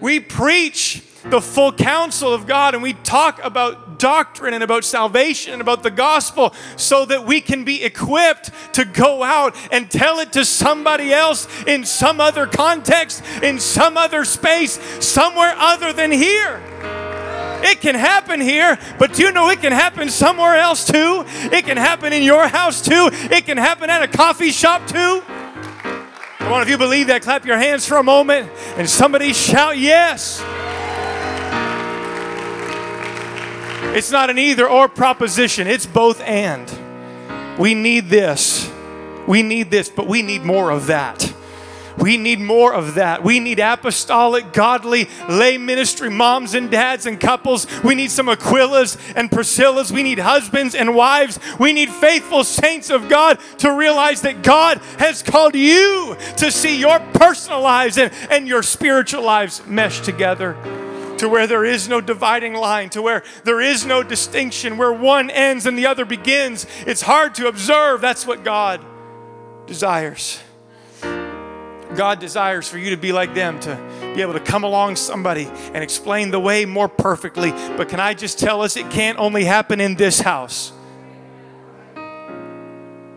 We 0.00 0.20
preach 0.20 1.02
the 1.24 1.40
full 1.40 1.72
counsel 1.72 2.32
of 2.32 2.46
God 2.46 2.74
and 2.74 2.82
we 2.82 2.92
talk 2.92 3.40
about 3.42 3.98
doctrine 3.98 4.54
and 4.54 4.62
about 4.62 4.84
salvation 4.84 5.52
and 5.52 5.60
about 5.60 5.82
the 5.82 5.90
gospel 5.90 6.54
so 6.76 7.04
that 7.04 7.24
we 7.24 7.40
can 7.40 7.64
be 7.64 7.82
equipped 7.82 8.50
to 8.74 8.84
go 8.84 9.22
out 9.22 9.56
and 9.72 9.90
tell 9.90 10.20
it 10.20 10.32
to 10.34 10.44
somebody 10.44 11.12
else 11.12 11.48
in 11.66 11.84
some 11.84 12.20
other 12.20 12.46
context, 12.46 13.22
in 13.42 13.58
some 13.58 13.96
other 13.96 14.24
space, 14.24 14.78
somewhere 15.04 15.54
other 15.56 15.92
than 15.92 16.12
here. 16.12 16.60
It 17.60 17.80
can 17.80 17.96
happen 17.96 18.40
here, 18.40 18.78
but 18.98 19.14
do 19.14 19.24
you 19.24 19.32
know 19.32 19.50
it 19.50 19.60
can 19.60 19.72
happen 19.72 20.08
somewhere 20.10 20.56
else 20.56 20.86
too? 20.86 21.24
It 21.26 21.64
can 21.64 21.76
happen 21.76 22.12
in 22.12 22.22
your 22.22 22.46
house 22.46 22.80
too. 22.80 23.10
It 23.12 23.46
can 23.46 23.56
happen 23.56 23.90
at 23.90 24.02
a 24.02 24.08
coffee 24.08 24.52
shop 24.52 24.86
too. 24.86 25.22
Come 26.38 26.52
on, 26.52 26.62
if 26.62 26.68
you 26.68 26.78
believe 26.78 27.08
that, 27.08 27.22
clap 27.22 27.44
your 27.44 27.58
hands 27.58 27.86
for 27.86 27.96
a 27.96 28.02
moment 28.02 28.50
and 28.76 28.88
somebody 28.88 29.32
shout 29.32 29.76
yes. 29.76 30.40
It's 33.94 34.10
not 34.10 34.30
an 34.30 34.38
either 34.38 34.68
or 34.68 34.88
proposition, 34.88 35.66
it's 35.66 35.86
both 35.86 36.20
and. 36.20 36.72
We 37.58 37.74
need 37.74 38.08
this. 38.08 38.70
We 39.26 39.42
need 39.42 39.70
this, 39.70 39.88
but 39.88 40.06
we 40.06 40.22
need 40.22 40.42
more 40.42 40.70
of 40.70 40.86
that. 40.86 41.34
We 41.98 42.16
need 42.16 42.40
more 42.40 42.72
of 42.72 42.94
that. 42.94 43.22
We 43.22 43.40
need 43.40 43.58
apostolic, 43.58 44.52
godly, 44.52 45.08
lay 45.28 45.58
ministry 45.58 46.10
moms 46.10 46.54
and 46.54 46.70
dads 46.70 47.06
and 47.06 47.18
couples. 47.18 47.66
We 47.82 47.94
need 47.94 48.10
some 48.10 48.26
Aquilas 48.26 48.96
and 49.16 49.30
Priscillas. 49.30 49.90
We 49.90 50.02
need 50.02 50.18
husbands 50.18 50.74
and 50.74 50.94
wives. 50.94 51.38
We 51.58 51.72
need 51.72 51.90
faithful 51.90 52.44
saints 52.44 52.90
of 52.90 53.08
God 53.08 53.38
to 53.58 53.72
realize 53.72 54.22
that 54.22 54.42
God 54.42 54.78
has 54.98 55.22
called 55.22 55.54
you 55.54 56.16
to 56.36 56.50
see 56.50 56.78
your 56.78 57.00
personal 57.14 57.60
lives 57.60 57.98
and, 57.98 58.12
and 58.30 58.46
your 58.46 58.62
spiritual 58.62 59.22
lives 59.22 59.66
mesh 59.66 60.00
together 60.00 60.56
to 61.18 61.28
where 61.28 61.48
there 61.48 61.64
is 61.64 61.88
no 61.88 62.00
dividing 62.00 62.54
line, 62.54 62.90
to 62.90 63.02
where 63.02 63.24
there 63.42 63.60
is 63.60 63.84
no 63.84 64.02
distinction, 64.02 64.76
where 64.76 64.92
one 64.92 65.30
ends 65.30 65.66
and 65.66 65.76
the 65.76 65.86
other 65.86 66.04
begins. 66.04 66.64
It's 66.86 67.02
hard 67.02 67.34
to 67.36 67.48
observe. 67.48 68.00
That's 68.00 68.26
what 68.26 68.44
God 68.44 68.80
desires. 69.66 70.40
God 71.98 72.20
desires 72.20 72.68
for 72.68 72.78
you 72.78 72.90
to 72.90 72.96
be 72.96 73.10
like 73.10 73.34
them, 73.34 73.58
to 73.58 73.74
be 74.14 74.22
able 74.22 74.34
to 74.34 74.40
come 74.40 74.62
along 74.62 74.94
somebody 74.94 75.46
and 75.74 75.82
explain 75.82 76.30
the 76.30 76.38
way 76.38 76.64
more 76.64 76.88
perfectly. 76.88 77.50
But 77.50 77.88
can 77.88 77.98
I 77.98 78.14
just 78.14 78.38
tell 78.38 78.62
us, 78.62 78.76
it 78.76 78.88
can't 78.88 79.18
only 79.18 79.44
happen 79.44 79.80
in 79.80 79.96
this 79.96 80.20
house. 80.20 80.70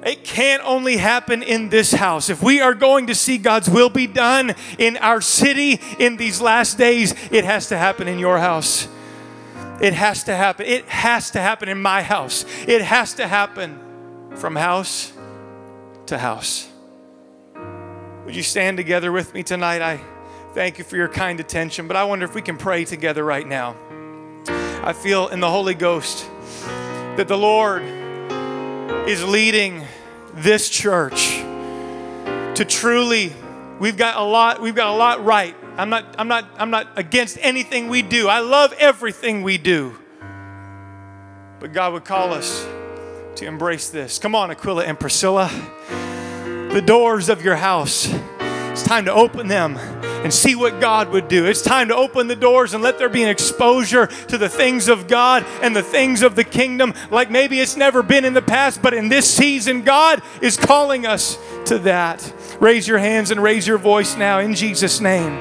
It 0.03 0.23
can't 0.23 0.63
only 0.65 0.97
happen 0.97 1.43
in 1.43 1.69
this 1.69 1.91
house. 1.91 2.31
If 2.31 2.41
we 2.41 2.59
are 2.59 2.73
going 2.73 3.05
to 3.05 3.13
see 3.13 3.37
God's 3.37 3.69
will 3.69 3.91
be 3.91 4.07
done 4.07 4.55
in 4.79 4.97
our 4.97 5.21
city 5.21 5.79
in 5.99 6.17
these 6.17 6.41
last 6.41 6.79
days, 6.79 7.13
it 7.29 7.45
has 7.45 7.67
to 7.67 7.77
happen 7.77 8.07
in 8.07 8.17
your 8.17 8.39
house. 8.39 8.87
It 9.79 9.93
has 9.93 10.23
to 10.23 10.35
happen. 10.35 10.65
It 10.65 10.85
has 10.85 11.29
to 11.31 11.39
happen 11.39 11.69
in 11.69 11.79
my 11.79 12.01
house. 12.01 12.45
It 12.67 12.81
has 12.81 13.13
to 13.13 13.27
happen 13.27 13.79
from 14.37 14.55
house 14.55 15.13
to 16.07 16.17
house. 16.17 16.70
Would 18.31 18.37
you 18.37 18.43
stand 18.43 18.77
together 18.77 19.11
with 19.11 19.33
me 19.33 19.43
tonight? 19.43 19.81
I 19.81 19.99
thank 20.53 20.77
you 20.77 20.85
for 20.85 20.95
your 20.95 21.09
kind 21.09 21.37
attention, 21.41 21.85
but 21.85 21.97
I 21.97 22.05
wonder 22.05 22.23
if 22.23 22.33
we 22.33 22.41
can 22.41 22.55
pray 22.55 22.85
together 22.85 23.25
right 23.25 23.45
now. 23.45 23.75
I 24.47 24.93
feel 24.93 25.27
in 25.27 25.41
the 25.41 25.49
Holy 25.49 25.73
Ghost 25.73 26.29
that 27.17 27.27
the 27.27 27.37
Lord 27.37 27.81
is 29.05 29.21
leading 29.21 29.85
this 30.33 30.69
church 30.69 31.39
to 32.55 32.63
truly 32.65 33.33
we've 33.81 33.97
got 33.97 34.15
a 34.15 34.23
lot 34.23 34.61
we've 34.61 34.75
got 34.75 34.87
a 34.87 34.95
lot 34.95 35.25
right. 35.25 35.53
I'm 35.75 35.89
not 35.89 36.15
I'm 36.17 36.29
not 36.29 36.45
I'm 36.57 36.69
not 36.71 36.87
against 36.97 37.37
anything 37.41 37.89
we 37.89 38.01
do. 38.01 38.29
I 38.29 38.39
love 38.39 38.71
everything 38.79 39.43
we 39.43 39.57
do. 39.57 39.99
But 41.59 41.73
God 41.73 41.91
would 41.91 42.05
call 42.05 42.31
us 42.31 42.65
to 43.35 43.45
embrace 43.45 43.89
this. 43.89 44.19
Come 44.19 44.35
on, 44.35 44.51
Aquila 44.51 44.85
and 44.85 44.97
Priscilla 44.97 45.51
the 46.73 46.81
doors 46.81 47.27
of 47.27 47.43
your 47.43 47.55
house. 47.55 48.07
It's 48.71 48.83
time 48.83 49.05
to 49.05 49.13
open 49.13 49.47
them 49.47 49.77
and 50.23 50.33
see 50.33 50.55
what 50.55 50.79
God 50.79 51.09
would 51.09 51.27
do. 51.27 51.45
It's 51.45 51.61
time 51.61 51.89
to 51.89 51.95
open 51.95 52.27
the 52.27 52.35
doors 52.35 52.73
and 52.73 52.81
let 52.81 52.97
there 52.97 53.09
be 53.09 53.23
an 53.23 53.29
exposure 53.29 54.07
to 54.07 54.37
the 54.37 54.47
things 54.47 54.87
of 54.87 55.07
God 55.07 55.45
and 55.61 55.75
the 55.75 55.83
things 55.83 56.21
of 56.21 56.35
the 56.35 56.45
kingdom 56.45 56.93
like 57.09 57.29
maybe 57.29 57.59
it's 57.59 57.75
never 57.75 58.01
been 58.01 58.23
in 58.23 58.33
the 58.33 58.41
past, 58.41 58.81
but 58.81 58.93
in 58.93 59.09
this 59.09 59.29
season, 59.29 59.81
God 59.81 60.21
is 60.41 60.55
calling 60.55 61.05
us 61.05 61.37
to 61.65 61.79
that. 61.79 62.33
Raise 62.61 62.87
your 62.87 62.99
hands 62.99 63.31
and 63.31 63.43
raise 63.43 63.67
your 63.67 63.77
voice 63.77 64.15
now 64.15 64.39
in 64.39 64.55
Jesus' 64.55 65.01
name. 65.01 65.33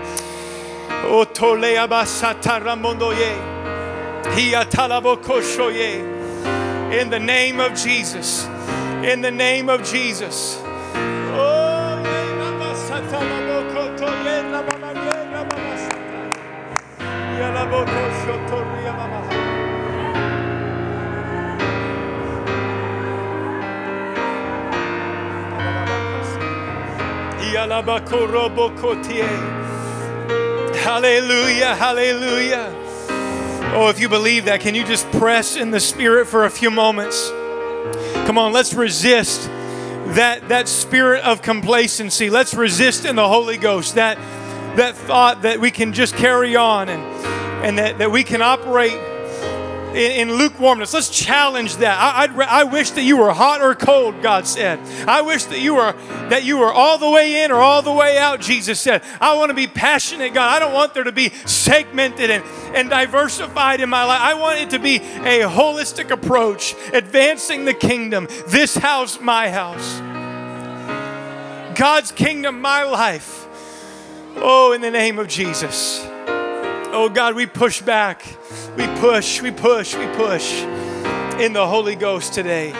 In 6.92 7.10
the 7.10 7.20
name 7.20 7.60
of 7.60 7.74
Jesus. 7.74 8.46
In 9.04 9.20
the 9.20 9.30
name 9.30 9.68
of 9.68 9.84
Jesus. 9.84 10.60
Hallelujah, 30.82 31.74
hallelujah. 31.74 32.72
Oh, 33.72 33.88
if 33.88 34.00
you 34.00 34.08
believe 34.08 34.44
that, 34.44 34.60
can 34.60 34.74
you 34.74 34.84
just 34.84 35.10
press 35.12 35.56
in 35.56 35.70
the 35.70 35.80
Spirit 35.80 36.26
for 36.26 36.44
a 36.44 36.50
few 36.50 36.70
moments? 36.70 37.30
Come 38.26 38.36
on, 38.36 38.52
let's 38.52 38.74
resist 38.74 39.48
that, 40.16 40.48
that 40.48 40.68
spirit 40.68 41.24
of 41.24 41.42
complacency. 41.42 42.30
Let's 42.30 42.54
resist 42.54 43.04
in 43.04 43.16
the 43.16 43.28
Holy 43.28 43.56
Ghost 43.56 43.94
that, 43.94 44.16
that 44.76 44.96
thought 44.96 45.42
that 45.42 45.60
we 45.60 45.70
can 45.70 45.92
just 45.92 46.16
carry 46.16 46.56
on 46.56 46.88
and, 46.88 47.02
and 47.64 47.78
that, 47.78 47.98
that 47.98 48.10
we 48.10 48.24
can 48.24 48.42
operate 48.42 48.98
in, 49.90 50.28
in 50.28 50.32
lukewarmness. 50.34 50.94
Let's 50.94 51.10
challenge 51.10 51.76
that. 51.76 51.98
I, 51.98 52.24
I'd, 52.24 52.40
I 52.40 52.64
wish 52.64 52.90
that 52.92 53.02
you 53.02 53.16
were 53.16 53.32
hot 53.32 53.60
or 53.60 53.74
cold, 53.74 54.22
God 54.22 54.46
said. 54.46 54.78
I 55.08 55.22
wish 55.22 55.44
that 55.44 55.60
you 55.60 55.74
were 55.74 55.92
that 56.28 56.44
you 56.44 56.58
were 56.58 56.72
all 56.72 56.98
the 56.98 57.10
way 57.10 57.44
in 57.44 57.50
or 57.50 57.56
all 57.56 57.82
the 57.82 57.92
way 57.92 58.18
out, 58.18 58.40
Jesus 58.40 58.80
said. 58.80 59.02
I 59.20 59.34
want 59.34 59.50
to 59.50 59.54
be 59.54 59.66
passionate, 59.66 60.34
God. 60.34 60.48
I 60.48 60.58
don't 60.58 60.72
want 60.72 60.94
there 60.94 61.04
to 61.04 61.12
be 61.12 61.30
segmented 61.46 62.30
and, 62.30 62.44
and 62.74 62.90
diversified 62.90 63.80
in 63.80 63.88
my 63.88 64.04
life. 64.04 64.20
I 64.20 64.34
want 64.34 64.60
it 64.60 64.70
to 64.70 64.78
be 64.78 64.96
a 64.96 65.48
holistic 65.48 66.10
approach, 66.10 66.74
advancing 66.92 67.64
the 67.64 67.74
kingdom. 67.74 68.28
This 68.46 68.76
house, 68.76 69.20
my 69.20 69.50
house. 69.50 70.00
God's 71.76 72.12
kingdom 72.12 72.60
my 72.60 72.84
life. 72.84 73.46
Oh, 74.36 74.72
in 74.72 74.80
the 74.80 74.90
name 74.90 75.18
of 75.18 75.28
Jesus. 75.28 76.09
Oh 76.92 77.08
God, 77.08 77.36
we 77.36 77.46
push 77.46 77.80
back. 77.80 78.24
We 78.76 78.84
push, 78.98 79.40
we 79.40 79.52
push, 79.52 79.94
we 79.94 80.06
push 80.16 80.62
in 81.40 81.52
the 81.52 81.64
Holy 81.64 81.94
Ghost 81.94 82.34
today. 82.34 82.72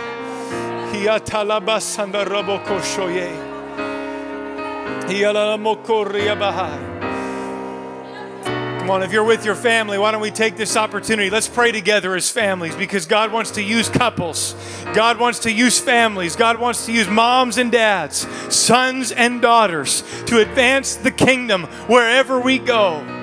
Come 8.81 8.91
on, 8.91 9.03
if 9.05 9.13
you're 9.13 9.23
with 9.23 9.45
your 9.45 9.55
family, 9.55 9.97
why 9.97 10.11
don't 10.11 10.21
we 10.21 10.33
take 10.33 10.57
this 10.57 10.77
opportunity? 10.77 11.31
Let's 11.31 11.47
pray 11.47 11.71
together 11.71 12.17
as 12.17 12.29
families 12.31 12.75
because 12.75 13.07
God 13.07 13.31
wants 13.31 13.53
to 13.53 13.63
use 13.63 13.89
couples. 13.89 14.57
God 14.93 15.21
wants 15.21 15.39
to 15.41 15.53
use 15.53 15.79
families. 15.79 16.35
God 16.35 16.59
wants 16.59 16.87
to 16.87 16.93
use 16.93 17.07
moms 17.07 17.59
and 17.59 17.71
dads, 17.71 18.27
sons 18.53 19.13
and 19.13 19.41
daughters 19.41 20.03
to 20.25 20.41
advance 20.41 20.97
the 20.97 21.13
kingdom 21.13 21.67
wherever 21.87 22.41
we 22.41 22.59
go. 22.59 23.19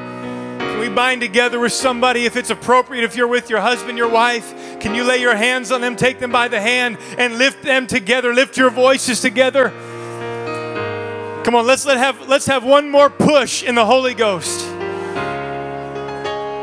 We 0.80 0.89
bind 0.89 1.21
together 1.21 1.59
with 1.59 1.73
somebody 1.73 2.25
if 2.25 2.36
it's 2.36 2.49
appropriate? 2.49 3.03
If 3.03 3.15
you're 3.15 3.28
with 3.28 3.49
your 3.49 3.59
husband, 3.59 3.97
your 3.97 4.09
wife, 4.09 4.80
can 4.80 4.95
you 4.95 5.03
lay 5.03 5.19
your 5.19 5.36
hands 5.36 5.71
on 5.71 5.82
them, 5.82 5.95
take 5.95 6.19
them 6.19 6.32
by 6.32 6.47
the 6.47 6.61
hand, 6.61 6.97
and 7.17 7.38
lift 7.38 7.63
them 7.63 7.88
together? 7.88 8.34
Lift 8.34 8.57
your 8.57 8.69
voices 8.69 9.19
together. 9.19 9.69
Come 11.43 11.55
on, 11.55 11.65
let's 11.65 11.86
let 11.86 11.97
have 11.97 12.28
let's 12.28 12.45
have 12.45 12.63
one 12.63 12.89
more 12.89 13.09
push 13.09 13.63
in 13.63 13.75
the 13.75 13.86
Holy 13.86 14.13
Ghost. 14.13 14.67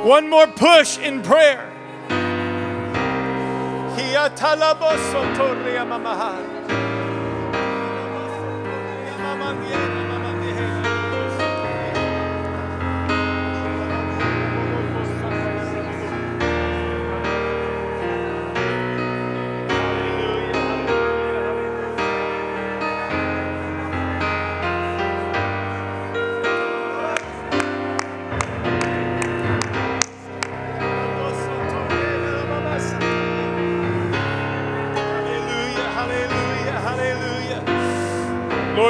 One 0.04 0.28
more 0.28 0.46
push 0.46 0.98
in 0.98 1.22
prayer. 1.22 1.70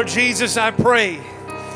Lord 0.05 0.13
Jesus, 0.13 0.59
I 0.59 0.71
pray 0.71 1.17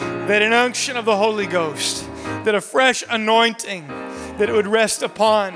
that 0.00 0.42
an 0.42 0.52
unction 0.52 0.98
of 0.98 1.06
the 1.06 1.16
Holy 1.16 1.46
Ghost, 1.46 2.06
that 2.44 2.54
a 2.54 2.60
fresh 2.60 3.02
anointing, 3.08 3.88
that 3.88 4.50
it 4.50 4.52
would 4.52 4.66
rest 4.66 5.02
upon 5.02 5.54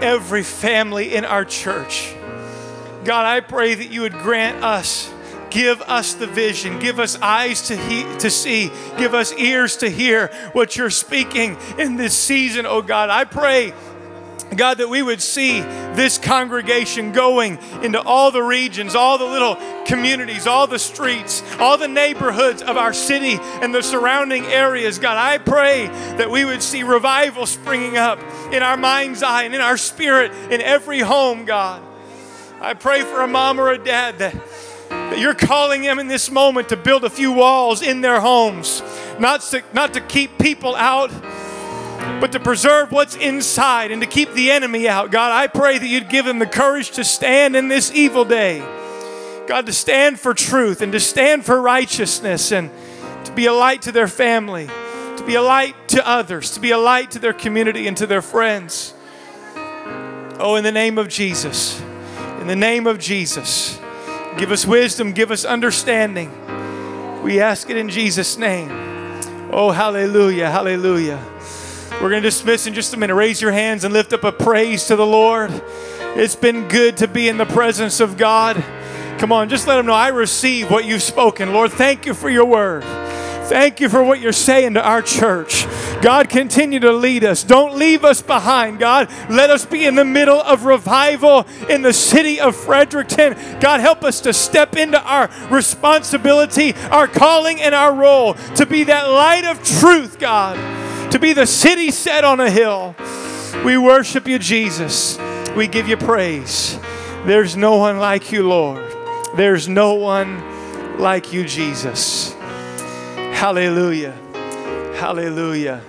every 0.00 0.42
family 0.42 1.14
in 1.14 1.24
our 1.24 1.44
church. 1.44 2.16
God, 3.04 3.26
I 3.26 3.38
pray 3.38 3.74
that 3.74 3.92
you 3.92 4.00
would 4.00 4.14
grant 4.14 4.64
us, 4.64 5.08
give 5.50 5.80
us 5.82 6.14
the 6.14 6.26
vision, 6.26 6.80
give 6.80 6.98
us 6.98 7.16
eyes 7.20 7.68
to, 7.68 7.76
he- 7.76 8.18
to 8.18 8.28
see, 8.28 8.68
give 8.98 9.14
us 9.14 9.32
ears 9.34 9.76
to 9.76 9.88
hear 9.88 10.32
what 10.54 10.76
you're 10.76 10.90
speaking 10.90 11.56
in 11.78 11.94
this 11.94 12.18
season, 12.18 12.66
oh 12.66 12.82
God. 12.82 13.08
I 13.08 13.22
pray 13.22 13.72
God, 14.56 14.78
that 14.78 14.88
we 14.88 15.02
would 15.02 15.22
see 15.22 15.60
this 15.60 16.18
congregation 16.18 17.12
going 17.12 17.58
into 17.82 18.00
all 18.00 18.30
the 18.30 18.42
regions, 18.42 18.94
all 18.94 19.18
the 19.18 19.24
little 19.24 19.56
communities, 19.84 20.46
all 20.46 20.66
the 20.66 20.78
streets, 20.78 21.42
all 21.58 21.78
the 21.78 21.88
neighborhoods 21.88 22.62
of 22.62 22.76
our 22.76 22.92
city 22.92 23.38
and 23.40 23.74
the 23.74 23.82
surrounding 23.82 24.44
areas. 24.44 24.98
God, 24.98 25.16
I 25.16 25.38
pray 25.38 25.86
that 26.16 26.30
we 26.30 26.44
would 26.44 26.62
see 26.62 26.82
revival 26.82 27.46
springing 27.46 27.96
up 27.96 28.18
in 28.52 28.62
our 28.62 28.76
mind's 28.76 29.22
eye 29.22 29.44
and 29.44 29.54
in 29.54 29.60
our 29.60 29.76
spirit 29.76 30.32
in 30.50 30.60
every 30.60 31.00
home, 31.00 31.44
God. 31.44 31.82
I 32.60 32.74
pray 32.74 33.02
for 33.02 33.22
a 33.22 33.26
mom 33.26 33.58
or 33.58 33.70
a 33.70 33.78
dad 33.78 34.18
that, 34.18 34.34
that 34.88 35.18
you're 35.18 35.34
calling 35.34 35.82
them 35.82 35.98
in 35.98 36.06
this 36.06 36.30
moment 36.30 36.68
to 36.68 36.76
build 36.76 37.04
a 37.04 37.10
few 37.10 37.32
walls 37.32 37.82
in 37.82 38.02
their 38.02 38.20
homes, 38.20 38.82
not 39.18 39.40
to, 39.40 39.62
not 39.72 39.94
to 39.94 40.00
keep 40.00 40.38
people 40.38 40.76
out 40.76 41.10
but 42.20 42.32
to 42.32 42.40
preserve 42.40 42.92
what's 42.92 43.16
inside 43.16 43.90
and 43.90 44.00
to 44.00 44.06
keep 44.06 44.32
the 44.32 44.50
enemy 44.50 44.88
out. 44.88 45.10
God, 45.10 45.32
I 45.32 45.46
pray 45.46 45.78
that 45.78 45.86
you'd 45.86 46.08
give 46.08 46.24
them 46.24 46.38
the 46.38 46.46
courage 46.46 46.92
to 46.92 47.04
stand 47.04 47.56
in 47.56 47.68
this 47.68 47.92
evil 47.92 48.24
day. 48.24 48.60
God, 49.46 49.66
to 49.66 49.72
stand 49.72 50.20
for 50.20 50.34
truth 50.34 50.82
and 50.82 50.92
to 50.92 51.00
stand 51.00 51.44
for 51.44 51.60
righteousness 51.60 52.52
and 52.52 52.70
to 53.24 53.32
be 53.32 53.46
a 53.46 53.52
light 53.52 53.82
to 53.82 53.92
their 53.92 54.08
family, 54.08 54.66
to 55.16 55.24
be 55.26 55.34
a 55.34 55.42
light 55.42 55.74
to 55.88 56.08
others, 56.08 56.52
to 56.52 56.60
be 56.60 56.70
a 56.70 56.78
light 56.78 57.10
to 57.12 57.18
their 57.18 57.32
community 57.32 57.86
and 57.86 57.96
to 57.96 58.06
their 58.06 58.22
friends. 58.22 58.94
Oh, 60.38 60.54
in 60.56 60.64
the 60.64 60.72
name 60.72 60.98
of 60.98 61.08
Jesus, 61.08 61.80
in 62.40 62.46
the 62.46 62.56
name 62.56 62.86
of 62.86 62.98
Jesus, 62.98 63.78
give 64.38 64.50
us 64.50 64.66
wisdom, 64.66 65.12
give 65.12 65.30
us 65.30 65.44
understanding. 65.44 66.30
We 67.22 67.40
ask 67.40 67.68
it 67.70 67.76
in 67.76 67.88
Jesus' 67.88 68.36
name. 68.36 68.70
Oh, 69.52 69.70
hallelujah, 69.70 70.50
hallelujah. 70.50 71.22
We're 72.00 72.10
going 72.10 72.22
to 72.22 72.28
dismiss 72.28 72.66
in 72.66 72.74
just 72.74 72.94
a 72.94 72.96
minute. 72.96 73.14
Raise 73.14 73.40
your 73.40 73.52
hands 73.52 73.84
and 73.84 73.92
lift 73.92 74.12
up 74.12 74.24
a 74.24 74.32
praise 74.32 74.86
to 74.86 74.96
the 74.96 75.06
Lord. 75.06 75.50
It's 76.14 76.34
been 76.36 76.68
good 76.68 76.96
to 76.98 77.08
be 77.08 77.28
in 77.28 77.36
the 77.36 77.46
presence 77.46 78.00
of 78.00 78.16
God. 78.16 78.62
Come 79.18 79.30
on, 79.30 79.48
just 79.48 79.66
let 79.68 79.76
them 79.76 79.86
know 79.86 79.94
I 79.94 80.08
receive 80.08 80.70
what 80.70 80.84
you've 80.84 81.02
spoken. 81.02 81.52
Lord, 81.52 81.70
thank 81.70 82.06
you 82.06 82.12
for 82.12 82.28
your 82.28 82.44
word. 82.44 82.82
Thank 82.82 83.80
you 83.80 83.88
for 83.88 84.02
what 84.02 84.18
you're 84.18 84.32
saying 84.32 84.74
to 84.74 84.82
our 84.84 85.00
church. 85.00 85.66
God, 86.00 86.28
continue 86.28 86.80
to 86.80 86.92
lead 86.92 87.22
us. 87.22 87.44
Don't 87.44 87.76
leave 87.76 88.04
us 88.04 88.20
behind, 88.20 88.78
God. 88.78 89.08
Let 89.30 89.50
us 89.50 89.64
be 89.64 89.84
in 89.84 89.94
the 89.94 90.04
middle 90.04 90.40
of 90.40 90.64
revival 90.64 91.46
in 91.68 91.82
the 91.82 91.92
city 91.92 92.40
of 92.40 92.56
Fredericton. 92.56 93.34
God, 93.60 93.80
help 93.80 94.02
us 94.02 94.20
to 94.22 94.32
step 94.32 94.74
into 94.76 95.00
our 95.00 95.30
responsibility, 95.50 96.74
our 96.90 97.06
calling, 97.06 97.60
and 97.60 97.74
our 97.74 97.94
role 97.94 98.34
to 98.56 98.66
be 98.66 98.84
that 98.84 99.08
light 99.08 99.44
of 99.44 99.62
truth, 99.62 100.18
God 100.18 100.81
to 101.12 101.18
be 101.18 101.34
the 101.34 101.46
city 101.46 101.90
set 101.90 102.24
on 102.24 102.40
a 102.40 102.50
hill. 102.50 102.94
We 103.66 103.76
worship 103.76 104.26
you, 104.26 104.38
Jesus. 104.38 105.18
We 105.54 105.66
give 105.66 105.86
you 105.86 105.98
praise. 105.98 106.78
There's 107.26 107.54
no 107.54 107.76
one 107.76 107.98
like 107.98 108.32
you, 108.32 108.48
Lord. 108.48 108.82
There's 109.36 109.68
no 109.68 109.92
one 109.92 110.98
like 110.98 111.30
you, 111.30 111.44
Jesus. 111.44 112.32
Hallelujah. 112.32 114.12
Hallelujah. 114.96 115.82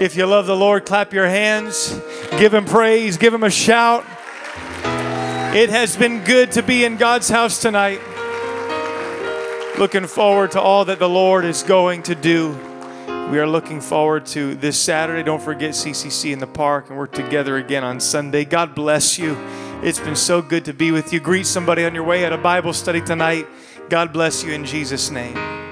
If 0.00 0.16
you 0.16 0.26
love 0.26 0.46
the 0.46 0.56
Lord, 0.56 0.84
clap 0.84 1.12
your 1.12 1.28
hands, 1.28 1.96
give 2.32 2.52
him 2.52 2.64
praise, 2.64 3.16
give 3.16 3.32
him 3.32 3.44
a 3.44 3.50
shout. 3.50 4.04
It 5.54 5.70
has 5.70 5.96
been 5.96 6.24
good 6.24 6.50
to 6.52 6.62
be 6.64 6.84
in 6.84 6.96
God's 6.96 7.28
house 7.28 7.62
tonight. 7.62 8.00
Looking 9.78 10.08
forward 10.08 10.50
to 10.52 10.60
all 10.60 10.86
that 10.86 10.98
the 10.98 11.08
Lord 11.08 11.44
is 11.44 11.62
going 11.62 12.02
to 12.04 12.16
do. 12.16 12.58
We 13.30 13.40
are 13.40 13.46
looking 13.46 13.80
forward 13.80 14.24
to 14.26 14.54
this 14.54 14.80
Saturday. 14.80 15.24
Don't 15.24 15.42
forget 15.42 15.72
CCC 15.72 16.32
in 16.32 16.38
the 16.38 16.46
park, 16.46 16.90
and 16.90 16.96
we're 16.96 17.08
together 17.08 17.56
again 17.56 17.82
on 17.82 17.98
Sunday. 17.98 18.44
God 18.44 18.76
bless 18.76 19.18
you. 19.18 19.36
It's 19.82 19.98
been 19.98 20.14
so 20.14 20.40
good 20.40 20.64
to 20.66 20.72
be 20.72 20.92
with 20.92 21.12
you. 21.12 21.18
Greet 21.18 21.46
somebody 21.46 21.84
on 21.84 21.92
your 21.92 22.04
way 22.04 22.24
at 22.24 22.32
a 22.32 22.38
Bible 22.38 22.72
study 22.72 23.00
tonight. 23.00 23.48
God 23.88 24.12
bless 24.12 24.44
you 24.44 24.52
in 24.52 24.64
Jesus' 24.64 25.10
name. 25.10 25.65